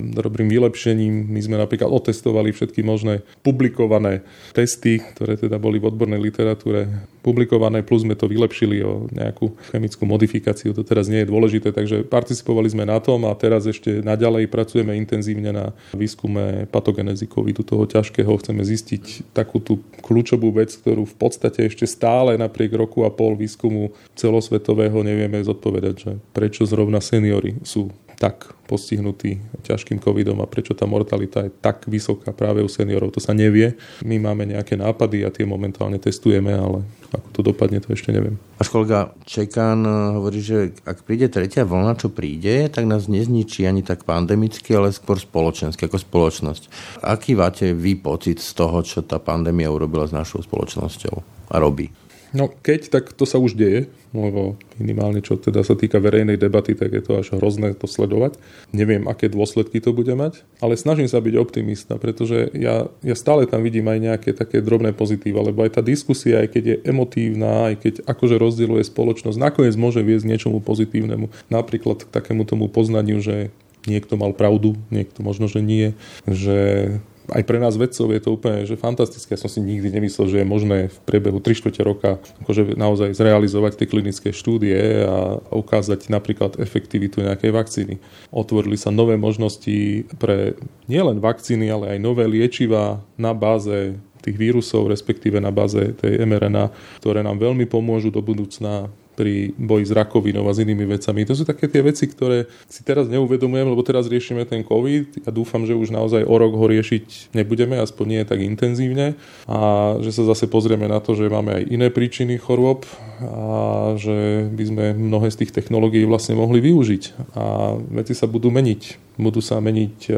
dobrým 0.00 0.50
vylepšením. 0.50 1.30
My 1.30 1.40
sme 1.42 1.56
napríklad 1.60 1.90
otestovali 1.90 2.50
všetky 2.50 2.80
možné 2.82 3.22
publikované 3.42 4.24
testy, 4.54 4.98
ktoré 5.02 5.38
teda 5.38 5.60
boli 5.60 5.78
v 5.78 5.90
odbornej 5.90 6.20
literatúre 6.20 6.88
publikované, 7.24 7.80
plus 7.80 8.04
sme 8.04 8.12
to 8.12 8.28
vylepšili 8.28 8.84
o 8.84 9.08
nejakú 9.08 9.56
chemickú 9.72 10.04
modifikáciu. 10.04 10.76
To 10.76 10.84
teraz 10.84 11.08
nie 11.08 11.24
je 11.24 11.30
dôležité, 11.32 11.72
takže 11.72 12.04
participovali 12.04 12.68
sme 12.68 12.84
na 12.84 13.00
tom 13.00 13.24
a 13.24 13.32
teraz 13.32 13.64
ešte 13.64 14.04
naďalej 14.04 14.52
pracujeme 14.52 14.92
intenzívne 14.92 15.48
na 15.48 15.72
výskume 15.96 16.68
patogenezy 16.68 17.24
covidu, 17.24 17.64
toho 17.64 17.88
ťažkého. 17.88 18.28
Chceme 18.28 18.60
zistiť 18.60 19.32
takú 19.32 19.56
tú 19.56 19.80
kľúčovú 20.04 20.52
vec, 20.52 20.76
ktorú 20.76 21.08
v 21.08 21.16
podstate 21.16 21.64
ešte 21.64 21.88
stále 21.88 22.36
napriek 22.36 22.76
roku 22.76 23.08
a 23.08 23.10
pol 23.10 23.40
výskumu 23.40 23.96
celosvetového 24.12 25.00
nevieme 25.00 25.40
zodpovedať, 25.40 25.94
že 25.96 26.12
prečo 26.36 26.68
zrovna 26.68 27.00
seniory 27.00 27.56
sú 27.64 27.88
tak 28.18 28.54
postihnutí 28.64 29.44
ťažkým 29.64 30.00
covidom 30.00 30.40
a 30.40 30.48
prečo 30.48 30.72
tá 30.72 30.88
mortalita 30.88 31.44
je 31.44 31.52
tak 31.52 31.84
vysoká 31.84 32.32
práve 32.32 32.64
u 32.64 32.68
seniorov, 32.68 33.12
to 33.12 33.20
sa 33.20 33.36
nevie. 33.36 33.76
My 34.00 34.16
máme 34.16 34.48
nejaké 34.48 34.76
nápady 34.80 35.24
a 35.24 35.32
tie 35.32 35.44
momentálne 35.44 36.00
testujeme, 36.00 36.52
ale 36.52 36.84
ako 37.14 37.28
to 37.30 37.40
dopadne, 37.44 37.78
to 37.78 37.94
ešte 37.94 38.10
neviem. 38.10 38.40
Až 38.58 38.72
kolega 38.74 39.14
Čekán 39.28 39.86
eh, 39.86 39.94
hovorí, 40.18 40.40
že 40.42 40.74
ak 40.82 41.06
príde 41.06 41.30
tretia 41.30 41.62
vlna, 41.62 42.00
čo 42.00 42.10
príde, 42.10 42.66
tak 42.72 42.88
nás 42.88 43.06
nezničí 43.06 43.68
ani 43.68 43.86
tak 43.86 44.08
pandemicky, 44.08 44.74
ale 44.74 44.90
skôr 44.90 45.20
spoločensky, 45.20 45.86
ako 45.86 46.00
spoločnosť. 46.00 46.62
Aký 47.04 47.38
máte 47.38 47.76
vy 47.76 48.00
pocit 48.00 48.40
z 48.42 48.50
toho, 48.56 48.82
čo 48.82 49.04
tá 49.04 49.20
pandémia 49.22 49.70
urobila 49.70 50.08
s 50.08 50.16
našou 50.16 50.42
spoločnosťou 50.42 51.14
a 51.52 51.56
robí? 51.60 51.92
No 52.34 52.50
keď, 52.50 52.90
tak 52.90 53.14
to 53.14 53.22
sa 53.24 53.38
už 53.38 53.54
deje, 53.54 53.86
lebo 54.10 54.58
minimálne 54.74 55.22
čo 55.22 55.38
teda 55.38 55.62
sa 55.62 55.78
týka 55.78 56.02
verejnej 56.02 56.34
debaty, 56.34 56.74
tak 56.74 56.90
je 56.90 57.02
to 57.02 57.22
až 57.22 57.38
hrozné 57.38 57.78
to 57.78 57.86
sledovať. 57.86 58.34
Neviem, 58.74 59.06
aké 59.06 59.30
dôsledky 59.30 59.78
to 59.78 59.94
bude 59.94 60.10
mať, 60.10 60.42
ale 60.58 60.74
snažím 60.74 61.06
sa 61.06 61.22
byť 61.22 61.34
optimista, 61.38 61.94
pretože 61.94 62.50
ja, 62.58 62.90
ja 63.06 63.14
stále 63.14 63.46
tam 63.46 63.62
vidím 63.62 63.86
aj 63.86 63.98
nejaké 64.02 64.30
také 64.34 64.58
drobné 64.58 64.90
pozitíva, 64.90 65.46
lebo 65.46 65.62
aj 65.62 65.78
tá 65.78 65.82
diskusia, 65.86 66.42
aj 66.42 66.58
keď 66.58 66.64
je 66.66 66.76
emotívna, 66.90 67.70
aj 67.70 67.74
keď 67.86 67.94
akože 68.02 68.36
rozdieluje 68.42 68.82
spoločnosť, 68.82 69.38
nakoniec 69.38 69.78
môže 69.78 70.02
viesť 70.02 70.26
niečomu 70.26 70.58
pozitívnemu. 70.58 71.30
Napríklad 71.54 72.02
k 72.02 72.10
takému 72.10 72.42
tomu 72.50 72.66
poznaniu, 72.66 73.22
že 73.22 73.54
niekto 73.86 74.18
mal 74.18 74.34
pravdu, 74.34 74.74
niekto 74.90 75.22
možno, 75.22 75.46
že 75.46 75.62
nie, 75.62 75.94
že 76.26 76.98
aj 77.32 77.42
pre 77.48 77.56
nás 77.56 77.78
vedcov 77.78 78.12
je 78.12 78.20
to 78.20 78.30
úplne 78.36 78.68
že 78.68 78.76
fantastické. 78.76 79.36
Ja 79.36 79.40
som 79.40 79.48
si 79.48 79.64
nikdy 79.64 79.88
nemyslel, 79.88 80.28
že 80.28 80.40
je 80.42 80.46
možné 80.46 80.92
v 80.92 80.98
priebehu 81.08 81.40
3 81.40 81.56
čtvrte 81.56 81.80
roka 81.80 82.10
akože 82.44 82.76
naozaj 82.76 83.16
zrealizovať 83.16 83.80
tie 83.80 83.86
klinické 83.88 84.28
štúdie 84.34 85.04
a 85.08 85.40
ukázať 85.54 86.12
napríklad 86.12 86.60
efektivitu 86.60 87.24
nejakej 87.24 87.50
vakcíny. 87.54 87.94
Otvorili 88.28 88.76
sa 88.76 88.92
nové 88.92 89.16
možnosti 89.16 90.04
pre 90.20 90.58
nielen 90.84 91.22
vakcíny, 91.24 91.70
ale 91.72 91.96
aj 91.96 91.98
nové 92.02 92.28
liečiva 92.28 93.00
na 93.16 93.32
báze 93.32 93.96
tých 94.24 94.40
vírusov, 94.40 94.88
respektíve 94.88 95.36
na 95.36 95.52
báze 95.52 95.92
tej 96.00 96.24
mRNA, 96.24 96.72
ktoré 97.04 97.20
nám 97.20 97.36
veľmi 97.36 97.68
pomôžu 97.68 98.08
do 98.08 98.24
budúcna 98.24 98.88
pri 99.14 99.54
boji 99.54 99.88
s 99.88 99.92
rakovinou 99.94 100.44
a 100.46 100.52
s 100.52 100.60
inými 100.60 100.84
vecami. 100.84 101.22
To 101.24 101.34
sú 101.38 101.46
také 101.46 101.70
tie 101.70 101.80
veci, 101.80 102.10
ktoré 102.10 102.50
si 102.66 102.82
teraz 102.82 103.06
neuvedomujem, 103.06 103.66
lebo 103.70 103.82
teraz 103.86 104.10
riešime 104.10 104.42
ten 104.44 104.66
COVID. 104.66 105.24
Ja 105.24 105.30
dúfam, 105.30 105.62
že 105.64 105.78
už 105.78 105.94
naozaj 105.94 106.26
o 106.26 106.34
rok 106.34 106.54
ho 106.58 106.66
riešiť 106.66 107.32
nebudeme, 107.32 107.78
aspoň 107.78 108.06
nie 108.10 108.22
tak 108.26 108.42
intenzívne 108.42 109.14
a 109.46 109.58
že 110.02 110.10
sa 110.10 110.26
zase 110.26 110.50
pozrieme 110.50 110.90
na 110.90 110.98
to, 110.98 111.14
že 111.14 111.30
máme 111.30 111.62
aj 111.62 111.64
iné 111.70 111.88
príčiny 111.88 112.36
chorôb 112.36 112.84
a 113.22 113.94
že 113.94 114.50
by 114.50 114.64
sme 114.66 114.84
mnohé 114.98 115.30
z 115.30 115.46
tých 115.46 115.54
technológií 115.54 116.02
vlastne 116.04 116.34
mohli 116.34 116.58
využiť. 116.58 117.34
A 117.38 117.78
veci 117.78 118.12
sa 118.12 118.26
budú 118.26 118.50
meniť. 118.50 119.14
Budú 119.14 119.38
sa 119.38 119.62
meniť 119.62 119.96
e, 120.10 120.12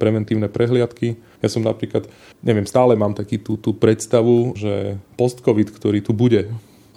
preventívne 0.00 0.48
prehliadky. 0.48 1.20
Ja 1.44 1.52
som 1.52 1.60
napríklad, 1.60 2.08
neviem, 2.40 2.64
stále 2.64 2.96
mám 2.96 3.12
taký 3.12 3.36
tú, 3.36 3.60
tú 3.60 3.76
predstavu, 3.76 4.56
že 4.56 4.96
post-covid, 5.20 5.68
ktorý 5.68 6.00
tu 6.00 6.16
bude, 6.16 6.48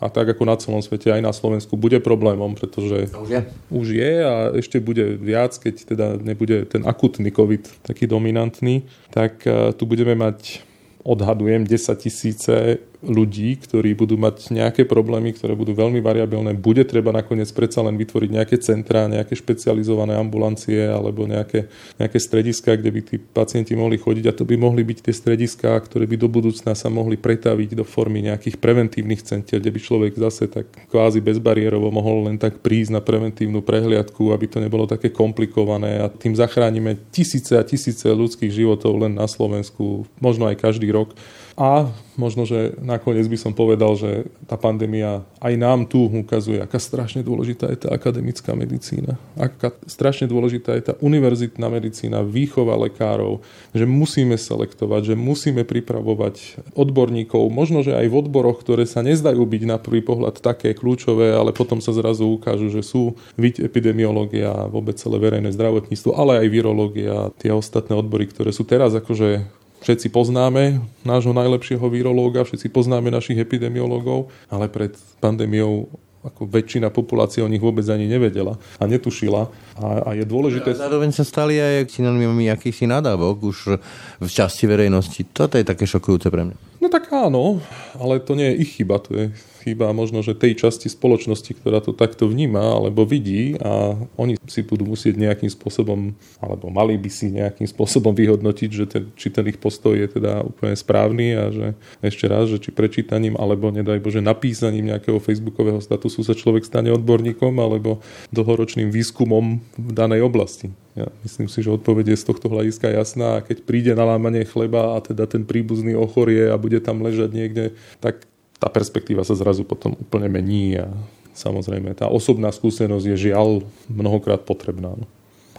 a 0.06 0.08
tak 0.14 0.38
ako 0.38 0.46
na 0.46 0.56
celom 0.62 0.86
svete 0.86 1.10
aj 1.10 1.22
na 1.26 1.34
Slovensku 1.34 1.74
bude 1.74 1.98
problémom, 1.98 2.54
pretože 2.54 3.10
už 3.10 3.30
je. 3.30 3.42
už 3.74 3.88
je 3.98 4.14
a 4.22 4.34
ešte 4.54 4.78
bude 4.78 5.18
viac, 5.18 5.58
keď 5.58 5.76
teda 5.90 6.08
nebude 6.22 6.70
ten 6.70 6.86
akutný 6.86 7.34
COVID 7.34 7.82
taký 7.82 8.06
dominantný, 8.06 8.86
tak 9.10 9.42
eh, 9.50 9.74
tu 9.74 9.90
budeme 9.90 10.14
mať 10.14 10.62
odhadujem 11.06 11.70
10 11.70 12.02
tisíce 12.02 12.82
ľudí, 13.06 13.56
ktorí 13.62 13.94
budú 13.94 14.18
mať 14.18 14.52
nejaké 14.52 14.84
problémy, 14.84 15.32
ktoré 15.38 15.54
budú 15.54 15.78
veľmi 15.78 16.02
variabilné. 16.02 16.58
Bude 16.58 16.84
treba 16.84 17.14
nakoniec 17.14 17.48
predsa 17.54 17.86
len 17.86 17.96
vytvoriť 17.96 18.30
nejaké 18.34 18.56
centrá, 18.60 19.06
nejaké 19.06 19.38
špecializované 19.38 20.18
ambulancie 20.18 20.90
alebo 20.90 21.30
nejaké, 21.30 21.70
nejaké 22.02 22.18
strediska, 22.18 22.76
kde 22.76 22.90
by 22.92 23.02
tí 23.06 23.16
pacienti 23.22 23.78
mohli 23.78 24.02
chodiť 24.02 24.26
a 24.30 24.34
to 24.36 24.44
by 24.44 24.58
mohli 24.58 24.82
byť 24.82 25.10
tie 25.10 25.14
strediská, 25.14 25.78
ktoré 25.86 26.10
by 26.10 26.18
do 26.18 26.28
budúcna 26.28 26.74
sa 26.74 26.90
mohli 26.90 27.16
pretaviť 27.16 27.78
do 27.78 27.86
formy 27.86 28.26
nejakých 28.26 28.58
preventívnych 28.58 29.22
centier, 29.22 29.62
kde 29.62 29.72
by 29.72 29.80
človek 29.80 30.14
zase 30.18 30.50
tak 30.50 30.68
kvázi 30.90 31.22
bezbariérovo 31.22 31.94
mohol 31.94 32.28
len 32.28 32.42
tak 32.42 32.60
prísť 32.66 32.98
na 32.98 33.02
preventívnu 33.02 33.62
prehliadku, 33.62 34.34
aby 34.34 34.46
to 34.50 34.58
nebolo 34.60 34.90
také 34.90 35.14
komplikované 35.14 36.02
a 36.02 36.10
tým 36.10 36.34
zachránime 36.34 36.98
tisíce 37.14 37.54
a 37.54 37.64
tisíce 37.64 38.10
ľudských 38.10 38.52
životov 38.52 38.98
len 38.98 39.14
na 39.14 39.30
Slovensku, 39.30 40.10
možno 40.18 40.50
aj 40.50 40.60
každý 40.60 40.90
rok. 40.90 41.14
A 41.56 41.88
možno, 42.20 42.44
že 42.44 42.76
nakoniec 42.84 43.24
by 43.32 43.40
som 43.40 43.56
povedal, 43.56 43.96
že 43.96 44.28
tá 44.44 44.60
pandémia 44.60 45.24
aj 45.40 45.54
nám 45.56 45.88
tu 45.88 46.04
ukazuje, 46.04 46.60
aká 46.60 46.84
strašne 46.84 47.24
dôležitá 47.24 47.72
je 47.72 47.88
tá 47.88 47.96
akademická 47.96 48.52
medicína. 48.60 49.16
Aká 49.40 49.72
strašne 49.88 50.28
dôležitá 50.28 50.76
je 50.76 50.92
tá 50.92 50.94
univerzitná 51.00 51.72
medicína, 51.72 52.28
výchova 52.28 52.76
lekárov, 52.76 53.40
že 53.72 53.88
musíme 53.88 54.36
selektovať, 54.36 55.12
že 55.12 55.16
musíme 55.16 55.64
pripravovať 55.64 56.60
odborníkov, 56.76 57.48
možno, 57.48 57.88
že 57.88 57.96
aj 57.96 58.08
v 58.12 58.18
odboroch, 58.20 58.60
ktoré 58.60 58.84
sa 58.84 59.00
nezdajú 59.00 59.40
byť 59.40 59.64
na 59.64 59.80
prvý 59.80 60.04
pohľad 60.04 60.44
také 60.44 60.76
kľúčové, 60.76 61.32
ale 61.32 61.56
potom 61.56 61.80
sa 61.80 61.96
zrazu 61.96 62.28
ukážu, 62.36 62.68
že 62.68 62.84
sú 62.84 63.16
viť 63.40 63.64
epidemiológia, 63.64 64.68
vôbec 64.68 65.00
celé 65.00 65.24
verejné 65.24 65.56
zdravotníctvo, 65.56 66.20
ale 66.20 66.44
aj 66.44 66.48
virológia, 66.52 67.32
tie 67.40 67.56
ostatné 67.56 67.96
odbory, 67.96 68.28
ktoré 68.28 68.52
sú 68.52 68.68
teraz 68.68 68.92
akože 68.92 69.64
Všetci 69.86 70.10
poznáme 70.10 70.82
nášho 71.06 71.30
najlepšieho 71.30 71.86
virológa, 71.94 72.42
všetci 72.42 72.74
poznáme 72.74 73.14
našich 73.14 73.38
epidemiológov, 73.38 74.34
ale 74.50 74.66
pred 74.66 74.98
pandémiou 75.22 75.86
ako 76.26 76.50
väčšina 76.50 76.90
populácie 76.90 77.46
o 77.46 77.50
nich 77.50 77.62
vôbec 77.62 77.86
ani 77.86 78.10
nevedela 78.10 78.58
a 78.82 78.84
netušila. 78.90 79.46
A, 79.78 79.86
a 80.10 80.10
je 80.18 80.26
dôležité... 80.26 80.74
A 80.74 80.90
zároveň 80.90 81.14
sa 81.14 81.22
stali 81.22 81.62
aj 81.62 81.94
synonymami 81.94 82.50
akýchsi 82.50 82.90
nadávok 82.90 83.46
už 83.46 83.78
v 84.18 84.26
časti 84.26 84.66
verejnosti. 84.66 85.22
Toto 85.30 85.62
je 85.62 85.70
také 85.70 85.86
šokujúce 85.86 86.34
pre 86.34 86.50
mňa. 86.50 86.58
No 86.82 86.90
tak 86.90 87.14
áno, 87.14 87.62
ale 88.02 88.18
to 88.26 88.34
nie 88.34 88.58
je 88.58 88.66
ich 88.66 88.82
chyba, 88.82 88.98
to 89.06 89.14
je 89.14 89.26
chyba 89.66 89.90
možno, 89.98 90.22
že 90.22 90.38
tej 90.38 90.62
časti 90.62 90.94
spoločnosti, 90.94 91.58
ktorá 91.58 91.82
to 91.82 91.90
takto 91.90 92.30
vníma 92.30 92.78
alebo 92.78 93.02
vidí 93.02 93.58
a 93.58 93.98
oni 94.14 94.38
si 94.46 94.62
budú 94.62 94.86
musieť 94.86 95.18
nejakým 95.18 95.50
spôsobom, 95.50 96.14
alebo 96.38 96.70
mali 96.70 96.94
by 97.02 97.10
si 97.10 97.34
nejakým 97.34 97.66
spôsobom 97.66 98.14
vyhodnotiť, 98.14 98.70
že 98.70 98.86
ten, 98.86 99.04
či 99.18 99.34
ten 99.34 99.42
ich 99.50 99.58
postoj 99.58 99.98
je 99.98 100.06
teda 100.06 100.46
úplne 100.46 100.78
správny 100.78 101.28
a 101.34 101.44
že 101.50 101.68
ešte 102.06 102.30
raz, 102.30 102.46
že 102.54 102.62
či 102.62 102.70
prečítaním 102.70 103.34
alebo 103.42 103.74
nedaj 103.74 103.98
Bože 104.06 104.22
napísaním 104.22 104.94
nejakého 104.94 105.18
facebookového 105.18 105.82
statusu 105.82 106.22
sa 106.22 106.38
človek 106.38 106.62
stane 106.62 106.94
odborníkom 106.94 107.58
alebo 107.58 108.06
dlhoročným 108.30 108.94
výskumom 108.94 109.66
v 109.82 109.92
danej 109.92 110.22
oblasti. 110.30 110.70
Ja 110.96 111.12
myslím 111.28 111.52
si, 111.52 111.60
že 111.60 111.76
odpoveď 111.76 112.16
je 112.16 112.22
z 112.22 112.28
tohto 112.32 112.48
hľadiska 112.48 112.88
jasná 112.88 113.42
a 113.42 113.44
keď 113.44 113.68
príde 113.68 113.92
na 113.98 114.08
lámanie 114.08 114.48
chleba 114.48 114.96
a 114.96 115.04
teda 115.04 115.28
ten 115.28 115.44
príbuzný 115.44 115.98
ochorie 115.98 116.48
a 116.48 116.56
bude 116.56 116.80
tam 116.80 117.04
ležať 117.04 117.36
niekde, 117.36 117.66
tak 118.00 118.24
tá 118.60 118.72
perspektíva 118.72 119.28
sa 119.28 119.36
zrazu 119.36 119.68
potom 119.68 119.96
úplne 120.00 120.32
mení 120.32 120.80
a 120.80 120.88
samozrejme 121.36 121.92
tá 121.96 122.08
osobná 122.08 122.50
skúsenosť 122.50 123.06
je 123.12 123.32
žiaľ 123.32 123.62
mnohokrát 123.92 124.40
potrebná. 124.44 124.96
No. 124.96 125.06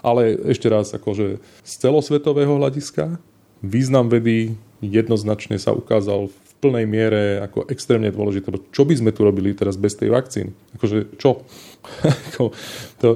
Ale 0.01 0.38
ešte 0.49 0.70
raz, 0.70 0.92
akože 0.94 1.42
z 1.66 1.72
celosvetového 1.76 2.57
hľadiska 2.57 3.20
význam 3.61 4.09
vedy 4.09 4.57
jednoznačne 4.80 5.57
sa 5.61 5.72
ukázal 5.72 6.32
plnej 6.61 6.87
miere 6.89 7.23
ako 7.45 7.69
extrémne 7.69 8.09
dôležité. 8.09 8.49
Čo 8.73 8.83
by 8.89 8.95
sme 8.97 9.11
tu 9.13 9.23
robili 9.23 9.53
teraz 9.53 9.77
bez 9.77 9.95
tej 9.95 10.09
vakcíny? 10.13 10.51
Akože 10.77 11.17
čo? 11.21 11.45
to, 13.01 13.09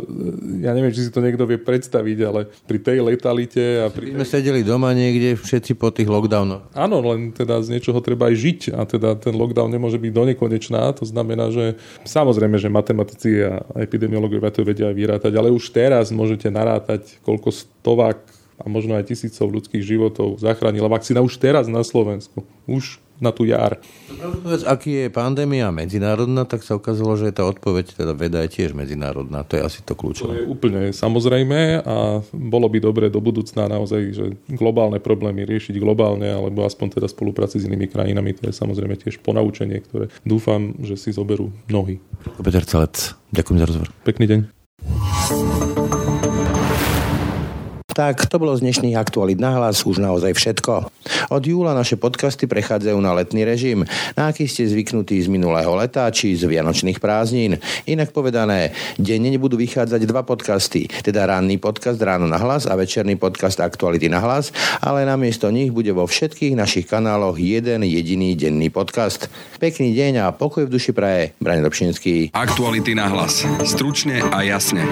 ja 0.62 0.70
neviem, 0.76 0.94
či 0.94 1.08
si 1.08 1.10
to 1.10 1.24
niekto 1.24 1.42
vie 1.48 1.58
predstaviť, 1.58 2.18
ale 2.22 2.40
pri 2.68 2.78
tej 2.78 2.98
letalite 3.02 3.82
a 3.82 3.86
pri... 3.90 4.14
My 4.14 4.22
sme 4.22 4.28
sedeli 4.28 4.62
doma 4.62 4.94
niekde 4.94 5.34
všetci 5.34 5.74
po 5.74 5.90
tých 5.90 6.06
lockdownoch. 6.06 6.70
Áno, 6.76 7.02
len 7.02 7.34
teda 7.34 7.58
z 7.64 7.74
niečoho 7.76 7.98
treba 7.98 8.30
aj 8.30 8.36
žiť 8.38 8.60
a 8.76 8.86
teda 8.86 9.18
ten 9.18 9.34
lockdown 9.34 9.72
nemôže 9.72 9.98
byť 9.98 10.12
do 10.14 10.22
nekonečná. 10.30 10.92
To 11.00 11.04
znamená, 11.04 11.50
že 11.50 11.80
samozrejme, 12.06 12.56
že 12.60 12.70
matematici 12.70 13.42
a 13.42 13.64
epidemiológovia 13.80 14.54
to 14.54 14.62
vedia 14.62 14.92
aj 14.92 14.96
vyrátať, 14.96 15.32
ale 15.34 15.50
už 15.50 15.74
teraz 15.74 16.14
môžete 16.14 16.46
narátať, 16.52 17.18
koľko 17.26 17.50
stovák 17.50 18.20
a 18.60 18.64
možno 18.68 18.94
aj 18.94 19.08
tisícov 19.08 19.48
ľudských 19.48 19.80
životov 19.80 20.36
zachránila 20.36 20.92
vakcína 20.92 21.24
už 21.24 21.40
teraz 21.40 21.64
na 21.64 21.80
Slovensku. 21.80 22.44
Už 22.68 23.00
na 23.20 23.30
tú 23.30 23.44
jar. 23.44 23.78
Povedz, 24.20 24.64
aký 24.64 25.06
je 25.06 25.12
pandémia 25.12 25.68
medzinárodná, 25.70 26.48
tak 26.48 26.64
sa 26.64 26.76
ukázalo, 26.76 27.14
že 27.20 27.30
tá 27.30 27.44
odpoveď, 27.44 27.94
teda 27.94 28.12
veda 28.16 28.40
je 28.44 28.50
tiež 28.60 28.72
medzinárodná. 28.72 29.44
To 29.46 29.60
je 29.60 29.62
asi 29.62 29.80
to 29.84 29.92
kľúčové. 29.94 30.32
To 30.32 30.38
je 30.40 30.48
úplne 30.48 30.80
samozrejme 30.90 31.84
a 31.84 32.24
bolo 32.32 32.66
by 32.72 32.78
dobre 32.80 33.06
do 33.12 33.20
budúcna 33.20 33.68
naozaj, 33.68 34.02
že 34.16 34.24
globálne 34.50 34.98
problémy 34.98 35.44
riešiť 35.44 35.76
globálne, 35.76 36.32
alebo 36.32 36.64
aspoň 36.64 37.00
teda 37.00 37.06
spolupráci 37.06 37.60
s 37.60 37.68
inými 37.68 37.86
krajinami. 37.86 38.34
To 38.40 38.48
je 38.48 38.54
samozrejme 38.56 38.96
tiež 38.96 39.20
ponaučenie, 39.20 39.78
ktoré 39.84 40.08
dúfam, 40.24 40.74
že 40.80 40.96
si 40.96 41.12
zoberú 41.12 41.52
mnohí. 41.68 42.00
Peter 42.40 42.64
Celec, 42.64 43.14
ďakujem 43.30 43.58
za 43.60 43.66
rozhovor. 43.68 43.88
Pekný 44.02 44.24
deň. 44.26 45.59
Tak, 47.90 48.30
to 48.30 48.38
bolo 48.38 48.54
z 48.54 48.62
dnešných 48.62 48.94
aktualít 48.94 49.42
na 49.42 49.58
hlas 49.58 49.82
už 49.82 49.98
naozaj 49.98 50.38
všetko. 50.38 50.86
Od 51.30 51.42
júla 51.42 51.74
naše 51.74 51.98
podcasty 51.98 52.46
prechádzajú 52.46 52.98
na 53.02 53.10
letný 53.14 53.42
režim, 53.42 53.82
na 54.14 54.30
aký 54.30 54.46
ste 54.46 54.66
zvyknutí 54.66 55.18
z 55.18 55.26
minulého 55.26 55.74
leta 55.74 56.06
či 56.14 56.38
z 56.38 56.46
vianočných 56.46 57.02
prázdnin. 57.02 57.58
Inak 57.90 58.14
povedané, 58.14 58.70
denne 58.94 59.30
nebudú 59.34 59.58
vychádzať 59.58 60.06
dva 60.06 60.22
podcasty, 60.22 60.86
teda 61.02 61.26
ranný 61.26 61.58
podcast 61.58 61.98
Ráno 61.98 62.30
na 62.30 62.38
hlas 62.38 62.70
a 62.70 62.78
večerný 62.78 63.18
podcast 63.18 63.58
Aktuality 63.58 64.06
na 64.06 64.22
hlas, 64.22 64.54
ale 64.78 65.02
namiesto 65.02 65.50
nich 65.50 65.74
bude 65.74 65.90
vo 65.90 66.06
všetkých 66.06 66.54
našich 66.54 66.86
kanáloch 66.86 67.42
jeden 67.42 67.82
jediný 67.82 68.38
denný 68.38 68.70
podcast. 68.70 69.26
Pekný 69.58 69.94
deň 69.98 70.30
a 70.30 70.34
pokoj 70.34 70.70
v 70.70 70.72
duši 70.72 70.94
praje. 70.94 71.34
Brani 71.42 71.66
Dobšinský. 71.66 72.30
Aktuality 72.38 72.94
na 72.94 73.10
hlas. 73.10 73.42
Stručne 73.66 74.22
a 74.30 74.46
jasne. 74.46 74.86